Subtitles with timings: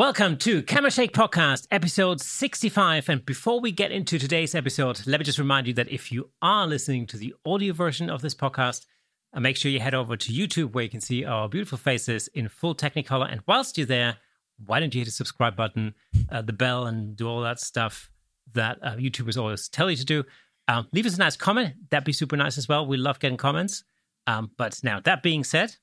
[0.00, 3.10] Welcome to Camera Shake Podcast, episode 65.
[3.10, 6.30] And before we get into today's episode, let me just remind you that if you
[6.40, 8.86] are listening to the audio version of this podcast,
[9.34, 12.28] uh, make sure you head over to YouTube where you can see our beautiful faces
[12.28, 13.30] in full Technicolor.
[13.30, 14.16] And whilst you're there,
[14.64, 15.92] why don't you hit the subscribe button,
[16.32, 18.10] uh, the bell, and do all that stuff
[18.54, 20.24] that uh, YouTubers always tell you to do?
[20.66, 21.74] Um, leave us a nice comment.
[21.90, 22.86] That'd be super nice as well.
[22.86, 23.84] We love getting comments.
[24.26, 25.76] Um, but now, that being said,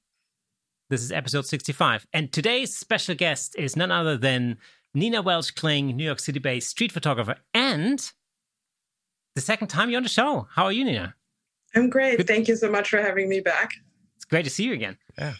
[0.89, 2.07] this is episode 65.
[2.13, 4.57] And today's special guest is none other than
[4.93, 8.11] Nina Welch Kling, New York City based street photographer, and
[9.35, 10.47] the second time you're on the show.
[10.51, 11.13] How are you, Nina?
[11.75, 12.17] I'm great.
[12.17, 12.27] Good.
[12.27, 13.71] Thank you so much for having me back.
[14.15, 14.97] It's great to see you again.
[15.17, 15.33] Yeah.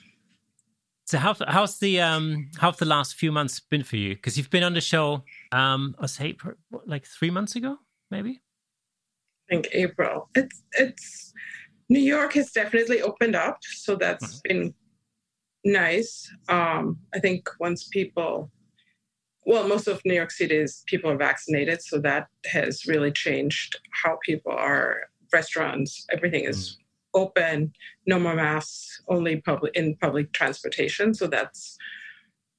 [1.06, 4.16] So how how's the um how's the last few months been for you?
[4.16, 5.24] Because you've been on the show
[5.54, 6.36] um I say
[6.86, 7.78] like three months ago,
[8.12, 8.42] maybe.
[9.50, 10.30] I think April.
[10.36, 11.34] It's it's
[11.88, 14.60] New York has definitely opened up, so that's mm-hmm.
[14.60, 14.74] been
[15.68, 16.32] nice.
[16.50, 18.52] Um, I think once people,
[19.46, 24.18] well, most of New York City's people are vaccinated, so that has really changed how
[24.26, 25.10] people are.
[25.34, 27.22] Restaurants, everything is mm.
[27.22, 27.74] open,
[28.06, 31.14] no more masks, only public in public transportation.
[31.14, 31.78] So that's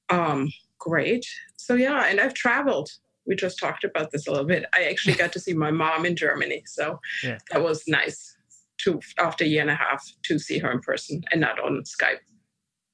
[0.09, 1.25] um, great.
[1.57, 2.91] So yeah, and I've traveled.
[3.25, 4.65] We just talked about this a little bit.
[4.75, 7.39] I actually got to see my mom in Germany, so yeah.
[7.49, 8.35] that was nice.
[8.83, 11.83] To after a year and a half to see her in person and not on
[11.83, 12.19] Skype.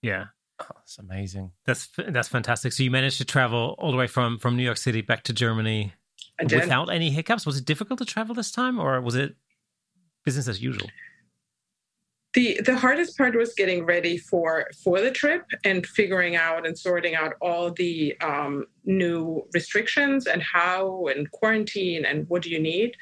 [0.05, 0.25] Yeah.
[0.61, 1.51] Oh, that's amazing.
[1.65, 2.73] That's that's fantastic.
[2.73, 5.33] So you managed to travel all the way from from New York City back to
[5.33, 5.93] Germany
[6.39, 7.45] without any hiccups.
[7.45, 9.35] Was it difficult to travel this time, or was it
[10.23, 10.87] business as usual?
[12.35, 16.77] The the hardest part was getting ready for for the trip and figuring out and
[16.77, 22.59] sorting out all the um, new restrictions and how and quarantine and what do you
[22.59, 22.95] need.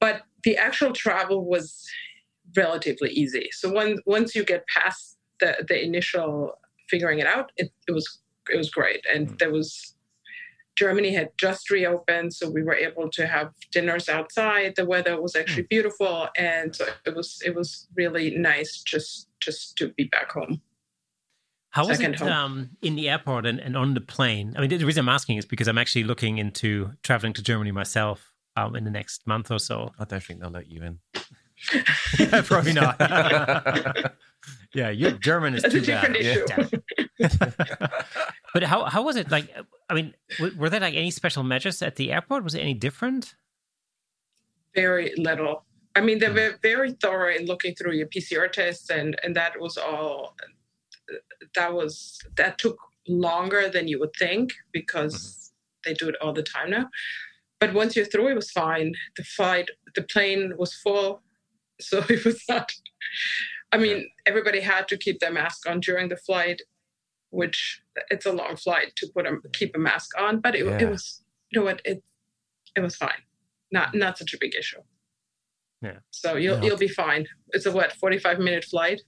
[0.00, 1.88] But the actual travel was
[2.54, 3.48] relatively easy.
[3.52, 8.20] So once once you get past the the initial figuring it out, it, it was
[8.52, 9.38] it was great, and mm.
[9.38, 9.94] there was
[10.76, 14.74] Germany had just reopened, so we were able to have dinners outside.
[14.76, 15.68] The weather was actually mm.
[15.68, 20.62] beautiful, and so it was it was really nice just just to be back home.
[21.70, 24.54] How was Second it um, in the airport and, and on the plane?
[24.56, 27.70] I mean, the reason I'm asking is because I'm actually looking into traveling to Germany
[27.70, 29.92] myself um, in the next month or so.
[29.98, 30.98] I don't think they'll let you in.
[32.18, 32.98] yeah, probably not.
[34.74, 36.80] yeah, your German is That's too a different bad.
[37.18, 37.28] Issue.
[38.54, 39.54] but how how was it like?
[39.88, 40.14] I mean,
[40.56, 42.44] were there like any special measures at the airport?
[42.44, 43.34] Was it any different?
[44.74, 45.64] Very little.
[45.96, 46.34] I mean, they hmm.
[46.34, 50.36] were very thorough in looking through your PCR tests, and and that was all.
[51.56, 52.78] That was that took
[53.08, 55.90] longer than you would think because mm-hmm.
[55.90, 56.88] they do it all the time now.
[57.58, 58.94] But once you're through, it was fine.
[59.16, 61.22] The flight, the plane was full,
[61.80, 62.72] so it was not
[63.72, 66.62] I mean, everybody had to keep their mask on during the flight,
[67.30, 70.40] which it's a long flight to put a keep a mask on.
[70.40, 70.78] But it, yeah.
[70.78, 72.02] it was, you know what, it
[72.76, 73.22] it was fine,
[73.70, 74.80] not not such a big issue.
[75.82, 75.98] Yeah.
[76.10, 76.64] So you'll yeah.
[76.64, 77.26] you'll be fine.
[77.50, 79.00] It's a what forty five minute flight.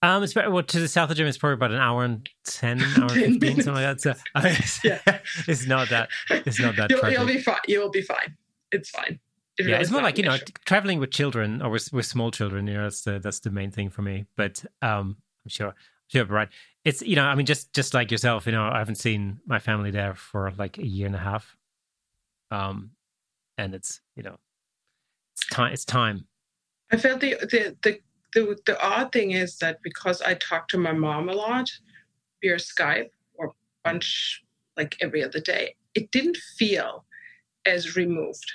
[0.00, 1.30] Um, it's well, to the south of Germany.
[1.30, 4.00] It's probably about an hour and ten, hour and fifteen, something like that.
[4.00, 5.00] So it's, yeah.
[5.48, 6.10] it's not that.
[6.30, 6.90] It's not that.
[6.90, 7.56] You'll, you'll be fine.
[7.66, 8.36] You'll be fine.
[8.70, 9.18] It's fine
[9.58, 12.66] yeah, it's more like you know traveling with children or with, with small children.
[12.66, 14.26] You know, that's the that's the main thing for me.
[14.36, 15.74] But um, I'm sure,
[16.08, 16.48] sure, right.
[16.84, 19.58] It's you know, I mean, just just like yourself, you know, I haven't seen my
[19.58, 21.56] family there for like a year and a half.
[22.50, 22.90] Um,
[23.56, 24.36] and it's you know,
[25.34, 25.72] it's time.
[25.72, 26.26] It's time.
[26.92, 27.98] I felt the the the
[28.34, 31.68] the, the odd thing is that because I talk to my mom a lot
[32.42, 33.54] via Skype or
[33.84, 34.42] bunch
[34.76, 37.04] like every other day, it didn't feel
[37.66, 38.52] as removed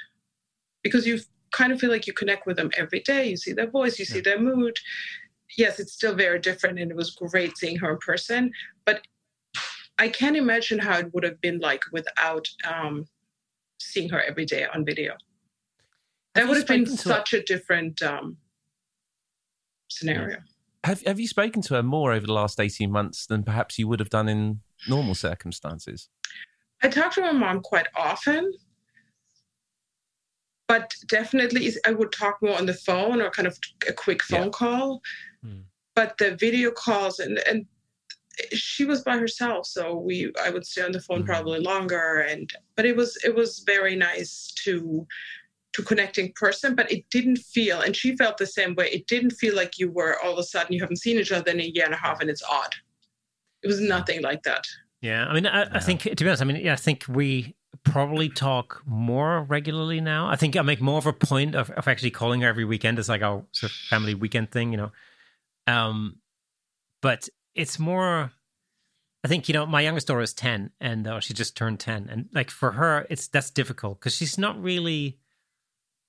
[0.84, 1.20] because you
[1.52, 3.30] kind of feel like you connect with them every day.
[3.30, 4.78] You see their voice, you see their mood.
[5.58, 8.52] Yes, it's still very different, and it was great seeing her in person.
[8.86, 9.02] But
[9.98, 13.06] I can't imagine how it would have been like without um,
[13.80, 15.14] seeing her every day on video.
[16.34, 18.38] That would have been such a different um,
[19.90, 20.40] scenario.
[20.84, 23.88] Have Have you spoken to her more over the last eighteen months than perhaps you
[23.88, 26.10] would have done in normal circumstances?
[26.82, 28.52] I talk to my mom quite often,
[30.68, 33.58] but definitely I would talk more on the phone or kind of
[33.88, 34.50] a quick phone yeah.
[34.50, 35.02] call.
[35.46, 35.64] Mm.
[35.96, 37.66] But the video calls and and
[38.52, 41.26] she was by herself, so we I would stay on the phone mm.
[41.26, 42.20] probably longer.
[42.22, 45.06] And but it was it was very nice to
[45.74, 48.90] to connect in person, but it didn't feel, and she felt the same way.
[48.90, 51.52] It didn't feel like you were all of a sudden you haven't seen each other
[51.52, 52.76] in a year and a half, and it's odd.
[53.64, 54.66] It was nothing like that.
[55.02, 57.56] Yeah, I mean, I, I think to be honest, I mean, yeah, I think we
[57.84, 60.28] probably talk more regularly now.
[60.28, 63.00] I think I make more of a point of, of actually calling her every weekend.
[63.00, 64.92] It's like our sort of family weekend thing, you know.
[65.68, 66.18] Um,
[67.02, 68.32] but it's more.
[69.26, 72.10] I think you know my youngest daughter is ten, and uh, she just turned ten,
[72.10, 75.18] and like for her, it's that's difficult because she's not really,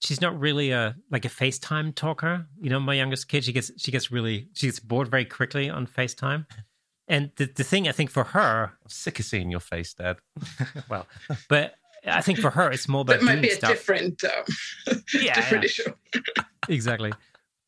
[0.01, 2.47] she's not really a like a FaceTime talker.
[2.61, 5.71] You know, my youngest kid, she gets she gets really she gets bored very quickly
[5.71, 6.47] on FaceTime,
[7.09, 10.17] and the the thing I think for her, I'm sick of seeing your face, Dad.
[10.89, 11.07] well,
[11.49, 11.75] but
[12.07, 13.71] I think for her it's more about that might be a stuff.
[13.71, 14.45] different, um,
[15.15, 15.67] Yeah, different yeah.
[15.67, 15.93] issue.
[16.69, 17.13] exactly.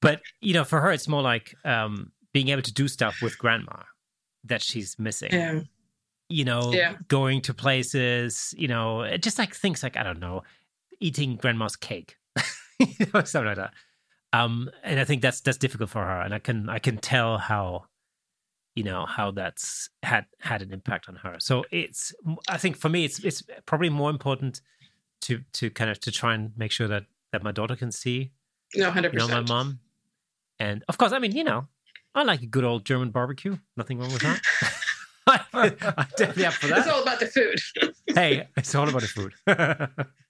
[0.03, 3.39] But you know, for her, it's more like um, being able to do stuff with
[3.39, 3.83] grandma
[4.45, 5.33] that she's missing.
[5.33, 5.61] Yeah.
[6.29, 6.95] You know, Yeah.
[7.09, 8.55] going to places.
[8.59, 10.43] You know, just like things like I don't know,
[11.01, 12.17] eating grandma's cake,
[12.79, 13.73] you know, something like that.
[14.33, 17.39] Um, and I think that's that's difficult for her, and I can I can tell
[17.39, 17.85] how,
[18.77, 21.37] you know, how that's had had an impact on her.
[21.41, 22.15] So it's
[22.49, 24.61] I think for me, it's it's probably more important
[25.23, 28.31] to to kind of to try and make sure that that my daughter can see
[28.77, 29.49] No, hundred you know, percent.
[29.49, 29.81] my mom.
[30.61, 31.67] And of course, I mean, you know,
[32.15, 33.57] I like a good old German barbecue.
[33.77, 34.41] Nothing wrong with that.
[35.53, 36.79] I'm definitely up for that.
[36.79, 37.59] It's all about the food.
[38.15, 39.35] hey, it's all about the food.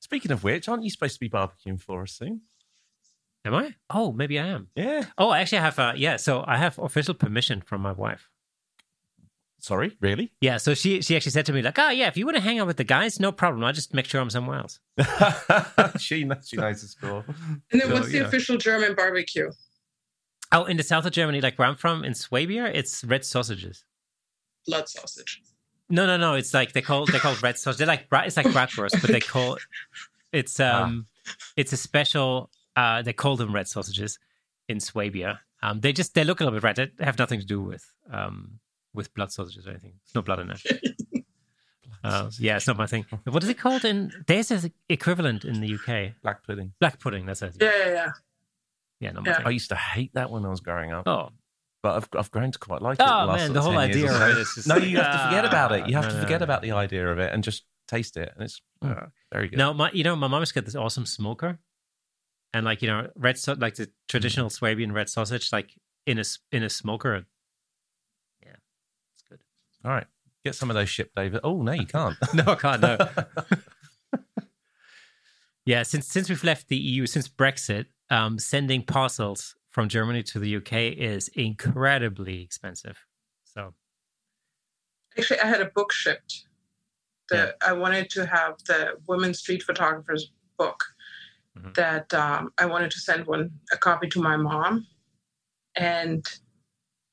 [0.01, 2.43] Speaking of which, aren't you supposed to be barbecuing for us soon?
[3.45, 3.75] am I?
[3.91, 4.69] Oh, maybe I am.
[4.75, 5.05] Yeah.
[5.19, 5.79] Oh, actually, I have.
[5.79, 8.29] Uh, yeah, so I have official permission from my wife.
[9.67, 10.31] Sorry, really?
[10.41, 12.41] Yeah, so she she actually said to me like, "Oh yeah, if you want to
[12.41, 13.65] hang out with the guys, no problem.
[13.65, 14.79] I'll just make sure I'm somewhere else."
[15.99, 17.25] she knows, she knows the score.
[17.73, 18.27] And then So, what's the yeah.
[18.27, 19.51] official German barbecue?
[20.53, 23.85] Oh, in the south of Germany, like where I'm from, in Swabia, it's red sausages.
[24.69, 25.43] Blood sausage.
[25.91, 26.35] No, no, no.
[26.35, 27.79] It's like they call they call it red sausage.
[27.79, 29.59] They're like it's like bratwurst, but they call
[30.33, 31.07] it's um
[31.57, 32.51] it's a special.
[32.77, 34.21] Uh, they call them red sausages
[34.69, 35.41] in Swabia.
[35.61, 36.77] Um, they just they look a little bit red.
[36.77, 38.61] They have nothing to do with um
[38.97, 39.93] with blood sausages or anything.
[40.03, 40.63] It's not blood in it.
[42.05, 43.05] Uh, yeah, it's not my thing.
[43.25, 44.13] What is it called in?
[44.29, 46.13] There's an equivalent in the UK.
[46.23, 46.73] Black pudding.
[46.79, 47.27] Black pudding.
[47.27, 47.57] That's it.
[47.61, 48.09] Yeah, yeah, yeah.
[49.01, 49.43] Yeah, not my Yeah.
[49.45, 51.31] I used to hate that when I was growing up, Oh,
[51.83, 53.03] but I've, I've grown to quite like it.
[53.03, 55.45] Oh, the last man, the whole idea of it is No, you have to forget
[55.45, 55.89] about it.
[55.89, 56.69] You have ah, to forget no, about no.
[56.69, 59.59] the idea of it and just taste it, and it's mm, Uh, very good.
[59.59, 61.59] No, my you know my mom has got this awesome smoker,
[62.55, 65.71] and like you know red so- like the traditional Swabian red sausage, like
[66.07, 67.27] in a in a smoker.
[69.87, 69.95] Yeah, it's good.
[69.95, 70.07] All right,
[70.45, 71.41] get some of those shipped, David.
[71.45, 72.17] Oh no, you can't.
[72.35, 72.81] no, I can't.
[72.81, 72.99] No.
[75.67, 80.39] yeah, since since we've left the EU, since Brexit, um, sending parcels from Germany to
[80.39, 82.99] the UK is incredibly expensive.
[83.45, 83.75] So
[85.19, 86.45] Actually, I had a book shipped.
[87.29, 90.85] The I wanted to have the women street photographers book.
[91.59, 91.75] Mhm.
[91.75, 94.87] That um, I wanted to send one a copy to my mom,
[95.75, 96.25] and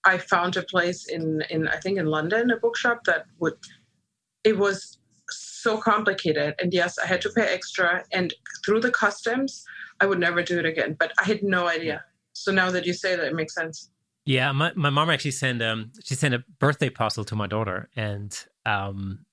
[0.06, 3.54] I found a place in in I think in London a bookshop that would.
[4.44, 8.34] It was so complicated, and yes, I had to pay extra, and
[8.66, 9.64] through the customs,
[10.02, 10.98] I would never do it again.
[11.00, 12.04] But I had no idea.
[12.34, 13.90] So now that you say that, it makes sense.
[14.26, 17.90] Yeah, my, my mom actually sent um she sent a birthday parcel to my daughter
[17.96, 19.26] and um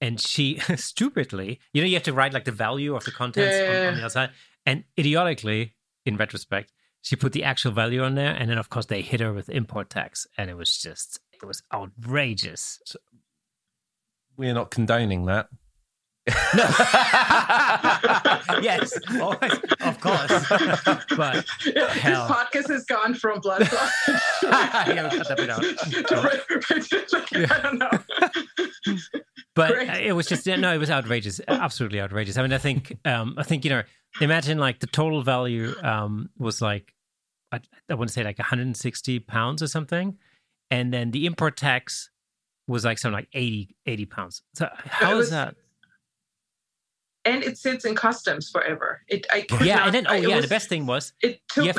[0.00, 3.56] and she stupidly you know you have to write like the value of the contents
[3.68, 3.88] on, Yeah.
[3.88, 4.30] on the outside
[4.66, 5.74] and idiotically
[6.06, 6.72] in retrospect
[7.04, 9.50] she put the actual value on there and then of course they hit her with
[9.50, 12.80] import tax and it was just it was outrageous.
[14.38, 15.48] We're not condoning that.
[16.26, 16.32] No.
[18.62, 20.48] yes, always, of course.
[21.14, 22.26] But this Hell.
[22.26, 24.20] podcast has gone from blood sausage.
[24.44, 25.62] Yeah, we cut that bit out.
[27.50, 29.24] I don't know.
[29.54, 30.06] But Great.
[30.06, 32.36] it was just no, it was outrageous, absolutely outrageous.
[32.36, 33.82] I mean, I think, um, I think you know,
[34.20, 36.92] imagine like the total value um, was like,
[37.52, 40.16] I, I want to say like 160 pounds or something,
[40.70, 42.10] and then the import tax
[42.66, 44.42] was like something like 80, 80 pounds.
[44.54, 45.54] So how is was- that?
[47.26, 49.00] And it sits in customs forever.
[49.08, 51.40] It I Yeah, not- and then oh I- yeah, was- the best thing was it
[51.48, 51.76] took have-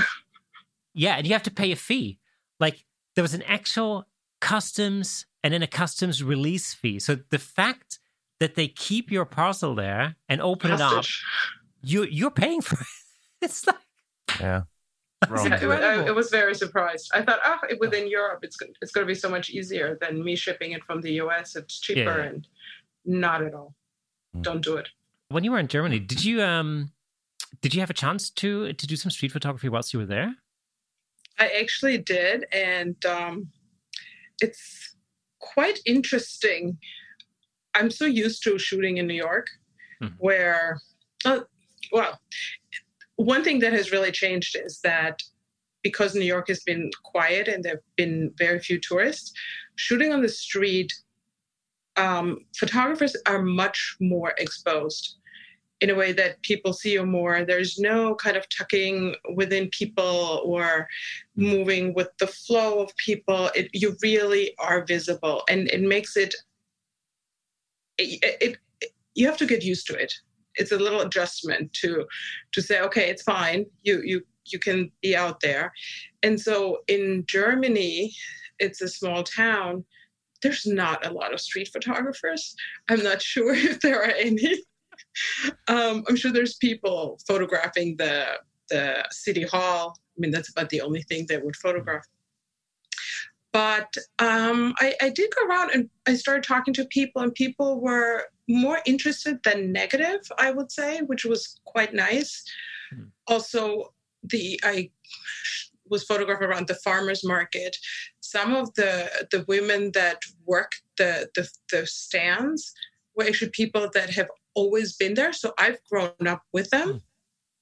[0.94, 2.20] yeah, and you have to pay a fee.
[2.60, 2.84] Like
[3.16, 4.08] there was an actual
[4.42, 6.98] customs and then a customs release fee.
[6.98, 8.00] So the fact
[8.40, 11.06] that they keep your parcel there and open it up
[11.84, 12.88] you you're paying for it.
[13.44, 13.76] It's like
[14.40, 14.62] Yeah.
[15.30, 15.48] Wrong.
[15.48, 17.12] Yeah, it, was, I, was very surprised.
[17.14, 20.36] I thought, oh, within Europe, it's it's going to be so much easier than me
[20.36, 21.56] shipping it from the US.
[21.56, 22.30] It's cheaper, Yeah.
[22.30, 22.48] and
[23.06, 23.76] not at all.
[24.36, 24.42] Mm.
[24.42, 24.88] Don't do it.
[25.30, 26.92] when you were in Germany, did you um
[27.62, 30.36] did you have a chance to to do some street photography whilst you were there?
[31.38, 33.50] I actually did, and um,
[34.42, 34.95] it's
[35.54, 36.78] quite interesting.
[37.76, 39.48] I'm so used to shooting in New York,
[40.02, 40.16] Mhm.
[40.18, 40.80] where,
[41.26, 41.42] uh,
[41.92, 42.20] well,
[43.16, 45.22] one thing that has really changed is that
[45.84, 49.32] because New York has been quiet and there have been very few tourists,
[49.76, 50.92] shooting on the street,
[51.96, 55.18] um, photographers are much more exposed.
[55.86, 57.46] In a way that people see you more.
[57.46, 60.88] There's no kind of tucking within people or
[61.36, 63.52] moving with the flow of people.
[63.54, 66.34] It, you really are visible, and it makes it,
[68.00, 68.92] it, it, it.
[69.14, 70.12] You have to get used to it.
[70.56, 72.06] It's a little adjustment to
[72.54, 73.68] to say, okay, it's fine.
[73.84, 75.72] You you you can be out there,
[76.24, 78.12] and so in Germany,
[78.58, 79.86] it's a small town
[80.42, 82.56] there's not a lot of street photographers.
[82.88, 84.64] I'm not sure if there are any.
[85.68, 89.96] Um, I'm sure there's people photographing the the city hall.
[89.98, 92.06] I mean, that's about the only thing they would photograph.
[93.54, 97.80] But um, I, I did go around and I started talking to people, and people
[97.80, 102.44] were more interested than negative, I would say, which was quite nice.
[102.94, 103.12] Mm.
[103.28, 103.94] Also,
[104.24, 104.90] the I
[105.90, 107.78] was photographed around the farmers market.
[108.20, 112.74] Some of the the women that work the the, the stands
[113.16, 115.34] were actually people that have always been there.
[115.34, 117.02] So I've grown up with them.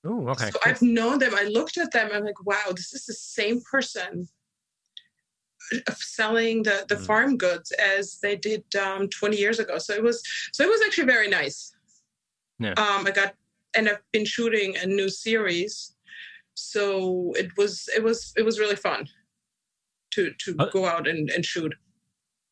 [0.05, 0.51] Oh, okay.
[0.51, 0.59] So.
[0.65, 1.33] I've known them.
[1.35, 2.09] I looked at them.
[2.13, 4.27] I'm like, wow, this is the same person
[5.95, 7.05] selling the the mm.
[7.05, 9.77] farm goods as they did um, 20 years ago.
[9.77, 10.21] So it was
[10.51, 11.73] so it was actually very nice.
[12.59, 12.73] Yeah.
[12.73, 13.33] Um, I got
[13.75, 15.95] and I've been shooting a new series,
[16.53, 19.07] so it was it was it was really fun
[20.11, 21.73] to to uh, go out and, and shoot.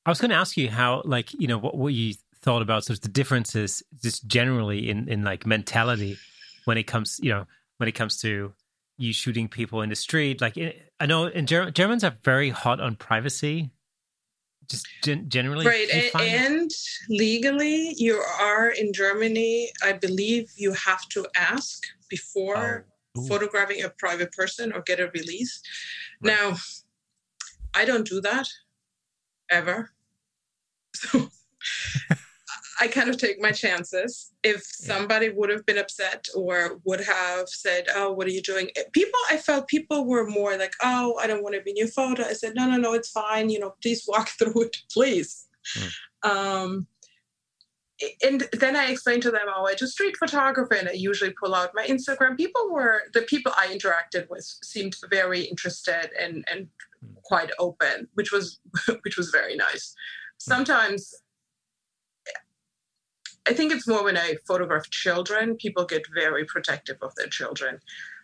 [0.05, 2.83] I was going to ask you how, like, you know, what, what you thought about.
[2.83, 6.17] Sort of the differences just generally in in like mentality
[6.65, 7.45] when it comes you know
[7.77, 8.53] when it comes to
[8.97, 10.41] you shooting people in the street.
[10.41, 13.71] Like eh, i know in Ger- germans are very hot on privacy.
[14.69, 16.71] Just gen- generally right and, and,
[17.09, 22.85] legally you are in germany i believe you have to ask before
[23.17, 23.27] oh.
[23.27, 25.61] photographing a private person or get a release.
[26.21, 26.37] Right.
[26.37, 26.57] now
[27.73, 28.47] i don't do that
[29.49, 29.91] ever.
[30.93, 31.29] So
[32.79, 34.31] I kind of take my chances.
[34.43, 38.69] If somebody would have been upset or would have said, "Oh, what are you doing?"
[38.93, 41.87] People, I felt people were more like, "Oh, I don't want to be in your
[41.87, 43.49] photo." I said, "No, no, no, it's fine.
[43.49, 45.47] You know, please walk through it, please."
[45.77, 45.91] Mm.
[46.23, 46.87] Um,
[48.23, 51.53] and then I explained to them, "Oh, I do street photography, and I usually pull
[51.53, 56.67] out my Instagram." People were the people I interacted with seemed very interested and and
[56.99, 57.13] hmm.
[57.23, 58.59] quite open, which was
[59.03, 59.93] which was very nice.
[60.45, 60.51] Hmm.
[60.53, 61.13] Sometimes
[63.47, 67.79] I think it's more when I photograph children, people get very protective of their children.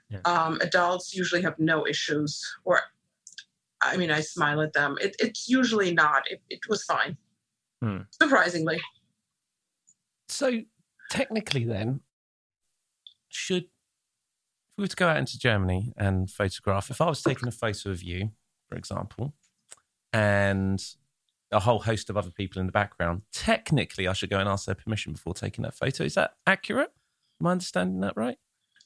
[0.09, 0.19] Yeah.
[0.25, 2.81] Um, adults usually have no issues, or
[3.81, 4.97] I mean, I smile at them.
[5.01, 6.23] It, it's usually not.
[6.29, 7.17] It, it was fine,
[7.81, 7.99] hmm.
[8.21, 8.79] surprisingly.
[10.29, 10.61] So,
[11.09, 12.01] technically, then,
[13.29, 13.69] should if
[14.77, 17.89] we were to go out into Germany and photograph, if I was taking a photo
[17.89, 18.31] of you,
[18.69, 19.33] for example,
[20.13, 20.79] and
[21.51, 23.21] a whole host of other people in the background.
[23.31, 26.03] Technically, I should go and ask their permission before taking that photo.
[26.03, 26.91] Is that accurate?
[27.39, 28.37] Am I understanding that right?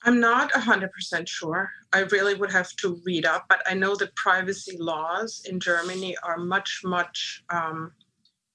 [0.03, 1.69] I'm not 100% sure.
[1.93, 6.17] I really would have to read up, but I know the privacy laws in Germany
[6.23, 7.91] are much, much um,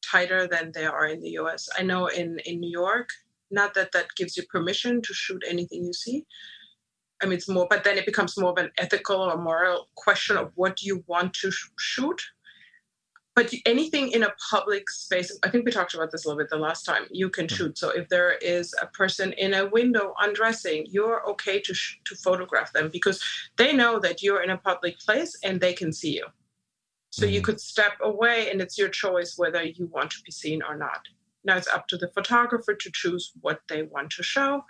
[0.04, 1.68] tighter than they are in the US.
[1.78, 3.08] I know in, in New York,
[3.50, 6.24] not that that gives you permission to shoot anything you see.
[7.22, 10.36] I mean, it's more, but then it becomes more of an ethical or moral question
[10.36, 12.20] of what do you want to sh- shoot
[13.36, 16.50] but anything in a public space i think we talked about this a little bit
[16.50, 17.78] the last time you can shoot.
[17.78, 22.16] So if there is a person in a window undressing you're okay to sh- to
[22.16, 23.22] photograph them because
[23.56, 26.26] they know that you're in a public place and they can see you.
[27.10, 27.34] So mm-hmm.
[27.34, 30.76] you could step away and it's your choice whether you want to be seen or
[30.76, 31.02] not.
[31.44, 34.64] Now it's up to the photographer to choose what they want to show.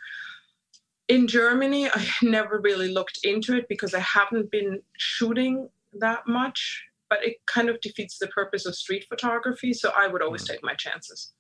[1.09, 5.69] In germany i never really looked into it because i haven't been shooting
[6.01, 9.73] that much but it kind of defeats the purpose of street photography.
[9.73, 10.49] So I would always mm.
[10.49, 11.33] take my chances.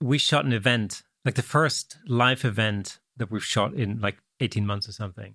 [0.00, 4.66] We shot an event, like the first live event that we've shot in like 18
[4.66, 5.34] months or something.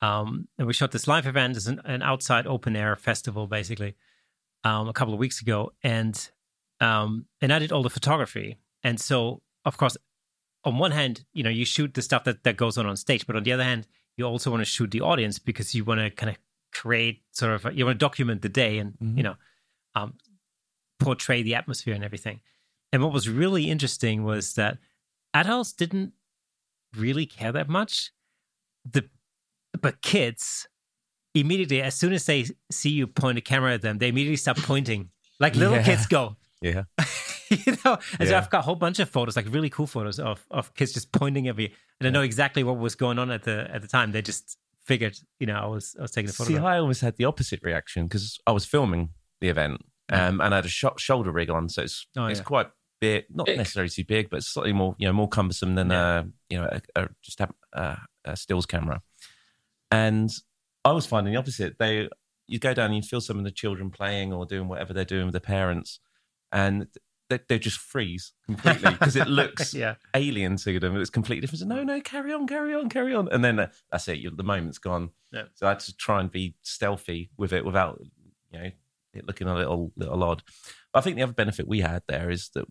[0.00, 3.96] Um, and we shot this live event as an, an outside open air festival, basically,
[4.64, 5.72] um, a couple of weeks ago.
[5.82, 6.30] And
[6.80, 8.58] um, and I did all the photography.
[8.84, 9.96] And so, of course,
[10.64, 13.26] on one hand, you know, you shoot the stuff that, that goes on on stage,
[13.26, 13.86] but on the other hand,
[14.16, 16.36] you also want to shoot the audience because you want to kind of
[16.72, 19.16] create sort of you want to document the day and mm-hmm.
[19.16, 19.36] you know
[19.94, 20.14] um,
[20.98, 22.40] portray the atmosphere and everything.
[22.92, 24.78] And what was really interesting was that
[25.34, 26.12] adults didn't
[26.96, 28.12] really care that much.
[28.90, 29.08] The
[29.80, 30.68] but kids
[31.34, 34.58] immediately, as soon as they see you point a camera at them, they immediately start
[34.58, 35.82] pointing like little yeah.
[35.82, 36.36] kids go.
[36.60, 36.84] Yeah.
[37.50, 38.26] you know, and yeah.
[38.26, 40.92] so I've got a whole bunch of photos, like really cool photos of of kids
[40.92, 43.82] just pointing at me, and I know exactly what was going on at the at
[43.82, 44.12] the time.
[44.12, 44.58] They just
[44.88, 46.48] figured, you know, I was I was taking a photo.
[46.50, 50.54] See, I almost had the opposite reaction because I was filming the event um, and
[50.54, 52.44] I had a sh- shoulder rig on, so it's oh, it's yeah.
[52.44, 52.66] quite
[53.00, 53.58] big, not Big.
[53.58, 56.06] necessarily too big, but slightly more, you know, more cumbersome than Yeah.
[56.06, 59.02] uh, you know, a, a, just a, a, a stills camera.
[59.90, 60.30] And
[60.84, 61.76] I was finding the opposite.
[61.78, 62.08] They,
[62.46, 65.04] you go down, and you feel some of the children playing or doing whatever they're
[65.04, 66.00] doing with their parents,
[66.50, 66.86] and
[67.28, 69.96] they, they just freeze completely because it looks yeah.
[70.14, 70.96] alien to them.
[70.96, 71.60] It's completely different.
[71.60, 73.28] So, No, no, carry on, carry on, carry on.
[73.30, 74.18] And then uh, that's it.
[74.18, 75.10] You, the moment's gone.
[75.32, 75.44] Yeah.
[75.54, 78.00] So I had to try and be stealthy with it without,
[78.50, 78.70] you know,
[79.14, 80.42] it looking a little little odd.
[80.92, 82.66] But I think the other benefit we had there is that,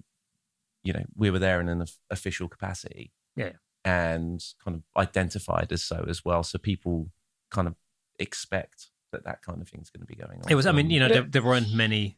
[0.84, 3.12] you know, we were there in an official capacity.
[3.36, 3.54] Yeah.
[3.86, 6.44] And kind of identified as so as well.
[6.44, 7.10] So people
[7.52, 7.76] kind of
[8.20, 10.52] expect that that kind of thing's going to be going on.
[10.52, 10.66] It was.
[10.66, 12.18] I mean, you know, there, there weren't many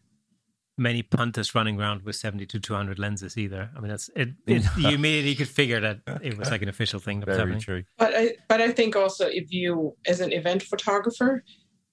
[0.80, 3.70] many punters running around with 70 to 200 lenses either.
[3.76, 4.30] I mean, that's it.
[4.48, 7.60] it you immediately could figure that it was like an official thing very happening.
[7.60, 7.84] true.
[7.98, 11.44] But I but I think also if you as an event photographer,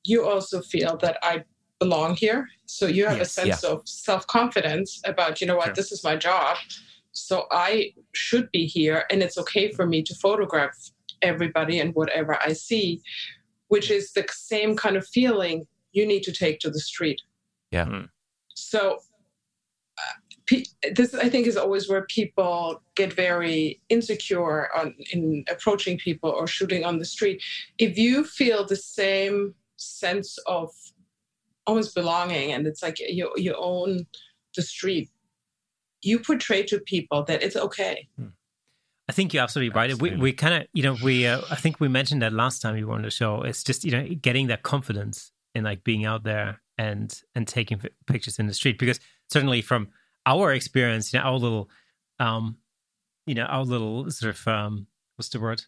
[0.04, 1.44] you also feel that I
[1.80, 2.48] belong here.
[2.66, 5.74] So you have Yes, a sense of self-confidence about, you know what, Sure.
[5.74, 6.56] this is my job.
[7.12, 10.76] So I should be here and it's okay for me to photograph
[11.22, 13.02] everybody and whatever I see,
[13.68, 17.20] which is the same kind of feeling you need to take to the street.
[17.70, 17.86] Yeah.
[17.86, 18.08] Mm.
[18.56, 18.98] So
[19.98, 25.98] uh, pe- this I think is always where people get very insecure on in approaching
[25.98, 27.42] people or shooting on the street.
[27.78, 30.70] If you feel the same sense of
[31.66, 34.06] almost belonging and it's like you you own
[34.56, 35.10] the street,
[36.02, 38.08] you portray to people that it's okay.
[39.08, 39.94] I think you're absolutely right.
[40.00, 42.76] We we kind of you know we uh, I think we mentioned that last time
[42.76, 43.42] you were on the show.
[43.42, 47.80] It's just you know getting that confidence in like being out there and and taking
[48.06, 49.88] pictures in the street because certainly from
[50.26, 51.70] our experience, you know, our little
[52.18, 52.56] um
[53.26, 55.62] you know our little sort of um what's the word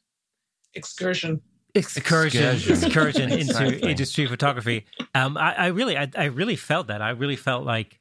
[0.75, 1.41] Excursion.
[1.75, 2.85] excursion Excursion.
[2.85, 3.91] excursion into Exactly.
[3.91, 4.85] into street photography.
[5.15, 7.01] Um, I, I really I, I really felt that.
[7.03, 7.99] I really felt like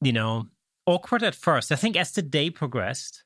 [0.00, 0.46] you know
[0.86, 1.70] awkward at first.
[1.72, 3.22] I think as the day progressed,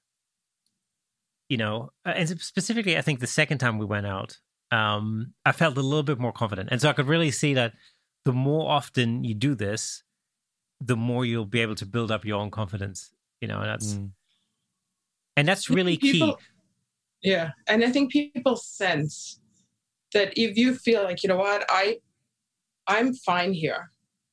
[1.48, 4.38] you know, uh, and specifically, I think the second time we went out,
[4.70, 7.72] um, I felt a little bit more confident, and so I could really see that
[8.24, 10.02] the more often you do this,
[10.80, 13.10] the more you'll be able to build up your own confidence.
[13.40, 14.10] You know, and that's Mm.
[15.36, 16.34] and that's really key.
[17.22, 19.40] Yeah, and I think people sense
[20.12, 21.98] that if you feel like you know what I,
[22.86, 23.90] I'm fine here,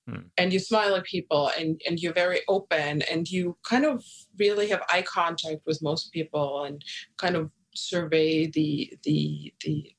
[0.08, 0.28] Hmm.
[0.38, 4.04] and you smile at people and and you're very open and you kind of
[4.40, 6.84] really have eye contact with most people and
[7.18, 9.96] kind of survey the the the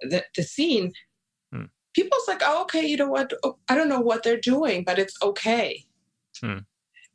[0.00, 0.92] the, the scene.
[1.94, 3.32] People's like, oh, okay, you know what?
[3.44, 5.84] Oh, I don't know what they're doing, but it's okay.
[6.40, 6.58] Hmm.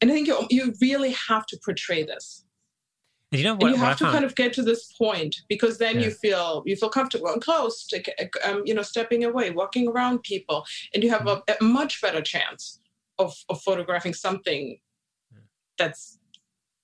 [0.01, 2.43] And I think you you really have to portray this
[3.31, 3.71] you know and what?
[3.71, 6.05] you what I have to kind of get to this point because then Yeah.
[6.05, 8.01] you feel you feel comfortable and close to
[8.47, 11.65] um, you know stepping away walking around people and you have a, Mm-hmm.
[11.65, 12.79] a much better chance
[13.19, 14.79] of, of photographing something
[15.33, 15.39] Yeah.
[15.79, 16.19] that's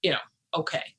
[0.01, 0.23] you know
[0.61, 0.95] okay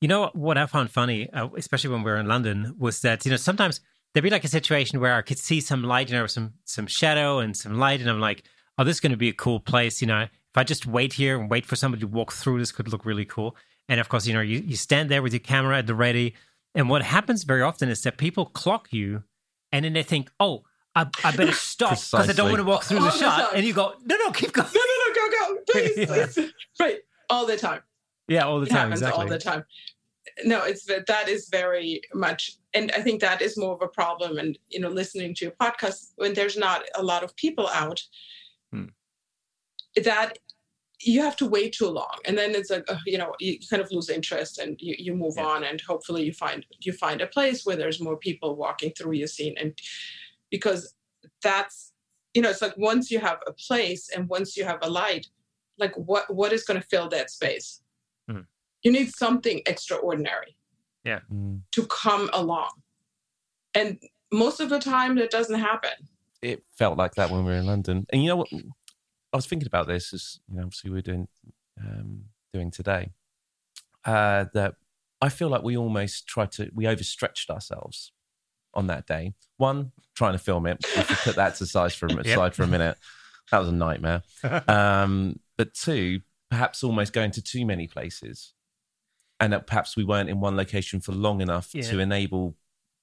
[0.00, 3.24] You know what I found funny, uh, especially when we were in London, was that
[3.24, 3.80] you know sometimes
[4.14, 6.86] there'd be like a situation where I could see some light, you know, some some
[6.86, 8.44] shadow and some light, and I'm like,
[8.78, 10.00] oh, this is going to be a cool place.
[10.00, 12.72] You know, if I just wait here and wait for somebody to walk through, this
[12.72, 13.56] could look really cool.
[13.88, 16.34] And of course, you know, you, you stand there with your camera at the ready,
[16.74, 19.24] and what happens very often is that people clock you,
[19.72, 20.64] and then they think, oh.
[20.96, 23.56] I, I better stop because I don't want to walk through All the the shot.
[23.56, 24.68] And you go, no, no, keep going.
[24.72, 26.46] no no no go go please, Yeah.
[26.78, 26.98] right
[27.28, 27.80] all the time
[28.28, 28.78] Yeah, all the it time.
[28.78, 29.22] happens Exactly.
[29.24, 29.64] all the time
[30.44, 34.38] no it's that is very much and i think that is more of a problem
[34.38, 38.02] and you know listening to your podcast when there's not a lot of people out
[38.72, 38.86] Hmm.
[40.02, 40.38] that
[41.00, 43.82] you have to wait too long and then it's like uh, you know you kind
[43.82, 45.44] of lose interest and you, you move Yeah.
[45.46, 49.12] on and hopefully you find you find a place where there's more people walking through
[49.12, 49.78] your scene and
[50.50, 50.94] because
[51.42, 51.92] that's
[52.32, 55.28] you know it's like once you have a place and once you have a light
[55.78, 57.80] like what what is going to fill that space.
[58.84, 60.56] You need something extraordinary
[61.06, 61.60] Mm.
[61.72, 62.70] to come along
[63.74, 63.98] and
[64.32, 65.90] most of the time that doesn't happen
[66.40, 68.06] it felt like that when we were in London.
[68.12, 68.48] And you know what?
[68.52, 71.26] I was thinking about this as you know, obviously we're doing
[71.80, 73.12] um, doing today.
[74.04, 74.74] Uh, that
[75.22, 78.12] I feel like we almost tried to we overstretched ourselves
[78.74, 79.32] on that day.
[79.56, 80.84] One, trying to film it.
[80.96, 82.98] If you put that to side for a- aside for a minute,
[83.50, 84.22] that was a nightmare.
[84.68, 86.20] Um, but two,
[86.50, 88.52] perhaps almost going to too many places,
[89.40, 91.82] and that perhaps we weren't in one location for long enough Yeah.
[91.82, 92.56] to enable,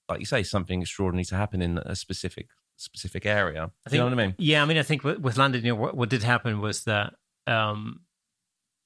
[0.08, 3.70] like you say, something extraordinary to happen in a specific specific area.
[3.86, 4.34] I Do you know think- what I mean?
[4.38, 6.84] Yeah, I mean, I think with, with London, you know, what, what did happen was
[6.84, 7.14] that,
[7.46, 8.00] um,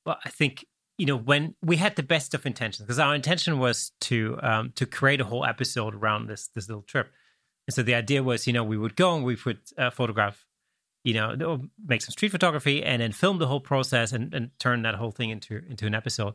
[0.05, 0.65] well, I think
[0.99, 4.73] you know when we had the best of intentions because our intention was to um,
[4.77, 7.11] to create a whole episode around this this little trip,
[7.69, 10.47] and so the idea was, you know, we would go and we would uh, photograph,
[11.05, 14.83] you know, make some street photography and then film the whole process and, and turn
[14.83, 16.35] that whole thing into into an episode.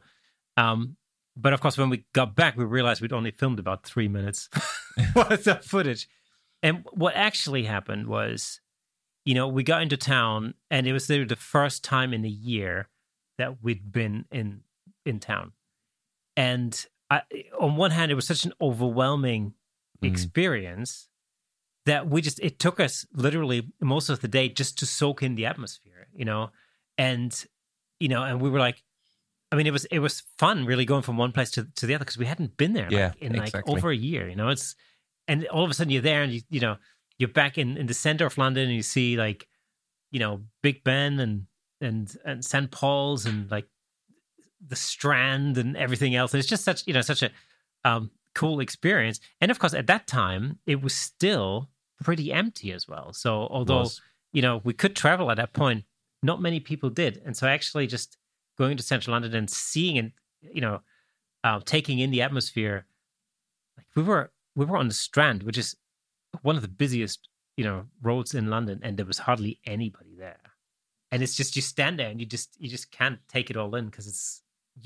[0.58, 0.96] Um,
[1.36, 4.50] but of course, when we got back, we realized we'd only filmed about three minutes
[5.16, 6.08] worth of footage.
[6.64, 8.60] And what actually happened was,
[9.26, 12.90] you know, we got into town, and it was the first time in a year
[13.38, 14.62] that we'd been in
[15.06, 15.54] in town.
[16.36, 17.22] And I,
[17.60, 19.54] on one hand, it was such an overwhelming
[20.02, 20.08] mm.
[20.08, 21.10] experience
[21.86, 25.36] that we just it took us literally most of the day just to soak in
[25.36, 26.52] the atmosphere, you know,
[26.98, 27.46] and
[28.00, 28.84] you know, and we were like,
[29.52, 31.96] I mean, it was it was fun really going from one place to, to the
[31.96, 34.50] other because we hadn't been there yeah, like, in like over a year, you know.
[34.50, 34.76] It's
[35.28, 36.78] and all of a sudden you're there and you you know
[37.18, 39.48] you're back in in the center of London and you see like
[40.10, 41.48] you know Big Ben and
[41.82, 43.68] and and St Paul's and like
[44.66, 46.34] the Strand and everything else.
[46.34, 47.32] And it's just such you know such a
[47.84, 49.20] um, cool experience.
[49.42, 51.70] And of course, at that time, it was still
[52.02, 53.12] pretty empty as well.
[53.12, 53.88] So although
[54.32, 55.84] you know we could travel at that point,
[56.24, 57.22] not many people did.
[57.26, 58.18] And so actually, just
[58.62, 60.82] going to central London and seeing and you know
[61.44, 62.86] uh, taking in the atmosphere,
[63.76, 65.76] like we were we were on the Strand, which is
[66.44, 70.46] one of the busiest you know roads in London, and there was hardly anybody there.
[71.12, 73.76] And it's just you stand there and you just you just can't take it all
[73.76, 74.44] in because it's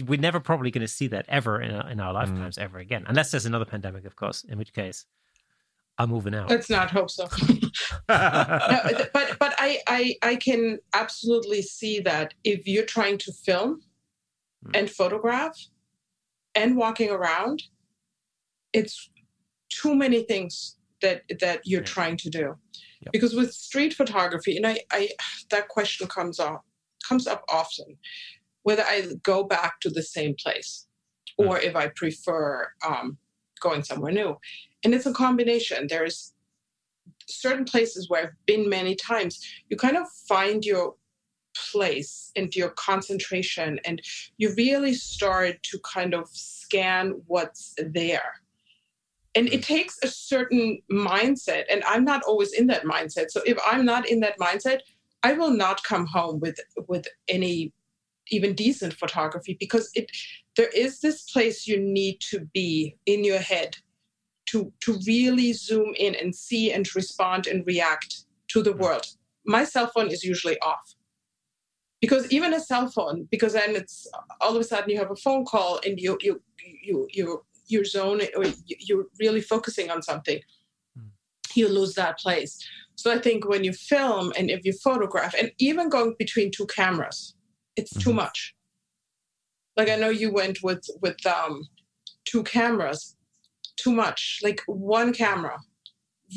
[0.08, 2.16] we're never probably going to see that ever in our, in our mm.
[2.16, 2.64] lifetimes mm.
[2.64, 4.46] ever again, unless there's another pandemic, of course.
[4.46, 5.06] In which case,
[5.98, 6.50] I'm moving out.
[6.50, 7.28] Let's not hope so.
[8.10, 13.82] no, but but I, I I can absolutely see that if you're trying to film
[14.66, 14.78] mm.
[14.78, 15.58] and photograph
[16.54, 17.64] and walking around,
[18.74, 19.10] it's
[19.70, 21.86] too many things that that you're yeah.
[21.86, 22.56] trying to do.
[23.02, 23.12] Yep.
[23.14, 25.10] Because with street photography, and I, I
[25.50, 26.66] that question comes up
[27.08, 27.98] comes up often
[28.66, 30.88] whether I go back to the same place
[31.40, 31.48] hmm.
[31.48, 33.18] or if I prefer um,
[33.62, 34.38] going somewhere new.
[34.86, 35.88] And it's a combination.
[35.89, 36.32] There's
[37.28, 39.43] certain places where I've been many times.
[39.67, 40.93] You kind of find your
[41.71, 44.00] place and your concentration, and
[44.38, 48.41] you really start to kind of scan what's there.
[49.34, 49.74] And it hmm.
[49.74, 53.32] takes a certain mindset, and I'm not always in that mindset.
[53.32, 54.82] So if I'm not in that mindset,
[55.24, 57.74] I will not come home with with any
[58.30, 60.12] even decent photography because it
[60.58, 63.78] there is this place you need to be in your head
[64.48, 69.06] to to really zoom in and see and respond and react to the world.
[69.46, 70.96] My cell phone is usually off.
[72.02, 74.08] Because even a cell phone because then it's
[74.42, 76.42] all of a sudden you have a phone call and you you
[76.84, 80.40] you you your zone or you're really focusing on something.
[80.96, 81.08] Hmm.
[81.56, 82.60] you lose that place.
[82.96, 86.68] So i think when you film and if you photograph and even going between two
[86.68, 87.36] cameras
[87.76, 88.10] it's mm-hmm.
[88.10, 88.56] too much.
[89.78, 91.68] Like i know you went with with um
[92.26, 93.14] two cameras
[93.78, 95.58] too much like one camera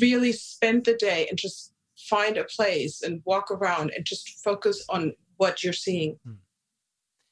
[0.01, 4.85] really spend the day and just find a place and walk around and just focus
[4.89, 6.35] on what you're seeing mm.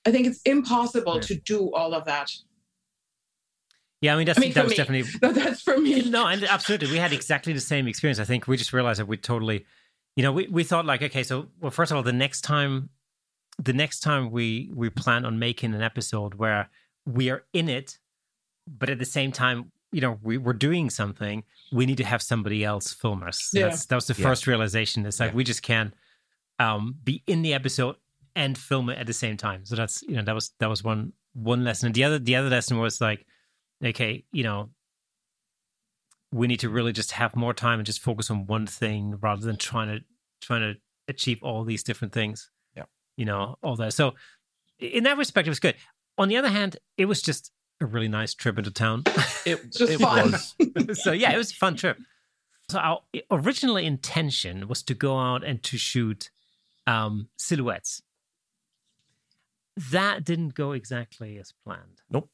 [0.05, 1.21] i think it's impossible yeah.
[1.21, 2.31] to do all of that
[3.99, 4.77] yeah, I mean that's I mean, that was me.
[4.77, 6.07] definitely no, that's for me.
[6.09, 8.19] No, and absolutely, we had exactly the same experience.
[8.19, 9.65] I think we just realized that we totally,
[10.15, 12.89] you know, we, we thought like, okay, so well, first of all, the next time
[13.61, 16.69] the next time we we plan on making an episode where
[17.05, 17.97] we are in it,
[18.67, 22.21] but at the same time, you know, we, we're doing something, we need to have
[22.21, 23.51] somebody else film us.
[23.53, 23.67] Yeah.
[23.67, 24.27] That's, that was the yeah.
[24.27, 25.05] first realization.
[25.05, 25.35] It's like yeah.
[25.37, 25.93] we just can't
[26.59, 27.95] um, be in the episode
[28.35, 29.65] and film it at the same time.
[29.65, 31.87] So that's you know that was that was one one lesson.
[31.87, 33.25] And the other the other lesson was like,
[33.83, 34.69] okay, you know,
[36.31, 39.45] we need to really just have more time and just focus on one thing rather
[39.45, 40.05] than trying to
[40.41, 42.83] trying to achieve all these different things Yeah.
[43.15, 43.93] you know, all that.
[43.93, 44.13] So
[44.77, 45.75] in that respect, it was good.
[46.17, 49.03] On the other hand, it was just a really nice trip into town.
[49.45, 50.31] It, just it fun.
[50.31, 50.55] was.
[51.03, 51.97] so yeah, it was a fun trip.
[52.69, 56.29] So our original intention was to go out and to shoot
[56.85, 58.01] um, silhouettes.
[59.91, 62.01] That didn't go exactly as planned.
[62.09, 62.29] Nope,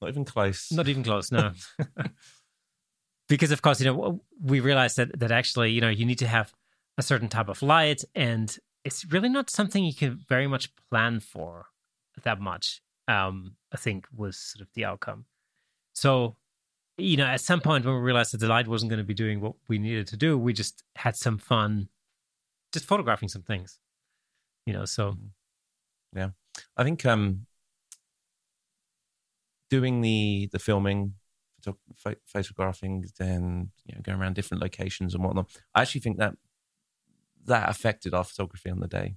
[0.00, 0.70] not even close.
[0.70, 1.32] Not even close.
[1.32, 1.52] No,
[3.28, 6.28] because of course you know we realized that that actually you know you need to
[6.28, 6.52] have
[6.98, 11.20] a certain type of light and it's really not something you can very much plan
[11.20, 11.66] for
[12.24, 12.82] that much.
[13.08, 15.26] Um, I think was sort of the outcome.
[15.94, 16.36] So,
[16.96, 19.14] you know, at some point when we realized that the light wasn't going to be
[19.14, 21.88] doing what we needed to do, we just had some fun,
[22.72, 23.78] just photographing some things.
[24.66, 26.18] You know, so mm-hmm.
[26.18, 26.30] yeah,
[26.76, 27.46] I think um,
[29.70, 31.14] doing the the filming,
[32.26, 35.50] photographing, then you know, going around different locations and whatnot.
[35.74, 36.34] I actually think that
[37.44, 39.16] that affected our photography on the day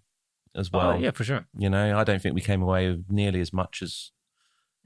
[0.56, 0.92] as oh, well.
[0.92, 1.46] Oh, yeah, for sure.
[1.58, 4.12] You know, I don't think we came away with nearly as much as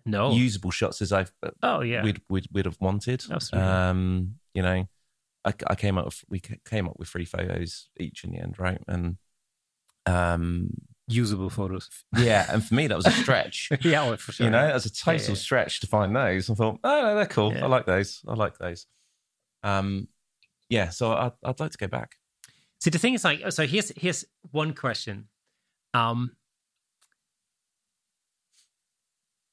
[0.05, 1.25] no usable shots as I
[1.61, 3.23] oh yeah we'd we'd, we'd have wanted.
[3.53, 4.87] Um, you know,
[5.45, 8.57] I, I came up with we came up with three photos each in the end,
[8.59, 8.81] right?
[8.87, 9.17] And
[10.05, 10.71] um,
[11.07, 11.89] usable photos.
[12.17, 13.69] Yeah, and for me that was a stretch.
[13.81, 14.45] yeah, well, for sure.
[14.45, 15.35] You know, it was a total Yeah, yeah.
[15.35, 16.49] stretch to find those.
[16.49, 17.53] I thought, oh, no, they're cool.
[17.53, 17.65] Yeah.
[17.65, 18.21] I like those.
[18.27, 18.87] I like those.
[19.63, 20.07] Um,
[20.69, 22.15] yeah, so I'd, I'd like to go back.
[22.81, 25.28] See, the thing is, like, so here's here's one question.
[25.93, 26.35] Um,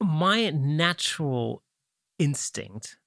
[0.00, 1.62] my natural
[2.18, 2.98] instinct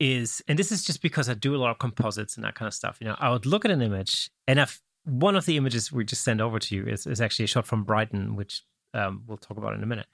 [0.00, 2.66] is, and this is just because I do a lot of composites and that kind
[2.66, 2.98] of stuff.
[3.00, 6.04] You know, I would look at an image, and if one of the images we
[6.04, 8.62] just sent over to you is, is actually a shot from Brighton, which
[8.94, 10.06] um, we'll talk about in a minute.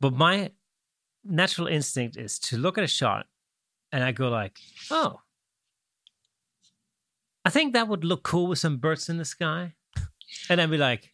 [0.00, 0.50] But my
[1.24, 3.26] natural instinct is to look at a shot,
[3.90, 4.58] and I go like,
[4.90, 5.20] oh.
[7.44, 9.74] I think that would look cool with some birds in the sky.
[10.48, 11.12] And I'd be like,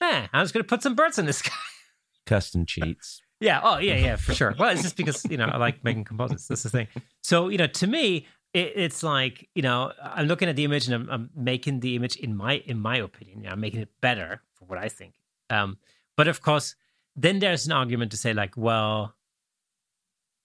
[0.00, 1.52] eh, I'm just going to put some birds in the sky.
[2.26, 3.22] Custom cheats.
[3.40, 3.60] Yeah.
[3.62, 4.54] Oh, yeah, yeah, for sure.
[4.58, 6.48] Well, it's just because, you know, I like making composites.
[6.48, 6.88] That's the thing.
[7.22, 10.86] So, you know, to me, it, it's like, you know, I'm looking at the image
[10.86, 13.80] and I'm, I'm making the image in my, in my opinion, you know, I'm making
[13.80, 15.14] it better for what I think.
[15.50, 15.78] Um,
[16.16, 16.74] but of course,
[17.14, 19.14] then there's an argument to say like, well,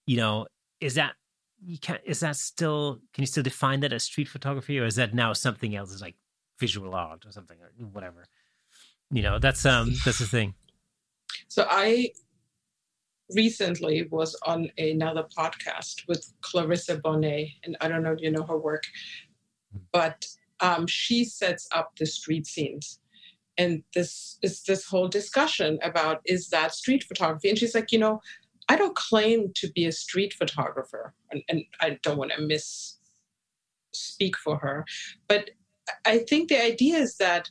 [0.06, 0.48] you know,
[0.80, 1.14] is that,
[1.66, 4.96] you can't, is that still, can you still define that as street photography or is
[4.96, 5.92] that now something else?
[5.92, 6.16] Is like
[6.66, 8.22] visual art or something or whatever?
[9.18, 10.50] You know, that's, um, that's the thing.
[11.56, 11.88] So I
[13.36, 18.46] recently was on another podcast with Clarissa Bonet, and I don't know if you know
[18.52, 18.84] her work,
[19.92, 20.26] but
[20.60, 23.00] um, she sets up the street scenes.
[23.58, 27.50] And this is this whole discussion about is that street photography?
[27.50, 28.20] And she's like, you know,
[28.68, 32.98] I don't claim to be a street photographer, and, and I don't want to miss
[33.94, 34.86] speak for her,
[35.28, 35.52] but
[36.06, 37.50] I think the idea is that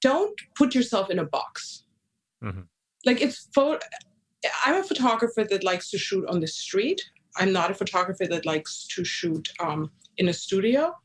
[0.00, 1.84] don't put yourself in a box.
[2.42, 2.66] Mhm.
[3.04, 3.48] Like it's.
[4.64, 7.00] I'm a photographer that likes to shoot on the street.
[7.36, 10.96] I'm not a photographer that likes to shoot um, in a studio.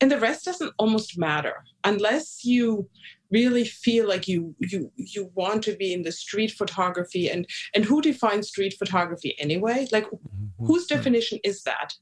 [0.00, 2.88] And the rest doesn't almost matter unless you
[3.30, 7.84] really feel like you you you want to be in the street photography and and
[7.84, 10.06] who defines street photography anyway like
[10.58, 11.94] whose definition is that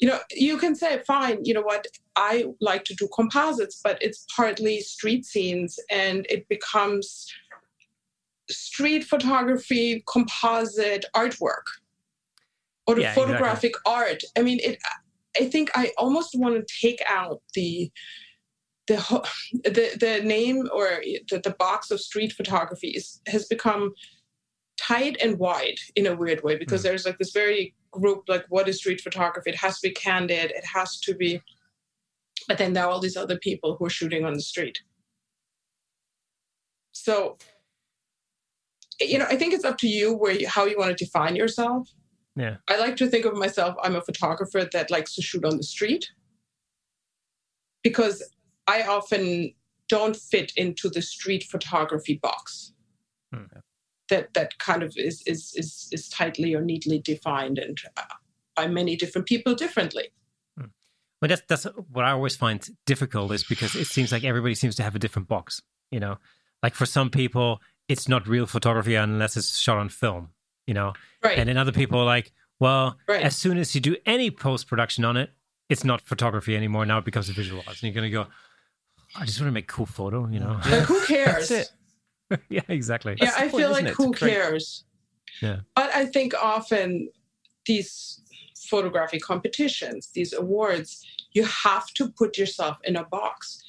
[0.00, 4.00] you know you can say fine you know what i like to do composites but
[4.02, 7.32] it's partly street scenes and it becomes
[8.50, 11.66] street photography composite artwork
[12.86, 13.22] or the Yeah, exactly.
[13.22, 14.78] photographic art i mean it
[15.40, 17.90] i think i almost want to take out the
[18.86, 18.96] the
[19.64, 23.92] the, the name or the, the box of street photography is, has become
[24.76, 26.84] tight and wide in a weird way because Mm.
[26.84, 30.50] there's like this very group like what is street photography it has to be candid
[30.50, 31.40] it has to be
[32.48, 34.80] but then there are all these other people who are shooting on the street
[36.92, 37.36] so
[39.00, 41.36] you know i think it's up to you where you, how you want to define
[41.36, 41.88] yourself
[42.36, 42.56] Yeah.
[42.68, 45.62] i like to think of myself i'm a photographer that likes to shoot on the
[45.62, 46.10] street
[47.84, 48.22] because
[48.66, 49.54] i often
[49.88, 52.72] don't fit into the street photography box
[53.32, 53.44] Hmm.
[54.08, 58.02] That that kind of is is is, is tightly or neatly defined and uh,
[58.56, 60.08] by many different people differently
[61.20, 64.76] But that's that's what I always find difficult is because it seems like everybody seems
[64.76, 65.62] to have a different box.
[65.90, 66.18] You know,
[66.62, 70.30] like for some people, it's not real photography unless it's shot on film.
[70.66, 73.22] You know, right and then other people are like, well, Right.
[73.24, 75.30] as soon as you do any post production on it,
[75.70, 76.84] it's not photography anymore.
[76.84, 78.26] Now it becomes a visual art, and you're gonna go.
[79.16, 80.28] I just want to make cool photo.
[80.28, 80.60] You know.
[80.70, 81.50] like who cares.
[82.48, 83.16] yeah, exactly.
[83.18, 84.84] yeah That's i point, feel isn't like who cares?
[85.42, 85.60] Yeah.
[85.74, 87.08] but i think often
[87.66, 88.20] these
[88.68, 93.60] photography competitions these awards you have to put yourself in a box.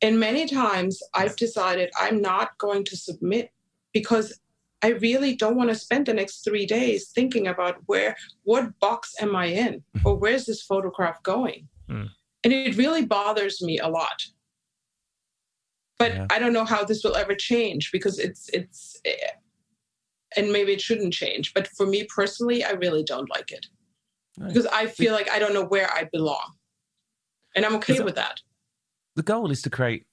[0.00, 3.50] And many times i've decided i'm not going to submit
[3.92, 4.40] because
[4.82, 9.14] i really don't want to spend the next three days thinking about where what box
[9.20, 9.82] am i in?
[10.04, 11.68] Or where's this photograph going?
[11.90, 12.08] Mm.
[12.44, 14.26] and it really bothers me a lot
[15.98, 16.26] but Yeah.
[16.30, 19.16] i don't know how this will ever change because it's it's eh,
[20.36, 23.66] and maybe it shouldn't change but for me personally i really don't like it
[24.36, 26.52] because i feel like i don't know where i belong
[27.54, 28.40] and i'm okay with that
[29.16, 30.06] the goal is to create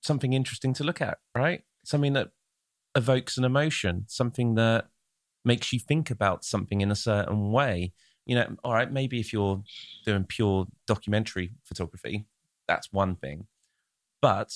[0.00, 1.62] something interesting to look at, right?
[1.84, 2.28] Something that
[2.94, 4.86] evokes an emotion, something that
[5.44, 7.92] makes you think about something in a certain way.
[8.24, 9.62] You know, all right, maybe if you're
[10.06, 12.24] doing pure documentary photography,
[12.66, 13.46] that's one thing.
[14.22, 14.54] But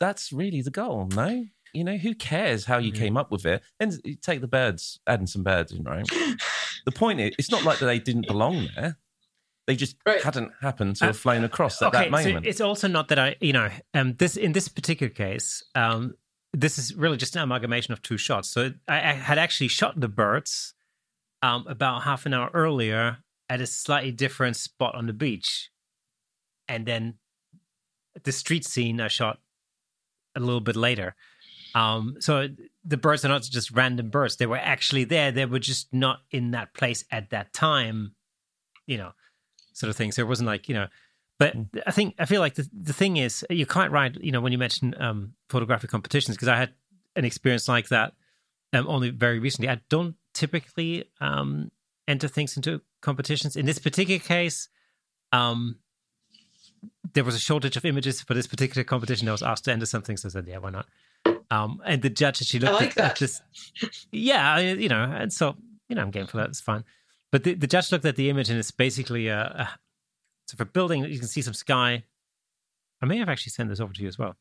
[0.00, 1.46] that's really the goal, no?
[1.72, 2.98] You know, who cares how you Yeah.
[3.00, 3.62] came up with it?
[3.80, 6.06] And you take the birds, adding some birds in, right?
[6.84, 8.98] the point is, it's not like that they didn't belong there.
[9.66, 10.22] They just Right.
[10.22, 12.46] hadn't happened to Uh, have flown across at that so moment.
[12.46, 16.14] it's also not that I, you know, um, this in this particular case, um,
[16.52, 18.48] this is really just an amalgamation of two shots.
[18.50, 20.74] So I, I had actually shot the birds
[21.42, 25.70] um, about half an hour earlier at a slightly different spot on the beach,
[26.68, 27.18] and then
[28.22, 29.40] the street scene I shot
[30.34, 31.14] a little bit later.
[31.74, 32.48] Um, so
[32.84, 35.32] the birds are not just random birds; they were actually there.
[35.32, 38.14] They were just not in that place at that time,
[38.86, 39.12] you know,
[39.72, 40.12] sort of thing.
[40.12, 40.86] So it wasn't like you know.
[41.38, 41.82] But mm.
[41.86, 44.16] I think I feel like the the thing is you're quite right.
[44.20, 46.74] You know, when you mentioned um, photographic competitions, because I had
[47.16, 48.12] an experience like that
[48.72, 49.68] um, only very recently.
[49.68, 51.70] I don't typically um,
[52.06, 53.56] enter things into competitions.
[53.56, 54.68] In this particular case,
[55.32, 55.76] um,
[57.14, 59.28] there was a shortage of images for this particular competition.
[59.28, 60.86] I was asked to enter something, so I said, "Yeah, why not?"
[61.50, 63.40] Um, and the judge actually looked like at, at, this.
[64.12, 65.56] Yeah, you know, and so
[65.88, 66.48] you know, I'm game for that.
[66.48, 66.84] It's fine.
[67.30, 69.68] But the, the judge looked at the image, and it's basically a, a
[70.46, 71.04] so for building.
[71.04, 72.04] You can see some sky.
[73.00, 74.36] I may have actually sent this over to you as well.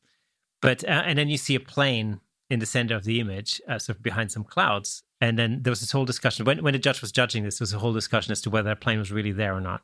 [0.62, 3.80] But uh, and then you see a plane in the center of the image, uh,
[3.80, 5.04] sort of behind some clouds.
[5.22, 7.60] And then there was this whole discussion when when the judge was judging this.
[7.60, 9.82] There was a whole discussion as to whether a plane was really there or not.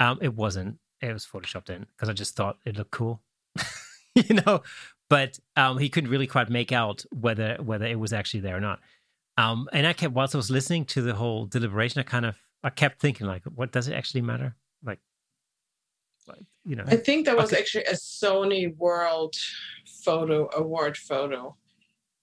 [0.00, 0.78] Um, it wasn't.
[1.00, 3.20] It was photoshopped in because I just thought it looked cool,
[4.14, 4.62] you know.
[5.08, 8.60] But um, he couldn't really quite make out whether whether it was actually there or
[8.60, 8.80] not.
[9.36, 12.36] Um, and I kept whilst I was listening to the whole deliberation, I kind of
[12.62, 14.56] I kept thinking like, what does it actually matter?
[14.84, 14.98] Like,
[16.26, 16.84] like you know.
[16.86, 17.60] I think that was okay.
[17.60, 19.34] actually a Sony World
[20.04, 21.56] Photo Award photo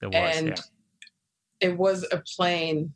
[0.01, 1.69] there was, and yeah.
[1.69, 2.93] it was a plane,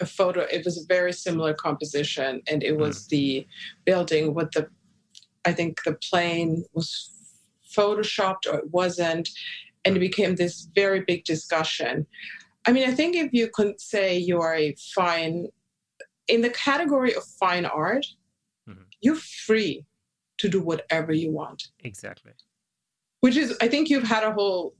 [0.00, 0.40] a photo.
[0.40, 3.08] It was a very similar composition, and it was mm.
[3.08, 3.46] the
[3.84, 4.68] building with the.
[5.44, 7.10] I think the plane was
[7.76, 9.28] photoshopped or it wasn't,
[9.84, 12.06] and it became this very big discussion.
[12.66, 15.48] I mean, I think if you could say you are a fine,
[16.28, 18.06] in the category of fine art,
[18.68, 18.82] mm-hmm.
[19.00, 19.86] you're free
[20.38, 21.68] to do whatever you want.
[21.84, 22.32] Exactly.
[23.20, 24.74] Which is, I think you've had a whole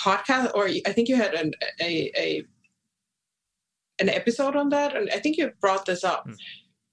[0.00, 2.44] podcast, or I think you had an a, a
[4.00, 6.36] an episode on that, and I think you brought this up, mm.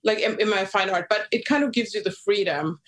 [0.06, 1.08] Like in, in my fine art.
[1.10, 2.80] But it kind of gives you the freedom,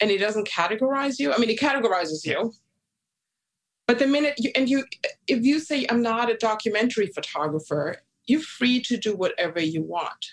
[0.00, 1.32] and it doesn't categorize you.
[1.32, 2.54] I mean, it categorizes you.
[3.86, 4.84] But the minute you and you,
[5.26, 7.96] if you say I'm not a documentary photographer,
[8.26, 10.26] you're free to do whatever you want.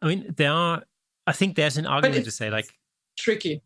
[0.00, 0.84] I mean, there are.
[1.26, 2.68] I think there's an argument to say like
[3.18, 3.62] tricky.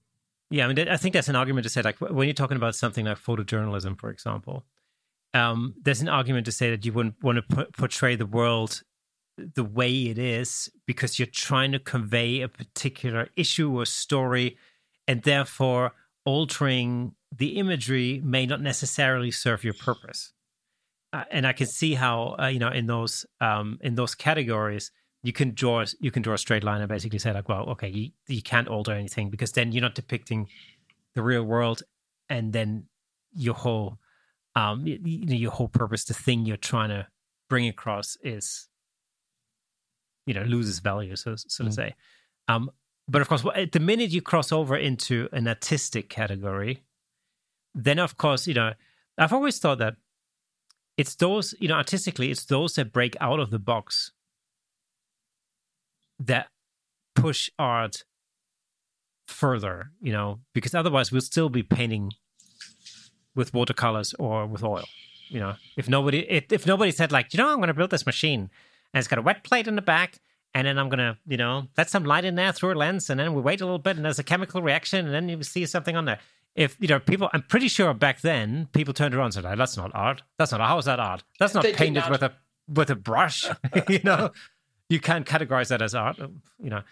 [0.50, 2.74] Yeah, I mean, I think that's an argument to say like when you're talking about
[2.74, 4.64] something like photojournalism, for example,
[5.34, 8.82] um, there's an argument to say that you wouldn't want to portray the world
[9.55, 14.57] the way it is because you're trying to convey a particular issue or story,
[15.07, 15.92] and therefore
[16.24, 20.33] altering the imagery may not necessarily serve your purpose.
[21.12, 24.90] Uh, and I can see how uh, you know in those um, in those categories
[25.22, 27.88] you can draw you can draw a straight line and basically say like, well, okay,
[27.88, 30.48] you you can't alter anything because then you're not depicting
[31.14, 31.83] the real world,
[32.29, 32.85] and then
[33.35, 33.98] your whole
[34.59, 37.07] um, you, you know, your whole purpose, the thing you're trying to
[37.48, 38.67] bring across is,
[40.28, 41.74] you know, loses value, so so to mm.
[41.74, 41.94] say.
[42.48, 42.70] Um,
[43.08, 46.84] but of course, the minute you cross over into an artistic category,
[47.74, 48.74] then of course, you know,
[49.16, 49.94] I've always thought that
[50.98, 54.12] it's those, you know, artistically, it's those that break out of the box
[56.18, 56.48] that
[57.14, 58.04] push art
[59.26, 62.12] further, you know, because otherwise we'll still be painting
[63.34, 64.84] with watercolors or with oil.
[65.28, 67.90] You know, if nobody if, if nobody said like, you know, I'm going to build
[67.90, 68.50] this machine
[68.92, 70.18] and it's got a wet plate in the back,
[70.55, 73.11] and then I'm going to, you know, let some light in there through a lens,
[73.11, 75.42] and then we wait a little bit, and there's a chemical reaction, and then you
[75.42, 76.18] see something on there.
[76.55, 79.77] If you know, people, I'm pretty sure back then people turned around and said, "That's
[79.77, 80.22] not art.
[80.38, 81.22] That's not how is that art?
[81.38, 82.11] That's not they painted not.
[82.11, 82.33] with a
[82.66, 83.46] with a brush."
[83.88, 84.31] you know,
[84.88, 86.18] you can't categorize that as art.
[86.59, 86.83] You know,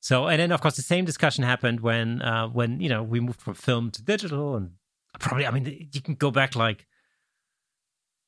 [0.00, 3.20] so and then of course the same discussion happened when uh, when you know we
[3.20, 4.72] moved from film to digital and
[5.18, 6.86] probably i mean you can go back like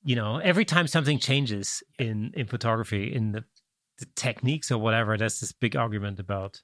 [0.05, 3.45] you know every time something changes in in photography in the,
[3.99, 6.63] the techniques or whatever there's this big argument about.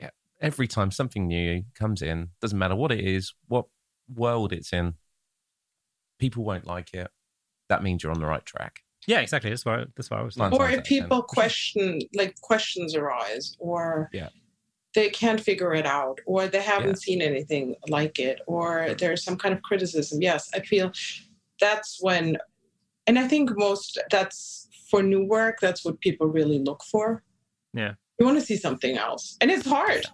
[0.00, 0.10] Yeah.
[0.40, 3.66] Every time something new comes in doesn't matter what it is what
[4.14, 4.94] world it's in
[6.18, 7.10] people won't like it.
[7.68, 8.80] That means you're on the right track.
[9.06, 9.50] Yeah exactly.
[9.50, 14.28] That's why that's why i was or if people question like questions arise or yeah.
[14.94, 16.94] they can't figure it out or they haven't yeah.
[16.94, 20.20] seen anything like it or there's some kind of criticism.
[20.20, 20.92] Yes i feel
[21.60, 22.36] that's when
[23.08, 27.22] and i think most that's for new work that's what people really look for
[27.74, 30.06] yeah you want to see something else and it's hard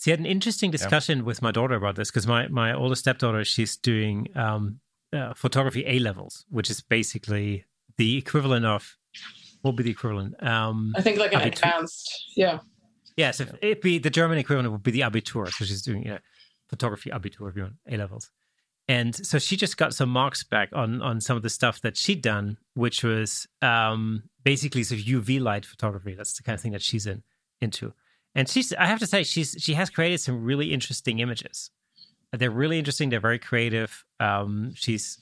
[0.00, 1.24] See, I had an interesting discussion yeah.
[1.24, 4.78] with my daughter about this because my, my older stepdaughter, she's doing um,
[5.12, 7.64] uh, photography A levels, which is basically
[7.96, 8.96] the equivalent of
[9.62, 10.40] what would be the equivalent?
[10.42, 12.60] Um, I think like an advanced, yeah.
[13.16, 16.10] Yes, if it'd be the German equivalent would be the Abitur, so she's doing you
[16.10, 16.18] know,
[16.68, 18.30] photography Abitur if you want A levels.
[18.88, 21.96] And so she just got some marks back on on some of the stuff that
[21.96, 26.14] she'd done, which was um, basically sort of UV light photography.
[26.14, 27.22] That's the kind of thing that she's in
[27.60, 27.92] into.
[28.34, 31.70] And she's I have to say she's she has created some really interesting images.
[32.32, 33.10] They're really interesting.
[33.10, 34.04] They're very creative.
[34.20, 35.18] Um, she's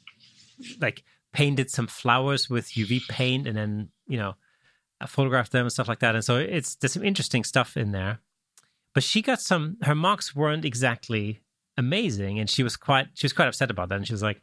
[0.81, 1.03] like
[1.33, 4.35] painted some flowers with UV paint and then you know
[5.09, 6.15] photographed them and stuff like that.
[6.15, 8.21] And so it's there's some interesting stuff in there.
[8.95, 9.77] But she got some.
[9.83, 11.43] Her marks weren't exactly
[11.77, 13.97] amazing, and she was quite she was quite upset about that.
[13.97, 14.41] And she was like,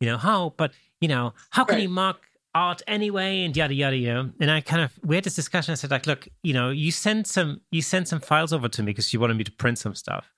[0.00, 0.54] you know, how?
[0.56, 1.82] But you know, how can Right.
[1.82, 2.18] you mark
[2.54, 3.42] art anyway?
[3.44, 3.96] And yada yada.
[3.96, 4.32] yada.
[4.40, 5.72] And I kind of we had this discussion.
[5.72, 8.82] I said like, look, you know, you sent some you sent some files over to
[8.82, 10.32] me because you wanted me to print some stuff.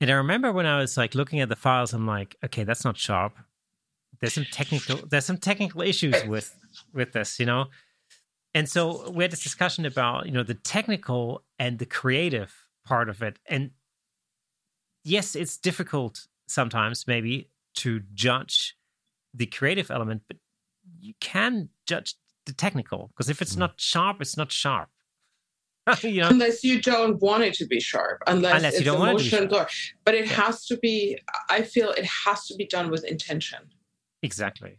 [0.00, 2.84] And I remember when I was like looking at the files, I'm like, okay, that's
[2.84, 3.36] not sharp.
[4.20, 6.54] There's some technical there's some technical issues with
[6.92, 7.66] with this, you know.
[8.52, 12.52] And so we had this discussion about, you know, the technical and the creative
[12.84, 13.38] part of it.
[13.46, 13.70] And
[15.04, 18.76] yes, it's difficult sometimes maybe to judge
[19.34, 20.36] the creative element, but
[21.00, 22.14] you can judge
[22.46, 23.58] the technical because if it's Mm.
[23.60, 24.88] not sharp, it's not sharp.
[26.02, 26.28] you know?
[26.28, 29.20] unless you don't want it to be sharp, unless, Unless you it's don't a want
[29.20, 29.70] it to be sharp.
[30.04, 30.32] But it Yeah.
[30.44, 31.18] has to be.
[31.48, 33.60] I feel it has to be done with intention.
[34.22, 34.78] Exactly.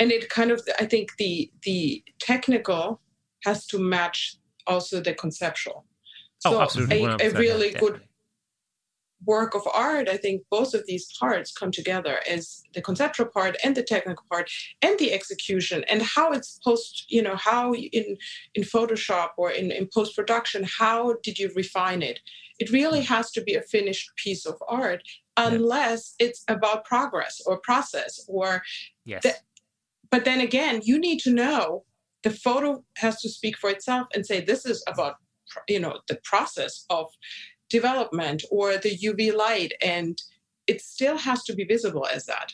[0.00, 3.00] and it kind of i think the the technical
[3.44, 4.18] has to match
[4.66, 5.84] also the conceptual
[6.46, 7.04] Oh, so absolutely.
[7.04, 8.08] a, a really good definitely.
[9.26, 13.56] Work of art i think both of these parts come together as the conceptual part
[13.62, 14.50] and the technical part
[14.82, 18.16] and the execution and how it's post you know how in
[18.54, 22.20] in photoshop or in, in post production how did you refine it
[22.58, 25.02] it really has to be a finished piece of art
[25.36, 28.62] unless it's about progress or process or
[29.04, 29.26] Yes.
[30.10, 31.84] but then again you need to know
[32.22, 35.16] the photo has to speak for itself and say this is about
[35.68, 37.06] you know the process of
[37.70, 40.20] development or the uv light and
[40.66, 42.52] it still has to be visible as that.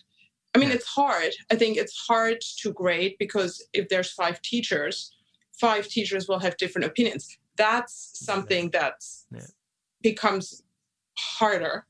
[0.55, 1.33] I mean it's hard.
[1.51, 5.13] I think it's hard to grade because if there's five teachers
[5.59, 7.39] five teachers will have different opinions.
[7.57, 7.95] That's
[8.31, 8.97] something that
[9.35, 9.47] Yeah.
[10.03, 10.63] becomes
[11.19, 11.87] harder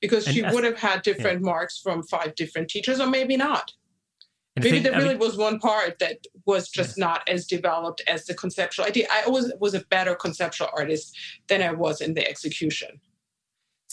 [0.00, 3.72] because And she would have had different marks from five different teachers or maybe not
[4.56, 7.46] And maybe thing- there I mean- really was one part that was just not as
[7.46, 9.06] developed as the conceptual idea.
[9.10, 11.16] I always was a better conceptual artist
[11.48, 13.00] than I was in the execution.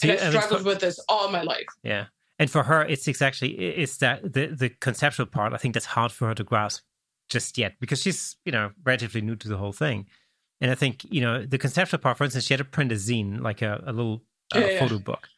[0.00, 1.66] See, and I I mean, struggled for- with this all my life.
[1.82, 2.06] Yeah,
[2.38, 5.52] and for her, it's exactly it's that the the conceptual part.
[5.52, 6.82] I think that's hard for her to grasp
[7.28, 10.06] just yet because she's you know relatively new to the whole thing.
[10.60, 12.18] And I think you know the conceptual part.
[12.18, 14.22] For instance, she had to print a zine, like a, a little
[14.54, 14.78] uh, Yeah, yeah.
[14.80, 15.28] photo book.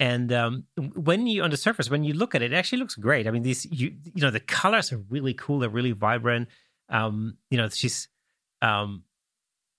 [0.00, 2.96] And um, when you on the surface, when you look at it, it actually looks
[2.96, 3.26] great.
[3.26, 5.60] I mean, these you you know the colors are really cool.
[5.60, 6.48] They're really vibrant.
[6.88, 8.08] Um, you know, she's
[8.60, 9.04] um,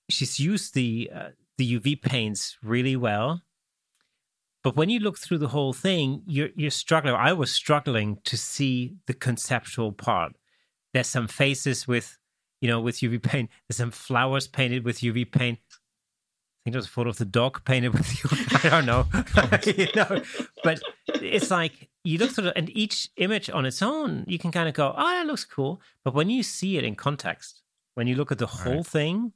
[0.10, 3.42] she's used the uh, the UV paints really well.
[4.64, 7.14] But when you look through the whole thing, you're you're struggling.
[7.16, 10.34] I was struggling to see the conceptual part.
[10.94, 12.18] There's some faces with,
[12.62, 13.50] you know, with UV paint.
[13.68, 15.60] There's some flowers painted with UV paint.
[16.66, 18.66] I think there's a photo of the dog painted with UV.
[18.66, 19.06] I don't know,
[19.84, 20.24] you know.
[20.64, 20.82] But
[21.22, 24.68] it's like you look through the, and each image on its own, you can kind
[24.68, 27.62] of go, "Oh, that looks cool." But when you see it in context,
[27.94, 28.86] when you look at the whole Right.
[28.86, 29.34] thing,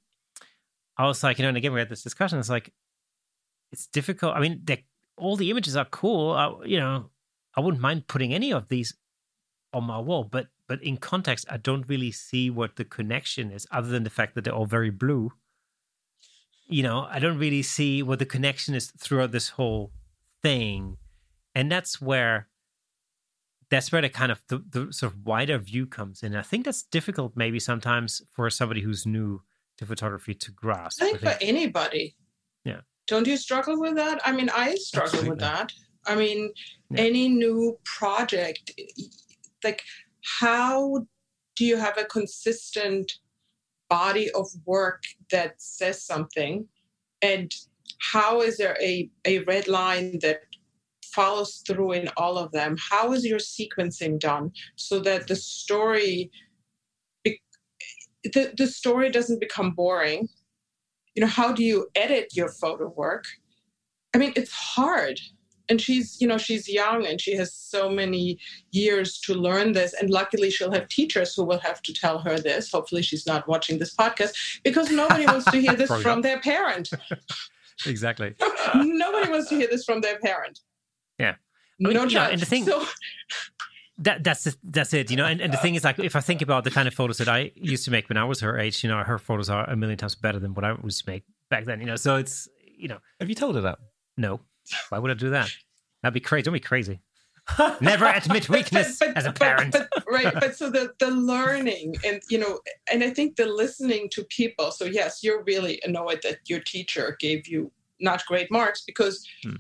[0.98, 2.40] I was like, you know, and again we had this discussion.
[2.40, 2.74] It's like
[3.72, 4.36] it's difficult.
[4.36, 4.66] I mean,
[5.16, 6.32] all the images are cool.
[6.32, 7.12] I, you know,
[7.56, 8.96] I wouldn't mind putting any of these
[9.72, 13.68] on my wall, but but in context, I don't really see what the connection is,
[13.72, 15.32] other than the fact that they're all very blue.
[16.70, 19.92] You know, I don't really see what the connection is throughout this whole
[20.44, 20.98] thing,
[21.56, 22.48] and that's where
[23.70, 26.36] that's where the kind of the, the sort of wider view comes in.
[26.36, 29.42] I think that's difficult, maybe sometimes for somebody who's new
[29.78, 31.02] to photography to grasp.
[31.02, 32.16] I think for anybody.
[32.66, 32.82] Yeah.
[33.08, 34.20] Don't you struggle with that?
[34.26, 35.72] I mean, I struggle with that.
[36.06, 36.52] I mean,
[36.90, 37.02] Yeah.
[37.02, 38.72] any new project,
[39.64, 39.84] like,
[40.40, 41.06] how
[41.56, 43.20] do you have a consistent
[43.90, 46.68] body of work that says something?
[47.22, 47.54] And
[48.00, 50.42] how is there a, a red line that
[51.06, 52.78] follows through in all of them?
[52.90, 56.32] How is your sequencing done so that the story
[58.24, 60.28] the, the story doesn't become boring?
[61.16, 63.26] You know, how do you edit your photo work?
[64.14, 65.20] I mean, it's hard.
[65.70, 68.40] And she's, you know, she's young and she has so many
[68.72, 69.94] years to learn this.
[69.94, 72.72] And luckily, she'll have teachers who will have to tell her this.
[72.72, 76.90] Hopefully, she's not watching this podcast because nobody wants to hear this from their parent.
[77.86, 78.36] exactly.
[78.76, 80.60] nobody wants to hear this from their parent.
[81.18, 81.32] Yeah.
[81.32, 81.36] I
[81.80, 82.86] mean, no you know, and the thing- so,
[84.00, 86.22] that that's the, that's it you know and, and the thing is like if i
[86.22, 88.58] think about the kind of photos that i used to make when i was her
[88.58, 91.10] age you know her photos are a million times better than what i used to
[91.10, 92.48] make back then you know so it's
[92.78, 93.80] you know Have you told her that?
[94.18, 94.40] no
[94.90, 95.50] why would i do that
[96.02, 97.00] that'd be crazy don't be crazy
[97.82, 99.72] Never admit weakness but, but, as a parent.
[99.72, 100.32] but- right.
[100.36, 102.60] But so the the learning and you know,
[102.92, 104.70] and I think the listening to people.
[104.72, 109.56] So yes, you're really annoyed that your teacher gave you not great marks because Hmm.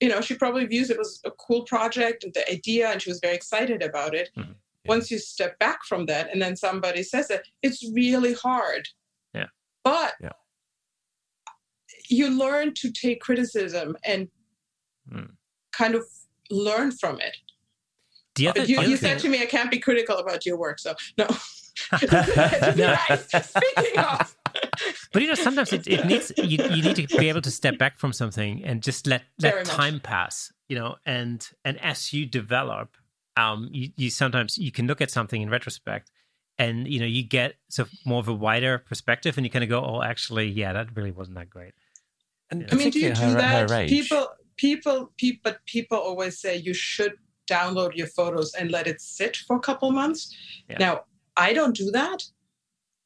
[0.00, 3.08] you know she probably views it was a cool project and the idea, and she
[3.08, 4.28] was very excited about it.
[4.36, 4.56] Mhm.
[4.84, 8.86] Once you step back from that, and then somebody says that it's really hard.
[9.32, 9.46] Yeah.
[9.82, 10.32] But Yeah.
[12.08, 14.28] You learn to take criticism and
[15.10, 15.24] Hmm.
[15.72, 16.04] kind of
[16.50, 17.36] learn from it.
[18.34, 20.78] The other, you you said to me, I can't be critical about your work.
[20.78, 21.26] So, no.
[22.76, 22.96] No.
[23.40, 24.36] Speaking of,
[25.12, 27.78] But you know, sometimes it, it needs you, you need to be able to step
[27.78, 29.76] back from something and just let Very let much.
[29.76, 30.52] time pass.
[30.68, 32.96] You know, and and as you develop,
[33.36, 36.10] um, you, you sometimes you can look at something in retrospect,
[36.58, 39.62] and you know you get sort of more of a wider perspective, and you kind
[39.64, 41.72] of go, oh, actually, yeah, that really wasn't that great.
[42.50, 43.70] And I I mean, do you do her- that?
[43.70, 43.86] her.
[43.86, 47.14] People, people, people, but people always say you should
[47.50, 50.34] download your photos and let it sit for a couple months.
[50.68, 50.78] Yeah.
[50.78, 51.00] Now,
[51.36, 52.24] I don't do that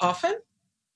[0.00, 0.34] often,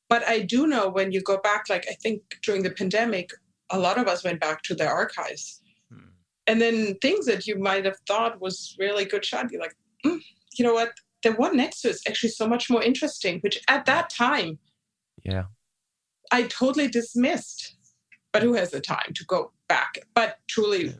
[0.08, 3.30] but I do know when you go back, like I think during the pandemic,
[3.70, 5.60] a lot of us went back to their archives.
[5.92, 6.08] Hmm.
[6.46, 10.20] And then things that you might have thought was really good shot, you're like, "Mm,
[10.58, 10.92] you know what?
[11.22, 14.58] The one next to it is actually so much more interesting, which at that time
[15.24, 15.44] Yeah.
[16.30, 17.75] I totally dismissed.
[18.36, 19.98] But who has the time to go back?
[20.14, 20.94] But truly,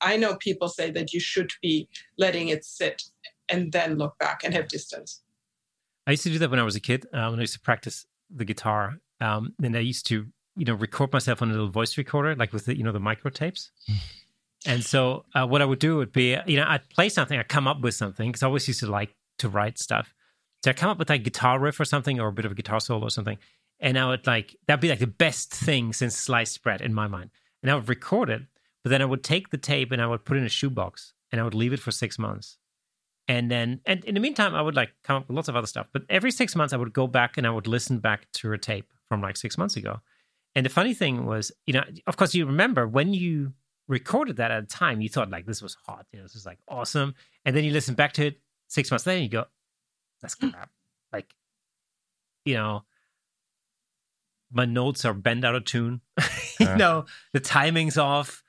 [0.00, 3.02] I know people say that you should be letting it sit
[3.50, 5.20] and then look back and have distance.
[6.06, 7.04] I used to do that when I was a kid.
[7.12, 10.26] Uh, when I used to practice the guitar, um, and I used to,
[10.56, 12.98] you know, record myself on a little voice recorder, like with the, you know, the
[12.98, 13.70] micro tapes.
[14.66, 17.48] and so, uh, what I would do would be, you know, I'd play something, I'd
[17.48, 20.14] come up with something because I always used to like to write stuff.
[20.64, 22.54] So I come up with like guitar riff or something, or a bit of a
[22.54, 23.36] guitar solo or something,
[23.80, 27.08] and I would like that'd be like the best thing since sliced bread in my
[27.08, 27.30] mind.
[27.62, 28.42] And I would record it,
[28.82, 31.14] but then I would take the tape and I would put it in a shoebox
[31.32, 32.58] and I would leave it for six months.
[33.28, 35.66] And then and in the meantime i would like come up with lots of other
[35.66, 35.86] stuff.
[35.92, 38.58] But every six months i would go back and i would listen back to a
[38.58, 40.00] tape from like six months ago.
[40.54, 43.52] And the funny thing was you know of course you remember when you
[43.88, 46.46] recorded that at a time you thought like this was hot you know this was
[46.46, 47.14] like awesome.
[47.44, 49.44] And then you listen back to it six months later and you go
[50.20, 50.70] that's crap.
[51.12, 51.32] Like
[52.44, 52.84] you know
[54.52, 56.00] my notes are bent out of tune
[56.60, 56.76] you Yeah.
[56.76, 58.42] know the timing's off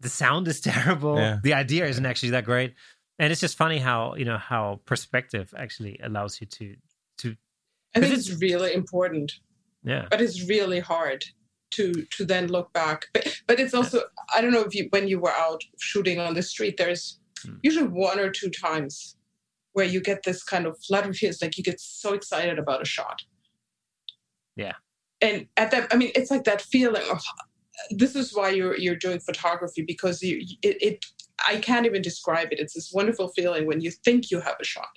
[0.00, 1.38] the sound is terrible Yeah.
[1.42, 2.74] the idea isn't actually that great
[3.18, 6.76] and it's just funny how you know how perspective actually allows you to
[7.18, 7.36] to
[7.94, 9.32] I think it's- it's really important,
[9.84, 11.24] yeah but it's really hard
[11.72, 13.06] to to then look back.
[13.12, 14.02] But but it's also
[14.34, 17.56] I don't know if you when you were out shooting on the street, there's Hmm.
[17.62, 19.16] usually one or two times
[19.74, 22.82] where you get this kind of flood of tears, like you get so excited about
[22.82, 23.22] a shot.
[24.56, 24.74] Yeah.
[25.20, 27.20] And at that, I mean, it's like that feeling of
[27.90, 31.06] this is why you're you're doing photography because you it, it
[31.46, 32.58] I can't even describe it.
[32.58, 34.88] It's this wonderful feeling when you think you have a shot.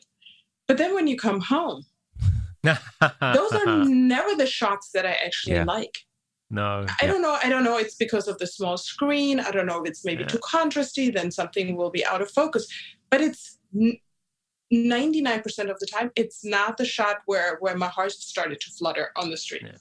[0.68, 1.86] But then when you come home,
[2.64, 5.64] those are never the shots that I actually Yeah.
[5.66, 5.98] like.
[6.50, 7.38] no I don't know.
[7.44, 7.78] I don't know.
[7.78, 9.40] It's because of the small screen.
[9.40, 10.28] I don't know if it's maybe Yeah.
[10.28, 11.14] too contrasty.
[11.14, 12.68] Then something will be out of focus.
[13.10, 13.58] But it's
[14.72, 18.60] ninety nine percent of the time, it's not the shot where where my heart started
[18.62, 19.64] to flutter on the street.
[19.66, 19.78] Yeah.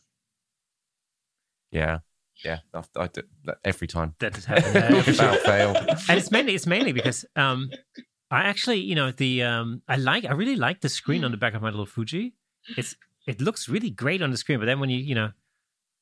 [1.70, 1.98] Yeah.
[2.44, 2.58] Yeah.
[2.74, 4.14] I, I do that every time.
[4.20, 4.96] that has happened yeah.
[5.06, 5.76] Without fail.
[6.08, 7.70] and it's mainly it's mainly because um
[8.30, 11.36] I actually you know the um I like I really like the screen on the
[11.36, 12.34] back of my little Fuji.
[12.76, 12.96] It's
[13.26, 15.30] it looks really great on the screen, but then when you you know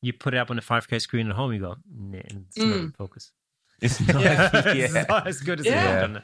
[0.01, 2.67] you put it up on a 5K screen at home, you go, nah, it's not
[2.77, 2.97] in Mm.
[2.97, 3.33] focus.
[3.83, 4.51] It's not, Yeah.
[4.55, 5.73] it's not as good as Yeah.
[5.83, 6.23] it would, doesn't it?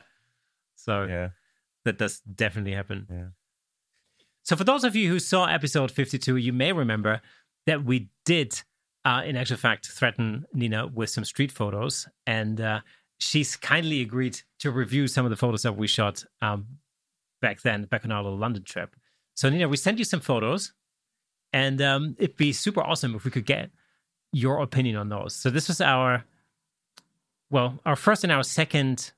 [0.77, 1.29] So Yeah.
[1.85, 3.07] that does definitely happen.
[3.11, 3.27] Yeah.
[4.45, 7.21] So for those of you who saw episode 52, you may remember
[7.67, 8.63] that we did,
[9.05, 12.09] uh, in actual fact, threaten Nina with some street photos.
[12.27, 12.81] And uh,
[13.19, 16.67] she's kindly agreed to review some of the photos that we shot um,
[17.41, 18.97] back then, back on our little London trip.
[19.35, 20.73] So Nina, we sent you some photos.
[21.53, 23.71] And um, it'd be super awesome if we could get
[24.33, 25.37] your opinion on those.
[25.37, 26.25] So this was our,
[27.51, 29.13] well, our first and our second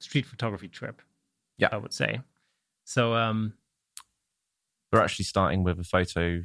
[0.00, 1.00] street photography trip.
[1.58, 1.68] Yeah.
[1.72, 2.20] I would say.
[2.84, 3.52] So um,
[4.92, 6.42] We're actually starting with a photo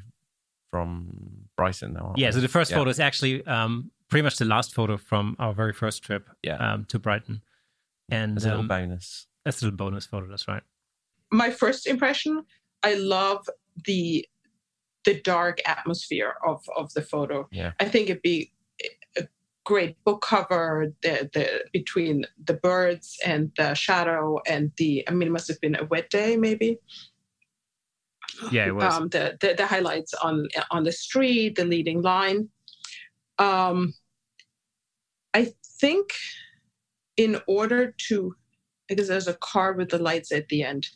[0.69, 2.05] from Brighton now.
[2.07, 2.31] aren't Yeah, we?
[2.33, 2.77] so the first Yeah.
[2.77, 6.55] photo is actually um, pretty much the last photo from our very first trip Yeah.
[6.57, 7.41] um, to Brighton.
[8.11, 9.27] And As a little um, bonus.
[9.45, 10.63] that's a little bonus photo, that's right.
[11.31, 12.43] My first impression,
[12.83, 13.49] I love
[13.85, 14.27] the
[15.05, 17.47] the dark atmosphere of of the photo.
[17.51, 17.73] Yeah.
[17.79, 18.53] I think it'd be
[19.17, 19.23] a
[19.65, 20.93] great book cover.
[21.01, 25.59] The the between the birds and the shadow and the I mean, it must have
[25.59, 26.77] been a wet day, maybe.
[28.51, 28.93] Yeah, it was.
[28.93, 32.49] Um, the, the the highlights on on the street, the leading line.
[33.37, 33.93] Um,
[35.33, 36.13] I think
[37.17, 38.35] in order to
[38.87, 40.87] because there's a car with the lights at the end.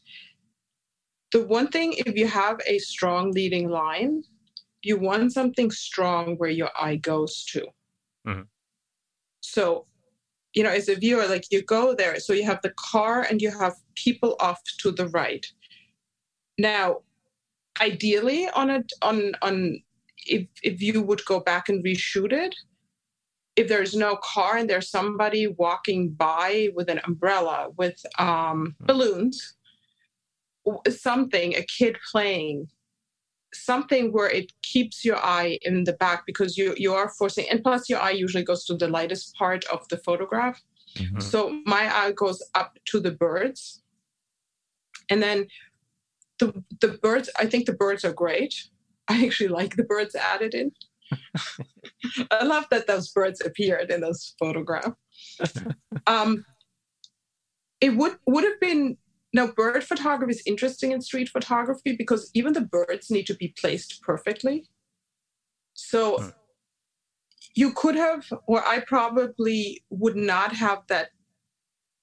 [1.31, 4.23] The one thing, if you have a strong leading line,
[4.81, 7.67] you want something strong where your eye goes to.
[8.25, 8.47] Mhm.
[9.41, 9.87] So,
[10.53, 13.41] you know, as a viewer, like you go there, so you have the car and
[13.41, 15.45] you have people off to the right.
[16.57, 17.03] Now,
[17.81, 19.81] ideally, on a on on
[20.25, 22.55] if if you would go back and reshoot it,
[23.55, 29.55] if there's no car and there's somebody walking by with an umbrella with um, balloons,
[30.89, 32.67] something, a kid playing,
[33.53, 37.63] something where it keeps your eye in the back because you you are forcing, and
[37.63, 40.61] plus your eye usually goes to the lightest part of the photograph.
[40.95, 41.21] Mhm.
[41.21, 43.81] So my eye goes up to the birds.
[45.09, 45.47] And then
[46.39, 48.69] the the birds, I think the birds are great.
[49.07, 50.71] I actually like the birds added in.
[52.31, 54.93] I love that those birds appeared in this photograph.
[56.07, 56.45] um,
[57.81, 58.97] it would would have been
[59.33, 63.53] now bird photography is interesting in street photography because even the birds need to be
[63.59, 64.65] placed perfectly.
[65.73, 66.29] So Hmm.
[67.55, 71.09] you could have, or I probably would not have that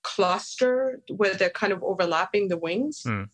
[0.03, 3.03] cluster where they're kind of overlapping the wings.
[3.05, 3.25] Hmm.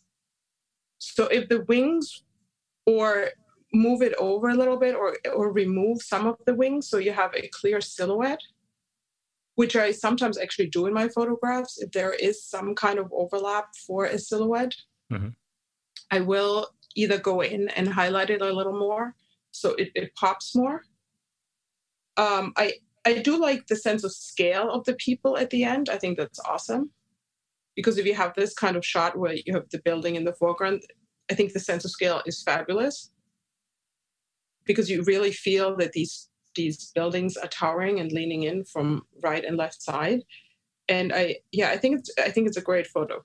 [1.01, 2.23] So if the wings
[2.87, 3.31] or
[3.73, 7.13] move it over a little bit or or remove some of the wings so you
[7.13, 8.41] have a clear silhouette
[9.55, 13.67] which I sometimes actually do in my photographs if there is some kind of overlap
[13.87, 14.75] for a silhouette
[15.11, 15.35] Mhm.
[16.11, 19.15] I will either go in and highlight it a little more
[19.53, 20.83] so it, it pops more.
[22.17, 22.75] Um, I
[23.05, 25.89] I do like the sense of scale of the people at the end.
[25.89, 26.91] I think that's awesome
[27.81, 30.33] because if you have this kind of shot where you have the building in the
[30.35, 30.83] foreground
[31.31, 33.11] I think the sense of scale is fabulous
[34.67, 39.45] because you really feel that these these buildings are towering and leaning in from right
[39.45, 40.23] and left side.
[40.89, 43.25] And I yeah, I think it's I think it's a great photo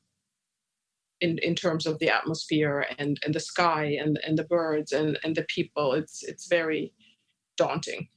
[1.19, 5.17] in in terms of the atmosphere and and the sky and and the birds and
[5.23, 5.93] and the people.
[5.93, 6.93] It's it's very
[7.57, 8.07] daunting.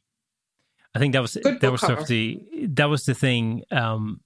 [0.95, 2.43] I think that was Good that was sort of the
[2.74, 3.64] that was the thing.
[3.70, 4.20] Um,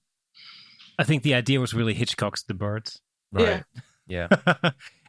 [0.99, 3.01] I think the idea was really Hitchcock's The Birds.
[3.31, 3.63] Right.
[4.07, 4.27] Yeah.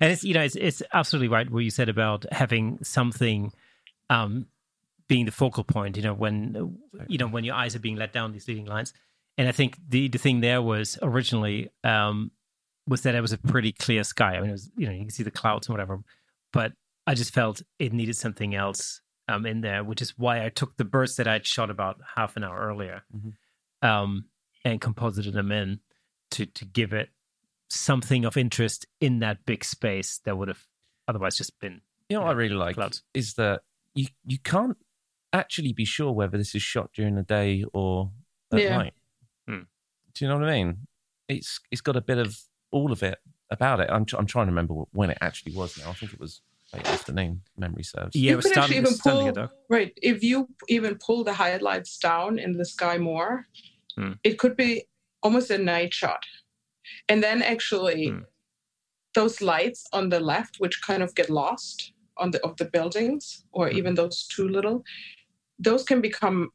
[0.00, 3.52] and it's you know it's it's absolutely right what you said about having something
[4.08, 4.46] um
[5.08, 6.78] being the focal point you know when
[7.08, 8.92] you know when your eyes are being let down these leading lines
[9.36, 12.30] and i think the the thing there was originally um
[12.86, 15.00] was that it was a pretty clear sky i mean it was you know you
[15.00, 15.98] can see the clouds and whatever
[16.52, 16.72] but
[17.06, 20.76] i just felt it needed something else um in there which is why i took
[20.76, 23.32] the birds that i'd shot about half an hour earlier Mhm.
[23.86, 24.24] um
[24.64, 25.80] and composited them in
[26.32, 27.10] to to give it
[27.68, 30.66] something of interest in that big space that would have
[31.08, 33.02] otherwise just been You know what I really like Clouds.
[33.14, 33.62] is that
[33.94, 34.76] you you can't
[35.32, 38.10] actually be sure whether this is shot during the day or
[38.52, 38.76] at Yeah.
[38.78, 38.94] night.
[39.48, 39.62] Hmm.
[40.14, 40.86] Do you know what I mean?
[41.28, 42.38] It's it's got a bit of
[42.70, 43.18] all of it
[43.50, 43.88] about it.
[43.90, 45.90] I'm tr- I'm trying to remember when it actually was now.
[45.90, 46.40] I think it was
[46.72, 47.42] late afternoon.
[47.56, 48.14] Memory serves.
[48.14, 49.52] yeah, You it was could starting, actually even to pull- get dark.
[49.68, 49.92] Right.
[50.02, 53.46] If you even pull the highlights down in the sky more,
[53.96, 54.12] Hmm.
[54.24, 54.84] it could be
[55.22, 56.22] almost a night shot.
[57.08, 58.20] And then actually Hmm.
[59.14, 63.44] those lights on the left, which kind of get lost on the of the buildings,
[63.52, 63.76] or Hmm.
[63.78, 64.84] even those two little,
[65.58, 66.50] those can become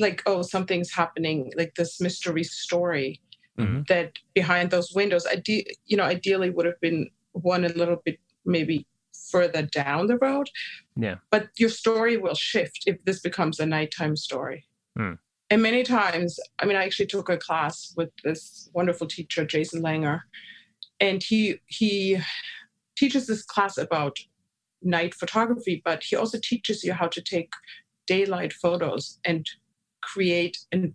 [0.00, 3.20] like, oh, something's happening, like this mystery story
[3.58, 3.86] Mhm.
[3.86, 8.00] that behind those windows, I ide- you know, ideally would have been one a little
[8.04, 8.86] bit maybe
[9.30, 10.50] further down the road.
[10.96, 11.18] Yeah.
[11.30, 14.66] But your story will shift if this becomes a nighttime story.
[14.96, 15.14] Hmm.
[15.50, 19.82] And many times, I mean, I actually took a class with this wonderful teacher, Jason
[19.82, 20.22] Langer,
[21.00, 22.18] and he he
[22.96, 24.18] teaches this class about
[24.82, 27.52] night photography, but he also teaches you how to take
[28.06, 29.48] daylight photos and
[30.02, 30.94] create and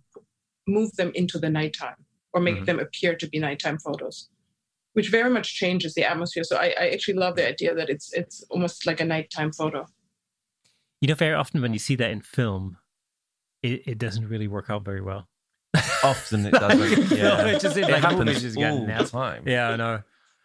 [0.66, 2.66] move them into the nighttime or make Mhm.
[2.66, 4.30] them appear to be nighttime photos,
[4.92, 6.44] which very much changes the atmosphere.
[6.44, 9.86] So I, I actually love the idea that it's it's almost like a nighttime photo.
[11.00, 12.76] You know, very often when you see that in film,
[13.62, 15.28] it, it doesn't really work out very well.
[16.02, 17.16] Often it doesn't.
[17.16, 19.44] Yeah, It's just it like, happens movies just get all the time.
[19.46, 20.02] Yeah, I know.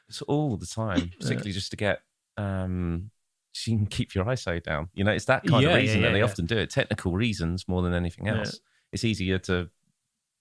[0.09, 2.01] It's all the time, particularly just to get
[2.37, 3.09] um
[3.53, 4.89] so you can keep your eyesight down.
[4.93, 6.25] You know, it's that kind Yeah, of reason yeah, that they yeah.
[6.25, 6.69] often do it.
[6.69, 8.39] Technical reasons more than anything Yeah.
[8.39, 8.59] else.
[8.91, 9.69] It's easier to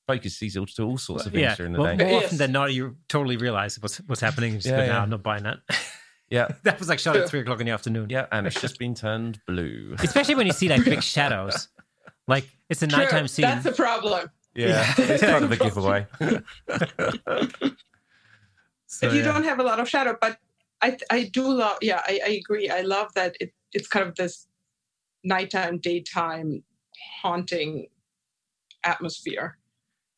[0.08, 2.04] focus these to all sorts of things Yeah, during the well, day.
[2.04, 2.24] more Yes.
[2.24, 4.52] often than not, you totally realize what's what's happening.
[4.54, 5.00] and just Yeah, go, yeah.
[5.00, 5.58] I'm not buying that.
[6.30, 8.08] Yeah, that was like shot at three o'clock in the afternoon.
[8.10, 9.94] yeah, and it's just been turned blue.
[10.00, 11.68] Especially when you see like big shadows.
[12.26, 13.42] Like it's a True, nighttime scene.
[13.44, 14.30] That's a problem.
[14.54, 16.06] Yeah, it's kind of a giveaway.
[16.20, 16.42] So,
[19.06, 19.24] if you yeah.
[19.24, 20.38] don't have a lot of shadow, but
[20.80, 21.78] I I do love.
[21.82, 22.70] Yeah, I, I agree.
[22.70, 24.46] I love that it, it's kind of this
[25.24, 26.62] nighttime, daytime
[27.22, 27.86] haunting
[28.84, 29.58] atmosphere.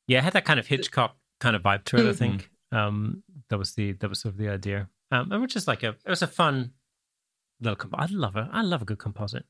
[0.06, 2.00] Yeah, it had that kind of Hitchcock kind of vibe to it.
[2.08, 2.16] I Mhm.
[2.18, 4.88] think um, that was the that was sort of the idea.
[5.10, 6.72] Um, and which is like a it was a fun
[7.60, 7.76] little.
[7.76, 8.46] Comp- I love it.
[8.52, 9.46] I love a good composite.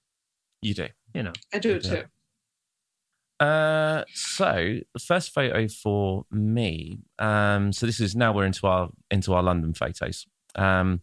[0.63, 0.89] You do.
[1.15, 1.91] You know, I do Yeah.
[1.91, 2.05] too.
[3.39, 7.01] Uh, so the first photo for me.
[7.19, 10.27] Um, so this is now we're into our into our London photos.
[10.55, 11.03] Um,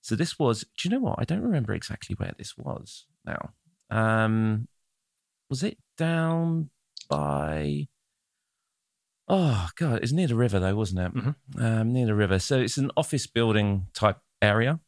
[0.00, 0.60] so this was.
[0.60, 1.16] Do you know what?
[1.18, 3.50] I don't remember exactly where this was now.
[3.90, 4.68] Um,
[5.50, 6.70] was it down
[7.08, 7.88] by?
[9.28, 11.14] Oh god, it's near the river though, wasn't it?
[11.14, 11.62] Mm-hmm.
[11.62, 12.38] Um, near the river.
[12.38, 14.80] So it's an office building type area,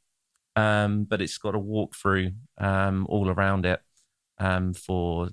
[0.56, 3.82] um, but it's got a walk through um, all around it
[4.38, 5.28] um, for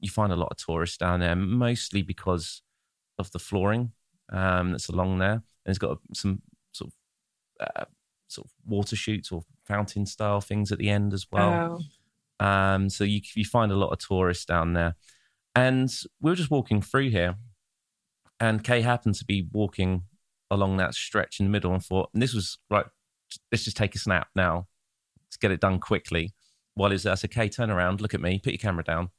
[0.00, 2.62] you find a lot of tourists down there, mostly because
[3.18, 3.92] of the flooring
[4.32, 5.42] um, that's along there.
[5.64, 6.42] And it's got some
[6.72, 7.84] sort of uh,
[8.28, 11.80] sort of water shoots or fountain style things at the end as well.
[12.40, 12.44] Oh.
[12.44, 14.96] Um, so you you find a lot of tourists down there,
[15.54, 17.36] and we were just walking through here,
[18.38, 20.04] and Kay happened to be walking
[20.50, 22.86] along that stretch in the middle, and thought, and this was right.
[23.52, 24.66] Let's just take a snap now.
[25.26, 26.32] Let's get it done quickly.
[26.74, 29.10] While he's there, I said, "Kay, turn around, look at me, put your camera down,"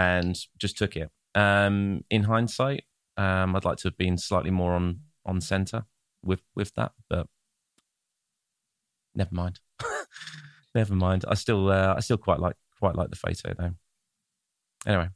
[0.00, 1.10] and just took it.
[1.34, 2.84] Um, in hindsight,
[3.16, 5.84] um, I'd like to have been slightly more on on center
[6.24, 7.26] with with that, but
[9.14, 9.60] never mind.
[10.74, 11.24] never mind.
[11.28, 13.72] I still uh, I still quite like quite like the photo though.
[14.86, 15.08] Anyway,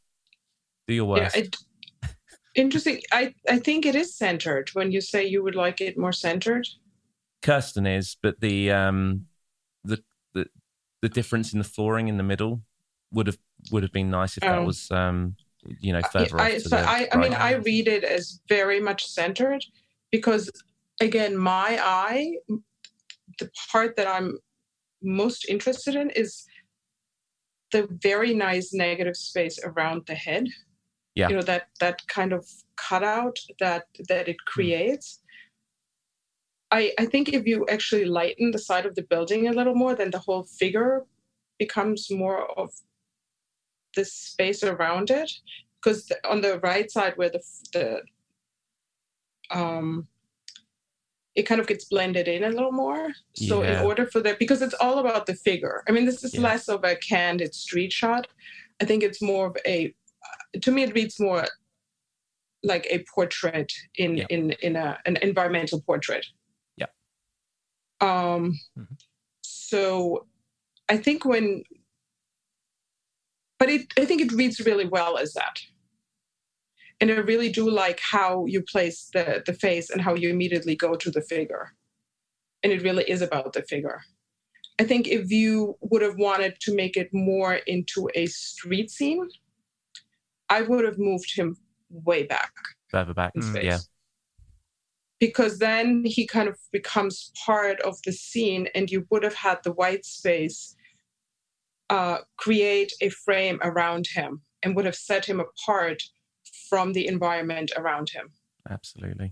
[0.87, 1.37] do your Yeah, worst.
[1.37, 1.57] it,
[2.55, 3.01] interesting.
[3.11, 6.69] I I think it is centered when you say you would like it more centered.
[7.43, 9.27] Kirsten is, but the um
[9.85, 10.03] the
[10.35, 10.47] the
[11.01, 12.63] the difference in the flooring in the middle
[13.15, 13.39] would have
[13.71, 14.65] would have been nice if that Oh.
[14.65, 15.37] was um
[15.81, 17.33] you know further I, to so the I, I mean.
[17.33, 19.65] I read it as very much centered
[20.11, 20.51] because,
[21.01, 22.37] again, my eye,
[23.41, 24.39] the part that I'm
[25.03, 26.45] most interested in is
[27.73, 30.47] the very nice negative space around the head.
[31.15, 31.29] Yeah.
[31.29, 32.47] You know that that kind of
[32.77, 35.21] cutout that that it creates.
[36.71, 39.95] I I think if you actually lighten the side of the building a little more,
[39.95, 41.05] then the whole figure
[41.59, 42.71] becomes more of
[43.97, 45.31] the space around it
[45.83, 47.43] because on the right side where the
[47.73, 48.03] the
[49.51, 50.07] um
[51.35, 53.81] it kind of gets blended in a little more so Yeah.
[53.81, 56.41] in order for that because it's all about the figure i mean this is Yeah.
[56.43, 58.27] less of a candid street shot
[58.81, 59.95] i think it's more of a
[60.63, 61.47] to me it reads more
[62.63, 64.27] like a portrait in Yeah.
[64.31, 66.25] in in a an environmental portrait
[66.77, 66.91] Yeah.
[68.01, 68.97] um Mhm.
[69.43, 70.27] so
[70.89, 71.65] i think when
[73.65, 75.57] but it i think it reads really well as that
[77.01, 80.77] and i really do like how you place the the face and how you immediately
[80.77, 81.73] go to the figure
[82.63, 84.03] and it really is about the figure
[84.79, 89.27] i think if you would have wanted to make it more into a street scene
[90.51, 91.57] i would have moved him
[91.89, 92.53] way back
[92.91, 93.33] further back.
[93.35, 93.79] in Mm, space yeah.
[95.21, 99.59] because then he kind of becomes part of the scene and you would have had
[99.65, 100.77] the white space
[101.95, 104.31] uh, create a frame around him
[104.63, 106.03] and would have set him apart
[106.69, 108.27] from the environment around him
[108.77, 109.29] Absolutely.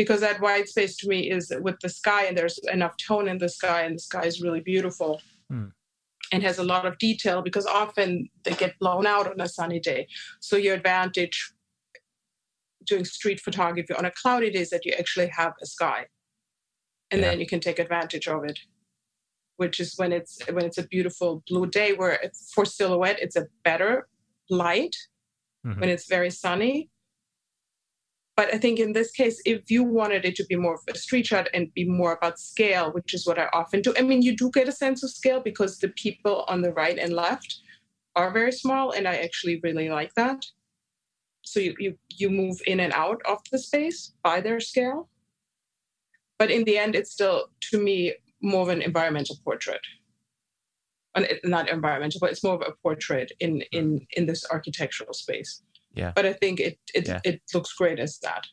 [0.00, 3.38] because that white space to me is with the sky and there's enough tone in
[3.38, 5.20] the sky and the sky is really beautiful
[5.50, 5.68] Hmm.
[6.32, 8.08] and has a lot of detail because often
[8.44, 10.00] they get blown out on a sunny day
[10.40, 11.36] so your advantage
[12.90, 16.00] doing street photography on a cloudy day is that you actually have a sky
[17.10, 17.28] and Yeah.
[17.28, 18.58] then you can take advantage of it
[19.56, 22.18] which is when it's when it's a beautiful blue day where
[22.54, 24.08] for silhouette it's a better
[24.50, 24.96] light
[25.64, 25.80] Mhm.
[25.80, 26.90] when it's very sunny.
[28.36, 30.98] But i think in this case if you wanted it to be more of a
[30.98, 34.20] street shot and be more about scale which is what i often do i mean
[34.22, 37.60] you do get a sense of scale because the people on the right and left
[38.14, 40.40] are very small and i actually really like that.
[41.42, 45.08] So you you, you move in and out of the space by their scale.
[46.38, 47.38] But in the end it's still
[47.70, 48.14] to me
[48.46, 49.80] more of an environmental portrait
[51.14, 53.86] and it- not environmental but it's more of a portrait in in
[54.16, 55.62] in this architectural space
[55.94, 56.12] Yeah.
[56.16, 57.20] but i think it it, Yeah.
[57.30, 58.44] it looks great as that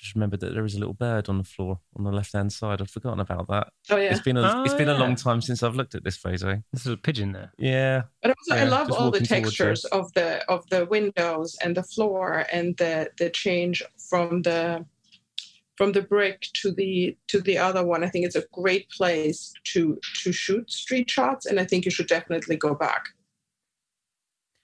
[0.00, 2.52] Just remembered that there is a little bird on the floor on the left hand
[2.52, 2.80] side.
[2.80, 3.66] I've forgotten about that.
[3.90, 5.96] oh yeah It's been a Oh, it's been a oh, long time since I've looked
[5.96, 6.62] at this photo.
[6.72, 7.50] This is a pigeon there.
[7.58, 8.02] Yeah.
[8.22, 12.26] but also i love all the textures of the of the windows and the floor
[12.56, 14.84] and the the change from the
[15.78, 19.52] from the brick to the to the other one i think it's a great place
[19.64, 23.02] to to shoot street shots and i think you should definitely go back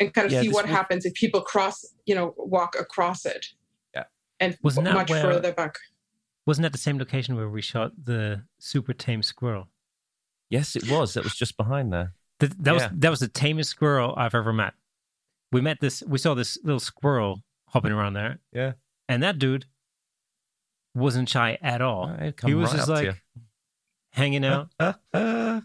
[0.01, 3.25] and kind of Yeah, see what was- happens if people cross you know walk across
[3.25, 3.47] it
[3.95, 4.05] Yeah.
[4.41, 5.77] and Wasn't that much where- further back
[6.47, 9.65] Wasn't that the same location where we shot the super tame squirrel?
[10.51, 11.15] Yes, it was.
[11.15, 12.13] That was just behind there.
[12.41, 12.73] That, that Yeah.
[12.75, 14.75] was that was the tamest squirrel I've ever met.
[15.53, 16.03] We met this.
[16.07, 17.43] We saw this little squirrel
[17.73, 18.41] hopping around there.
[18.53, 18.73] Yeah.
[19.09, 19.65] And that dude
[20.95, 22.05] wasn't shy at all.
[22.05, 23.23] Uh, he'd come he was right just like
[24.11, 24.69] hanging out.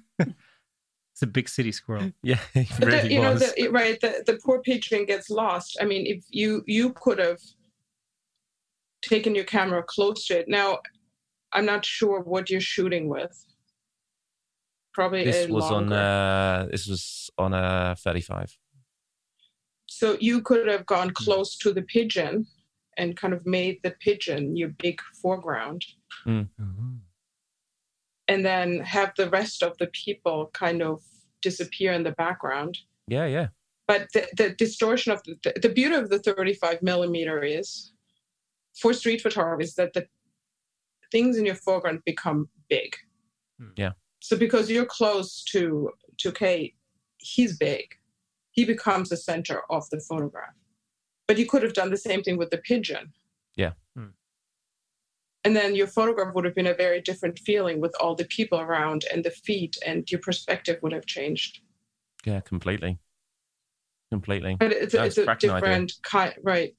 [1.19, 2.13] It's a big city squirrel.
[2.23, 3.99] yeah, he really the, you know, the, right?
[3.99, 5.77] The, the poor pigeon gets lost.
[5.81, 7.41] I mean, if you you could have
[9.01, 10.47] taken your camera close to it.
[10.47, 10.79] Now,
[11.51, 13.45] I'm not sure what you're shooting with.
[14.93, 15.95] Probably this a was on longer.
[15.95, 18.57] uh this was on a 35
[19.85, 22.47] So you could have gone close to the pigeon
[22.99, 25.83] and kind of made the pigeon your big foreground,
[28.27, 31.01] and then have the rest of the people kind of
[31.41, 32.77] disappear in the background.
[33.07, 33.47] yeah yeah.
[33.87, 37.91] But the, the distortion of the, the, the beauty of the 35 millimeter is
[38.79, 40.05] for street photography is that the
[41.11, 42.95] things in your foreground become big.
[43.59, 43.73] Hmm.
[43.75, 43.93] Yeah.
[44.19, 45.91] so because you're close to
[46.21, 46.75] to kate
[47.19, 47.85] he's big.
[48.51, 50.55] He becomes the center of the photograph
[51.29, 53.13] but you could have done the same thing with the pigeon
[53.55, 53.73] Yeah.
[53.95, 54.13] Hmm.
[55.45, 58.59] and then your photograph would have been a very different feeling with all the people
[58.59, 61.61] around and the feet and your perspective would have changed
[62.25, 62.97] yeah completely
[64.11, 66.71] completely but it's, a- it's a different kind right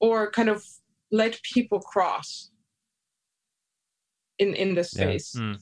[0.00, 0.64] or kind of
[1.10, 2.50] let people cross
[4.38, 5.02] in in the Yeah.
[5.02, 5.56] space Mm.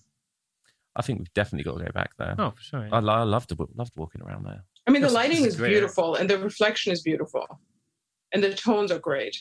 [0.97, 2.87] i think we've definitely got to go back there Oh, for sure.
[2.87, 2.95] yeah.
[2.97, 3.51] I, I loved
[3.83, 7.01] loved walking around there i mean the lighting is is beautiful and the reflection is
[7.11, 7.47] beautiful
[8.33, 9.37] and the tones are great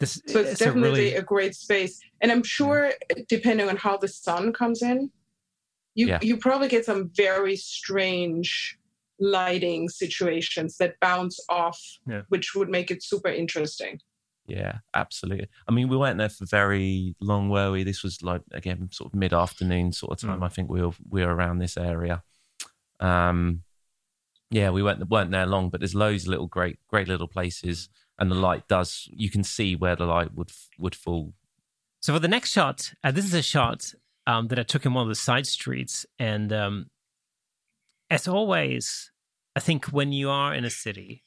[0.00, 2.92] This, so it's, a definitely really, a great space and i'm sure
[3.28, 5.10] depending on how the sun comes in
[5.94, 6.18] you Yeah.
[6.22, 8.78] you probably get some very strange
[9.18, 12.22] lighting situations that bounce off Yeah.
[12.28, 14.00] which would make it super interesting
[14.48, 15.48] Yeah, absolutely.
[15.68, 17.82] I mean, we weren't there for very long, were we?
[17.82, 20.38] This was like again, sort of mid afternoon sort of time.
[20.40, 20.44] Mm.
[20.44, 22.22] I think we were we were around this area.
[23.00, 23.64] Um,
[24.50, 27.88] yeah, we weren't weren't there long, but there's loads of little great great little places,
[28.18, 31.34] and the light does you can see where the light would would fall.
[32.00, 33.92] So for the next shot, uh, this is a shot
[34.26, 36.86] um, that I took in one of the side streets, and um,
[38.10, 39.10] as always,
[39.56, 41.24] I think when you are in a city,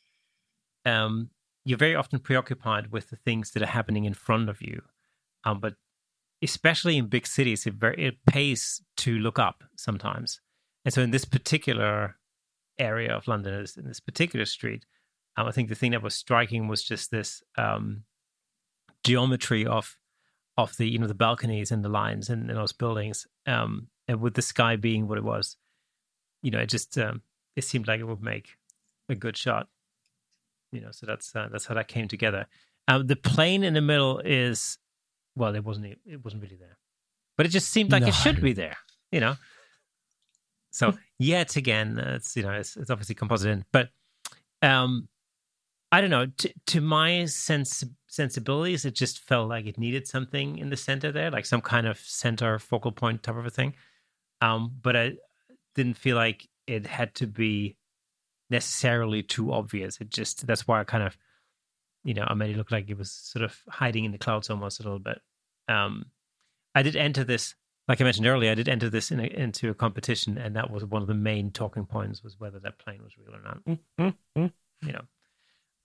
[0.85, 1.29] um,
[1.65, 4.81] you're very often preoccupied with the things that are happening in front of you.
[5.43, 5.73] Um, but
[6.41, 10.39] especially in big cities, it very it pays to look up sometimes.
[10.85, 12.15] And so in this particular
[12.79, 14.85] area of London, in this particular street,
[15.37, 18.03] um, I think the thing that was striking was just this um,
[19.03, 19.97] geometry of
[20.57, 24.19] of the you know the balconies and the lines and, and those buildings um and
[24.19, 25.55] with the sky being what it was
[26.43, 27.21] you know it just um
[27.55, 28.49] it seemed like it would make
[29.07, 29.67] a good shot
[30.71, 32.45] you know so that's uh, that's how that came together.
[32.87, 34.77] Um the plane in the middle is
[35.35, 36.77] well it wasn't it wasn't really there
[37.37, 38.77] but it just seemed like it should be there
[39.11, 39.35] you know
[40.71, 43.89] so yet again it's you know it's, it's obviously composite in but
[44.61, 45.07] um
[45.91, 46.27] I don't know.
[46.27, 51.11] To, to my sense sensibilities, it just felt like it needed something in the center
[51.11, 53.73] there, like some kind of center focal point type of a thing.
[54.41, 55.13] Um, but I
[55.75, 57.75] didn't feel like it had to be
[58.49, 59.99] necessarily too obvious.
[59.99, 61.17] It just that's why I kind of,
[62.03, 64.49] you know, I made it look like it was sort of hiding in the clouds
[64.49, 65.19] almost a little bit.
[65.67, 66.05] Um,
[66.75, 67.55] I did enter this,
[67.89, 70.69] like I mentioned earlier, I did enter this in a, into a competition, and that
[70.69, 73.79] was one of the main talking points was whether that plane was real or not
[73.99, 74.45] Mm-hmm.
[74.87, 75.01] you know.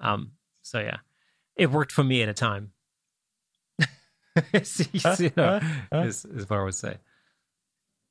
[0.00, 0.98] Um, so yeah,
[1.57, 2.72] it worked for me at a time.
[4.64, 4.84] So,
[5.20, 5.61] you know,
[5.92, 6.96] is, is what I would say.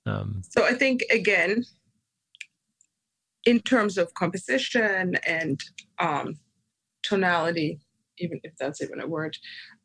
[0.05, 1.65] Um, So I think again,
[3.45, 5.61] in terms of composition and
[5.99, 6.39] um,
[7.03, 7.81] tonality,
[8.19, 9.37] even if that's even a word,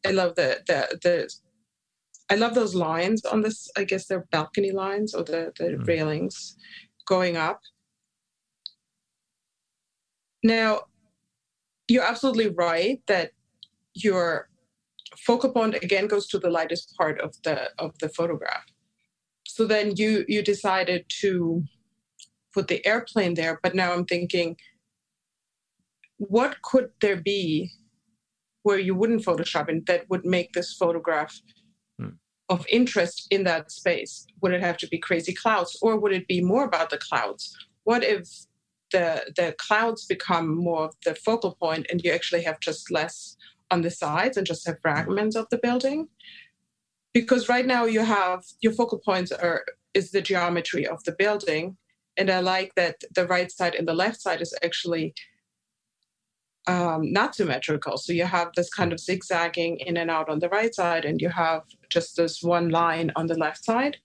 [0.06, 1.34] I love the the the.
[2.30, 3.70] I love those lines on this.
[3.76, 5.86] I guess they're balcony lines or the the Mm.
[5.86, 6.56] railings
[7.06, 7.60] going up.
[10.42, 10.82] Now,
[11.88, 13.32] you're absolutely right that
[13.94, 14.48] your
[15.16, 18.64] focal point again goes to the lightest part of the of the photograph
[19.46, 21.64] so then you you decided to
[22.54, 24.56] put the airplane there but now i'm thinking
[26.18, 27.70] what could there be
[28.62, 31.40] where you wouldn't photoshop and that would make this photograph.
[32.48, 34.26] Of interest in that space?
[34.40, 37.56] Would it have to be crazy clouds or would it be more about the clouds?
[37.84, 38.28] What if
[38.92, 43.36] the the clouds become more of the focal point and you actually have just less
[43.70, 46.08] on the sides and just have fragments of the building?
[47.12, 51.76] Because right now you have your focal points are is the geometry of the building
[52.16, 55.14] and i like that the right side and the left side is actually
[56.68, 60.48] um, not symmetrical so you have this kind of zigzagging in and out on the
[60.50, 63.96] right side and you have just this one line on the left side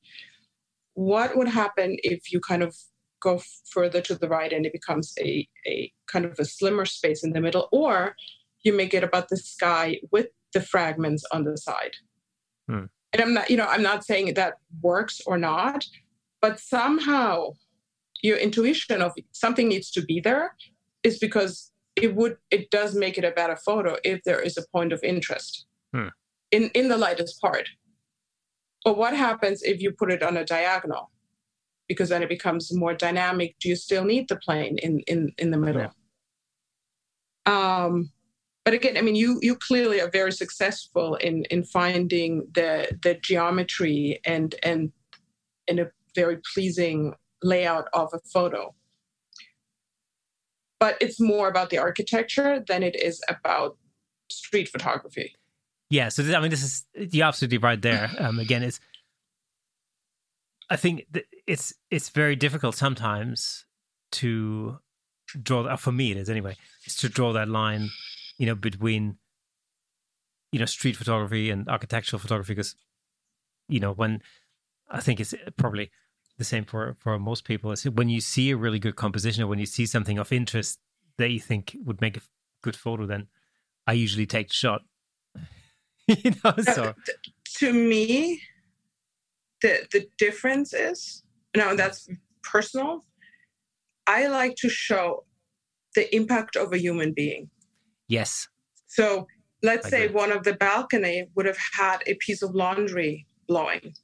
[0.93, 2.75] what would happen if you kind of
[3.21, 7.23] go further to the right and it becomes a, a kind of a slimmer space
[7.23, 8.15] in the middle or
[8.63, 11.95] you make it about the sky with the fragments on the side.
[12.69, 12.85] Hmm.
[13.11, 15.85] And I'm not, you know, I'm not saying that works or not,
[16.41, 17.53] but somehow
[18.21, 20.55] your intuition of something needs to be there
[21.03, 24.67] is because it would it does make it a better photo if there is a
[24.71, 26.07] point of interest Hmm.
[26.51, 27.69] in in the lightest part.
[28.83, 31.11] But what happens if you put it on a diagonal?
[31.87, 33.55] Because then it becomes more dynamic.
[33.59, 35.91] Do you still need the plane in in in the middle?
[37.45, 38.11] Um,
[38.65, 43.15] but again, I mean, you you clearly are very successful in in finding the the
[43.15, 44.91] geometry and and
[45.67, 48.73] in a very pleasing layout of a photo.
[50.83, 53.77] But it's more about the architecture than it is about
[54.29, 55.33] street photography.
[55.89, 58.11] Yeah, so I mean, this is you're absolutely right there.
[58.19, 58.81] Um, again, it's
[60.69, 63.65] I think th- it's it's very difficult sometimes
[64.19, 64.79] to
[65.41, 65.73] draw.
[65.77, 66.57] For me, it is anyway.
[66.85, 67.89] Is to draw that line,
[68.37, 69.19] you know, between
[70.51, 72.75] you know street photography and architectural photography because
[73.69, 74.21] you know when
[74.91, 75.91] I think it's probably
[76.37, 77.71] the same for for most people.
[77.71, 80.79] Is when you see a really good composition or when you see something of interest
[81.17, 82.21] that you think would make a
[82.63, 83.27] good photo, then
[83.87, 84.81] I usually take the shot.
[86.07, 87.17] you know, so Uh, th-
[87.59, 88.41] to me,
[89.61, 91.23] the the difference is
[91.55, 92.09] no, that's
[92.43, 93.05] personal.
[94.07, 95.25] I like to show
[95.95, 97.49] the impact of a human being.
[98.07, 98.47] yes,
[98.87, 99.27] So
[99.61, 100.15] let's I say agree.
[100.15, 103.95] one of the balcony would have had a piece of laundry blowing.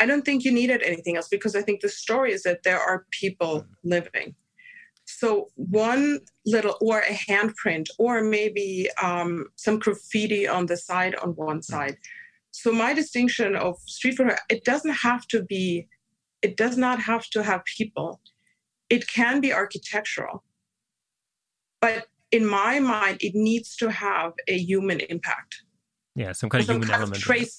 [0.00, 2.80] I don't think you needed anything else because I think the story is that there
[2.80, 3.66] are people Mm.
[3.84, 4.34] living.
[5.04, 11.34] So one little, or a handprint, or maybe um, some graffiti on the side on
[11.34, 11.36] Mm.
[11.36, 11.96] one side.
[12.50, 15.88] So my distinction of street photography, it doesn't have to be,
[16.42, 18.20] it does not have to have people.
[18.88, 20.44] It can be architectural,
[21.80, 25.64] but in my mind, it needs to have a human impact
[26.20, 27.16] yeah, some kind of some human kind element.
[27.16, 27.54] of trace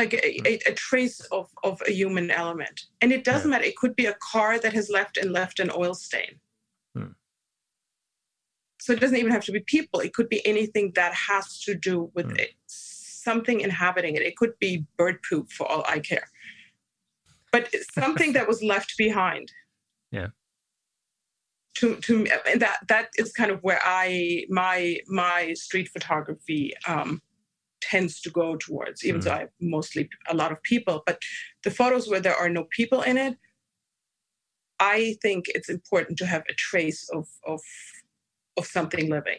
[0.00, 2.76] like a, a, a trace of, of a human element.
[3.00, 3.64] And it doesn't matter.
[3.64, 6.32] It could be a car that has left and left an oil stain.
[6.96, 7.12] Hmm.
[8.80, 9.98] so it doesn't even have to be people.
[10.06, 12.36] It could be anything that has to do with Hmm.
[12.44, 12.50] it,
[13.28, 14.22] something inhabiting it.
[14.30, 16.26] It could be bird poop for all i care.
[17.54, 19.46] But it's something that was left behind.
[20.18, 20.28] Yeah.
[21.78, 22.12] to to
[22.50, 24.06] and that that is kind of where i
[24.60, 24.78] my
[25.22, 27.10] my street photography um
[27.90, 29.36] tends to go towards even though hmm.
[29.36, 31.18] i have mostly a lot of people but
[31.64, 33.36] the photos where there are no people in it
[34.80, 37.60] i think it's important to have a trace of of
[38.56, 39.38] of something living.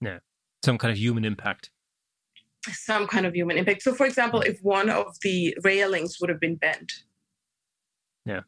[0.00, 0.18] Yeah,
[0.64, 1.70] some kind of human impact.
[2.70, 3.82] some kind of human impact.
[3.82, 4.50] So for example hmm.
[4.50, 6.92] if one of the railings would have been bent.
[8.24, 8.42] Yeah.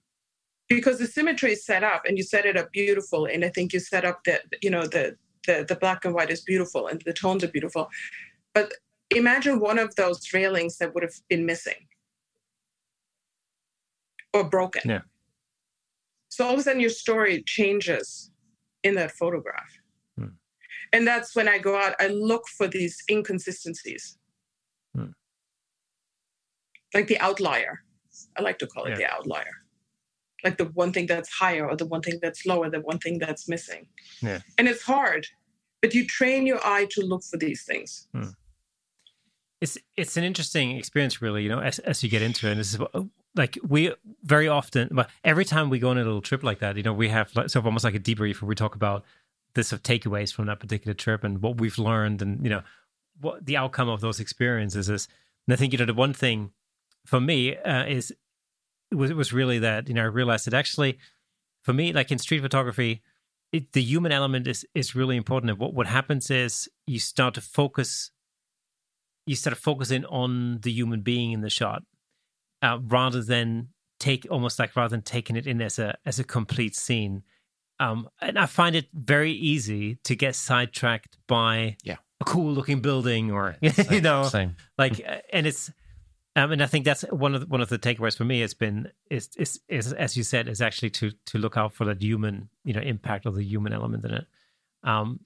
[0.69, 3.73] because the symmetry is set up and you set it up beautiful and i think
[3.73, 7.03] you set up the you know the the, the black and white is beautiful and
[7.05, 7.91] the tones are beautiful.
[8.55, 8.73] But
[9.15, 11.87] imagine one of those railings that would have been missing
[14.33, 15.03] or broken Yeah.
[16.29, 18.31] so all of a sudden your story changes
[18.83, 19.73] in that photograph
[20.19, 20.35] Hmm.
[20.93, 24.19] and that's when i go out i look for these inconsistencies
[24.95, 25.11] Hmm.
[26.93, 27.83] like the outlier
[28.37, 28.97] i like to call it Yeah.
[28.97, 29.57] the outlier
[30.45, 33.19] like the one thing that's higher or the one thing that's lower the one thing
[33.19, 33.89] that's missing
[34.21, 34.41] Yeah.
[34.59, 35.27] and it's hard
[35.81, 38.09] but you train your eye to look for these things
[39.65, 42.61] it's it's an interesting experience really you know as, as you get into it and
[42.61, 42.81] this is
[43.35, 43.93] like we
[44.23, 46.93] very often but every time we go on a little trip like that you know
[46.93, 49.05] we have like, sort of almost like a debrief where we talk about
[49.57, 52.63] sort of takeaways from that particular trip and what we've learned and you know
[53.21, 55.09] what the outcome of those experiences is.
[55.47, 56.51] And i think you know the one thing
[57.07, 58.13] for me uh, is
[58.91, 60.99] it was, it was really that you know i realized that actually
[61.63, 63.03] for me like in street photography
[63.51, 67.33] it, the human element is is really important and what what happens is you start
[67.35, 68.11] to focus
[69.27, 71.83] you start focusing on the human being in the shot
[72.63, 73.69] uh, rather than
[74.01, 77.23] take almost like rather than taking it in as a as a complete scene
[77.81, 81.97] um and i find it very easy to get sidetracked by Yeah.
[82.21, 83.57] a cool looking building or
[83.91, 84.57] you know same.
[84.79, 85.71] like uh, and it's
[86.37, 88.55] um, and I think that's one of the, one of the takeaways for me has
[88.55, 92.03] been is, is is as you said is actually to to look out for that
[92.03, 94.27] human you know impact of the human element in it.
[94.83, 95.21] Um,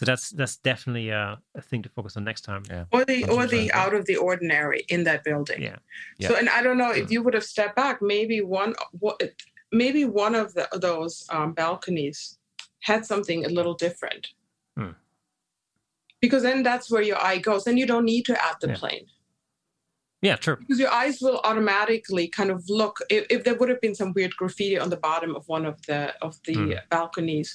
[0.00, 2.62] so that's that's definitely a, a thing to focus on next time.
[2.70, 2.84] Yeah.
[2.90, 5.76] or the or the out of the ordinary in that building Yeah.
[6.26, 9.20] so and i don't know if you would have stepped back maybe one what
[9.82, 12.38] maybe one of the, those um, balconies
[12.80, 14.28] had something a little different
[14.78, 14.92] Hmm.
[16.22, 18.76] because then that's where your eye goes and you don't need to add the Yeah.
[18.82, 19.06] plane
[20.22, 20.56] Yeah, true.
[20.60, 24.12] because your eyes will automatically kind of look if, if there would have been some
[24.16, 26.72] weird graffiti on the bottom of one of the of the Hmm.
[26.96, 27.50] balconies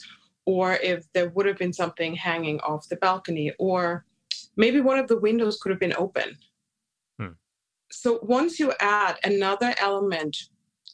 [0.46, 4.06] or if there would have been something hanging off the balcony or
[4.56, 6.38] maybe one of the windows could have been open.
[7.20, 7.34] Hmm.
[7.92, 10.38] So once you add another element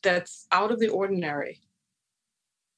[0.03, 1.61] that's out of the ordinary,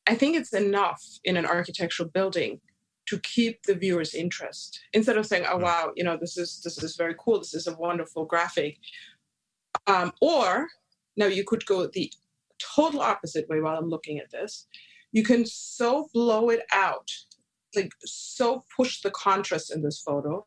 [0.08, 2.60] I think it's enough in an architectural building
[3.06, 5.64] to keep the viewer's interest instead of saying, "Oh Hmm.
[5.64, 7.40] wow, you know this is this is very cool.
[7.40, 8.78] This is a wonderful graphic."
[9.88, 10.70] Um, or
[11.18, 12.12] now you could go the
[12.60, 14.68] total opposite way while I'm looking at this.
[15.14, 17.10] You can so blow it out,
[17.76, 20.46] like so push the contrast in this photo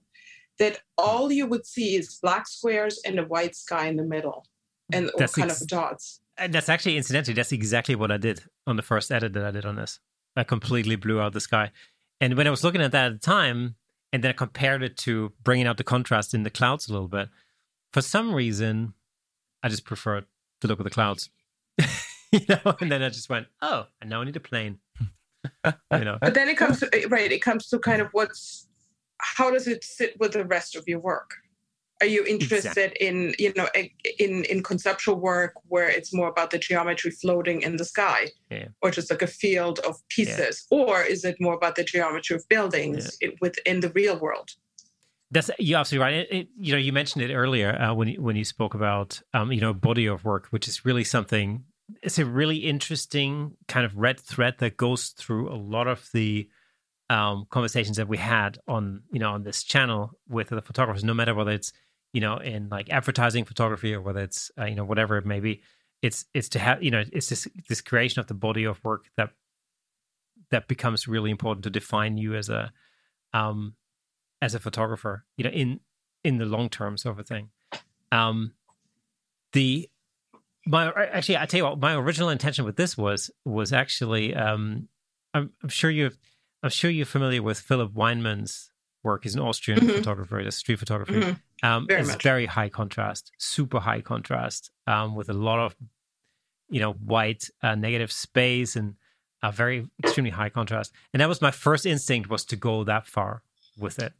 [0.58, 4.46] that all you would see is black squares and a white sky in the middle
[4.92, 6.20] and That's kind ex- of dots.
[6.36, 9.50] And that's actually, incidentally, that's exactly what I did on the first edit that I
[9.50, 10.00] did on this.
[10.36, 11.70] I completely blew out the sky.
[12.20, 13.76] And when I was looking at that at the time,
[14.12, 17.08] and then I compared it to bringing out the contrast in the clouds a little
[17.08, 17.28] bit,
[17.92, 18.94] for some reason,
[19.62, 20.26] I just preferred
[20.60, 21.30] to look at the clouds.
[22.32, 24.78] you know, and then I just went, oh, and now I need a plane.
[25.64, 28.66] you know, But then it comes to right, it comes to kind of what's
[29.18, 31.34] how does it sit with the rest of your work?
[32.02, 33.68] Are you interested in you know
[34.18, 38.68] in in conceptual work where it's more about the geometry floating in the sky, Yeah.
[38.82, 42.46] or just like a field of pieces, or is it more about the geometry of
[42.48, 44.50] buildings it, within the real world?
[45.30, 46.14] That's you're absolutely right.
[46.14, 49.22] It, it, you know, you mentioned it earlier uh, when you, when you spoke about
[49.32, 51.64] um, you know body of work, which is really something.
[52.02, 56.48] It's a really interesting kind of red thread that goes through a lot of the
[57.08, 61.04] um, conversations that we had on you know on this channel with the photographers.
[61.04, 61.72] No matter whether it's
[62.12, 65.40] you know in like advertising photography or whether it's uh, you know whatever it may
[65.40, 65.62] be,
[66.02, 69.04] it's it's to have you know it's this this creation of the body of work
[69.16, 69.30] that
[70.50, 72.72] that becomes really important to define you as a
[73.32, 73.74] um
[74.42, 75.80] as a photographer, you know, in
[76.24, 77.50] in the long term sort of a thing.
[78.12, 78.52] Um,
[79.52, 79.88] the
[80.66, 84.88] my actually, I tell you what, my original intention with this was was actually, um,
[85.34, 86.10] I'm, I'm sure you,
[86.62, 88.70] I'm sure you're familiar with Philip Weinman's
[89.02, 89.22] work.
[89.22, 89.96] He's an Austrian Mhm.
[89.96, 91.20] photographer, a street photography.
[91.20, 91.40] Mhm.
[91.62, 92.22] Um, Very it's much.
[92.22, 95.76] very high contrast, super high contrast, um, with a lot of,
[96.68, 98.96] you know, white uh, negative space and
[99.42, 100.92] a very extremely high contrast.
[101.12, 103.42] And that was my first instinct was to go that far
[103.78, 104.12] with it.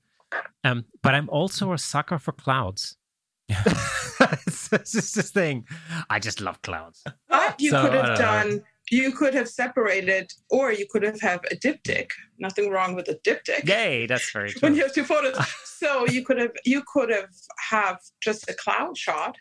[0.62, 2.96] Um, but I'm also a sucker for clouds.
[4.46, 5.66] it's, it's just this thing.
[6.10, 7.02] I just love clouds.
[7.28, 8.16] But you So, could have don't know.
[8.50, 8.62] done.
[8.90, 12.10] You could have separated, or you could have have a diptych.
[12.38, 13.66] Nothing wrong with a diptych.
[13.68, 14.76] Yay, that's very when true.
[14.76, 15.36] you have two photos.
[15.64, 17.28] so you could have you could have
[17.70, 19.36] have just a cloud shot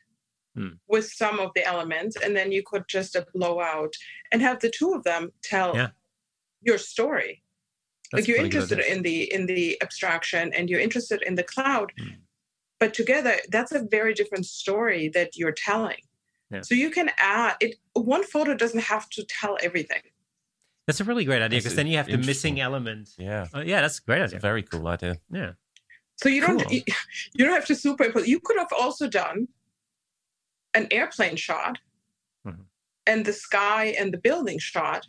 [0.58, 0.76] Hmm.
[0.88, 3.94] with some of the elements, and then you could just blow out
[4.32, 5.90] and have the two of them tell Yeah.
[6.62, 7.44] your story.
[8.14, 11.36] That's like you're a good interested in the in the abstraction, and you're interested in
[11.36, 12.08] the cloud, Hmm.
[12.80, 15.98] But together that's a very different story that you're telling.
[16.52, 16.62] Yeah.
[16.62, 17.76] So you can add it.
[17.94, 20.02] One photo doesn't have to tell everything.
[20.88, 23.10] That's a really great idea because then you have the missing element.
[23.18, 24.40] Yeah, Uh, yeah, that's a great it's a idea.
[24.50, 25.16] very cool idea.
[25.32, 25.54] Yeah.
[26.18, 26.72] So you don't Cool.
[26.72, 26.82] you,
[27.34, 28.28] you don't have to superimpose.
[28.28, 29.48] You could have also done
[30.74, 31.80] an airplane shot
[32.46, 32.66] Mhm.
[33.08, 35.08] and the sky and the building shot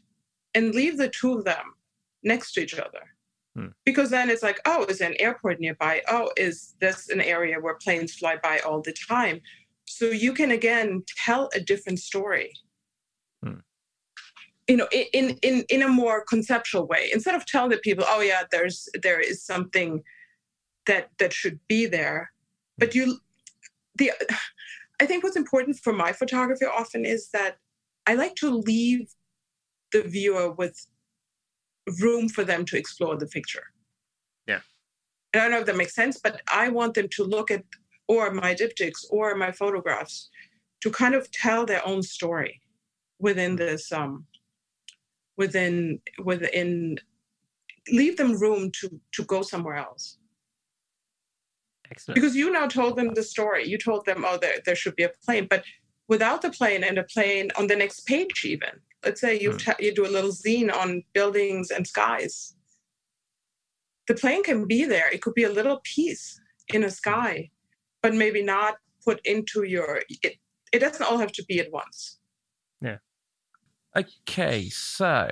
[0.54, 1.74] and leave the two of them
[2.22, 3.14] next to each other.
[3.57, 3.68] Hmm.
[3.84, 6.02] Because then it's like, oh, is there an airport nearby?
[6.09, 9.40] Oh, is this an area where planes fly by all the time?
[9.86, 12.52] So you can again tell a different story.
[13.42, 13.61] Hmm.
[14.68, 17.11] You know, in, in in in a more conceptual way.
[17.12, 20.02] Instead of telling the people, oh yeah, there's there is something
[20.86, 22.32] that that should be there
[22.78, 23.18] but you
[23.96, 24.11] the
[25.00, 27.57] i think what's important for my photography often is that
[28.07, 29.12] i like to leave
[29.92, 30.86] the viewer with
[32.03, 33.64] room for them to explore the picture
[34.47, 34.60] Yeah.
[35.35, 37.65] i don't know if that makes sense but i want them to look at
[38.09, 40.31] or my diptychs or my photographs
[40.82, 42.60] to kind of tell their own story
[43.19, 44.27] within this um
[45.36, 46.98] within within
[47.90, 50.19] leave them room to to go somewhere else
[51.90, 52.16] Excellent.
[52.16, 53.66] because you now told them the story.
[53.69, 55.65] You told them, oh, there, there should be a plane, but
[56.09, 58.70] without the plane and a plane on the next page, even
[59.07, 62.55] let's say you ta- you do a little zine on buildings and skies.
[64.09, 65.09] The plane can be there.
[65.12, 66.41] It could be a little piece
[66.74, 67.51] in a sky,
[68.03, 68.74] but maybe not
[69.05, 70.03] put into your.
[70.09, 70.37] It,
[70.73, 72.19] it doesn't all have to be at once.
[72.81, 72.99] Yeah.
[73.97, 75.28] Okay, so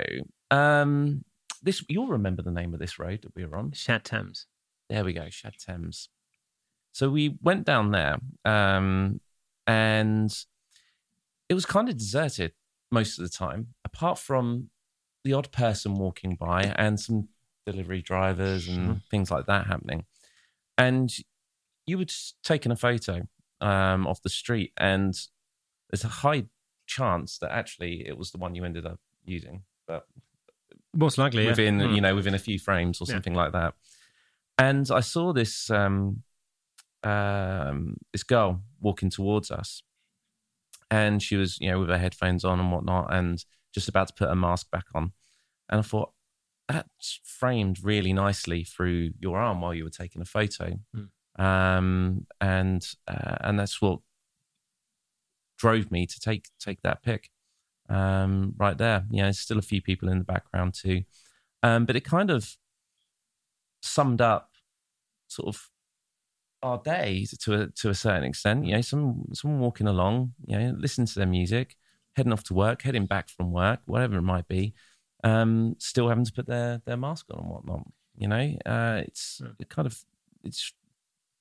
[0.51, 1.25] um,
[1.63, 3.73] this you'll remember the name of this road that we were on.
[3.73, 4.47] Shad Thames.
[4.89, 6.09] There we go, Shad Thames.
[6.93, 9.21] So we went down there, um,
[9.67, 10.33] and
[11.49, 12.53] it was kind of deserted
[12.95, 14.71] most of the time, apart from
[15.25, 17.29] the odd person walking by and some
[17.67, 20.05] delivery drivers and things like that happening.
[20.77, 21.15] And
[21.87, 23.27] you were just taking a photo
[23.61, 25.15] um, of the street, and
[25.91, 26.45] there's a high
[26.87, 30.07] chance that actually it was the one you ended up using, but
[30.93, 31.95] Most likely, within Hmm.
[31.95, 33.15] you know within a few frames or Yeah.
[33.15, 33.75] something like that.
[34.59, 36.23] And I saw this um,
[37.03, 39.83] um, this girl walking towards us,
[40.91, 44.15] and she was, you know, with her headphones on and whatnot, and just about to
[44.15, 45.13] put her mask back on.
[45.69, 46.13] And I thought
[46.69, 51.43] that's framed really nicely through your arm while you were taking a photo, mm.
[51.43, 54.01] um, and uh, and that's what
[55.59, 57.31] drove me to take take that pic
[57.89, 59.05] um, right there.
[59.11, 61.03] You know, there's still a few people in the background too,
[61.63, 62.57] um, but it kind of
[63.83, 64.51] summed up
[65.29, 65.71] sort of
[66.65, 68.65] our days to a to a certain extent.
[68.65, 71.77] You know, some someone walking along, you know, listening to their music,
[72.17, 74.75] heading off to work, heading back from work, whatever it might be,
[75.23, 77.87] um, still having to put their their mask on and whatnot.
[78.17, 80.03] You know, uh, it's it kind of
[80.43, 80.73] it's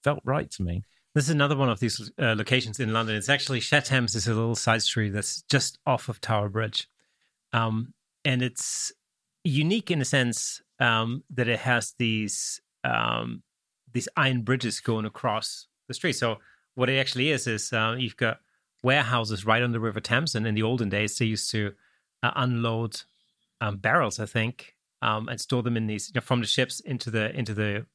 [0.04, 0.84] felt right to me.
[1.16, 3.16] This is another one of these uh, locations in London.
[3.16, 6.90] It's actually Shad Thames is a little side street that's just off of Tower Bridge,
[7.54, 7.94] um,
[8.26, 8.92] and it's
[9.46, 13.44] unique in a sense um, that it has these um,
[13.94, 16.14] these iron bridges going across the street.
[16.14, 16.38] So
[16.76, 18.40] what it actually is is uh, you've got
[18.84, 21.74] warehouses right on the River Thames, and in the olden days they used to
[22.22, 23.02] uh, unload
[23.62, 26.80] um, barrels, I think, um, and store them in these you know, from the ships
[26.80, 27.86] into the into the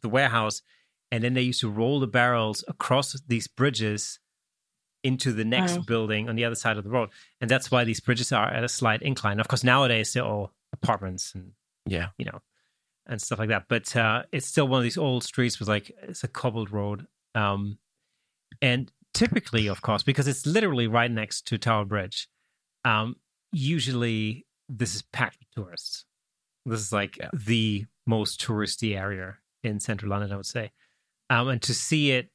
[0.00, 0.62] the warehouse,
[1.10, 4.18] and then they used to roll the barrels across these bridges
[5.02, 5.82] into the next oh.
[5.82, 7.10] building on the other side of the road,
[7.40, 9.40] and that's why these bridges are at a slight incline.
[9.40, 11.52] Of course, nowadays they're all apartments and
[11.86, 12.40] yeah, you know,
[13.10, 13.64] and stuff like that.
[13.68, 17.06] But uh, it's still one of these old streets with like it's a cobbled road,
[17.34, 17.78] um,
[18.62, 22.28] and typically, of course, because it's literally right next to Tower Bridge,
[22.84, 23.16] um,
[23.52, 26.04] usually this is packed with tourists.
[26.64, 27.30] This is like yeah.
[27.32, 30.70] the most touristy area in central London, I would say.
[31.28, 32.30] Um, and to see it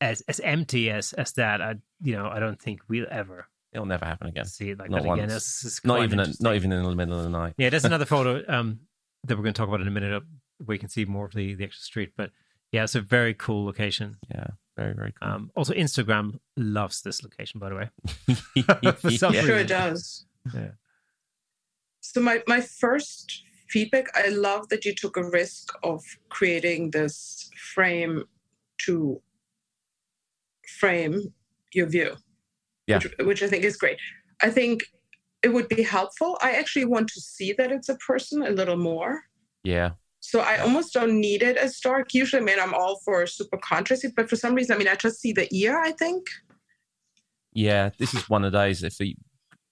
[0.00, 3.48] as as empty as as that, I you know I don't think we'll ever.
[3.72, 4.46] It'll never happen again.
[4.46, 5.22] See it like not that once.
[5.22, 5.36] again.
[5.36, 7.54] It's, it's not even a, not even in the middle of the night.
[7.58, 8.80] Yeah, there's another photo um,
[9.28, 10.22] that we're going to talk about in a minute
[10.64, 12.12] where you can see more of the the actual street.
[12.16, 12.30] But
[12.72, 14.16] yeah, it's a very cool location.
[14.30, 15.28] Yeah, very very cool.
[15.28, 18.92] Um, also, Instagram loves this location, by the way.
[19.00, 19.42] For some yeah.
[19.42, 20.26] Sure, it does.
[20.54, 20.70] Yeah.
[22.00, 27.50] So my my first feedback, I love that you took a risk of creating this
[27.74, 28.24] frame
[28.86, 29.20] to
[30.78, 31.32] frame
[31.72, 32.16] your view.
[32.86, 32.98] Yeah.
[32.98, 33.98] Which, which I think is great.
[34.42, 34.84] I think
[35.42, 36.38] it would be helpful.
[36.40, 39.22] I actually want to see that it's a person a little more.
[39.62, 39.90] Yeah.
[40.20, 42.12] So I almost don't need it as dark.
[42.12, 44.94] Usually, I mean, I'm all for super contrasty, but for some reason, I mean, I
[44.94, 45.80] just see the ear.
[45.80, 46.26] I think.
[47.52, 48.82] Yeah, this is one of those.
[48.82, 49.14] If you,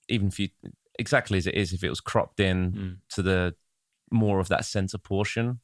[0.09, 0.49] even if you
[0.99, 2.97] exactly as it is, if it was cropped in mm.
[3.11, 3.55] to the
[4.11, 5.61] more of that center portion,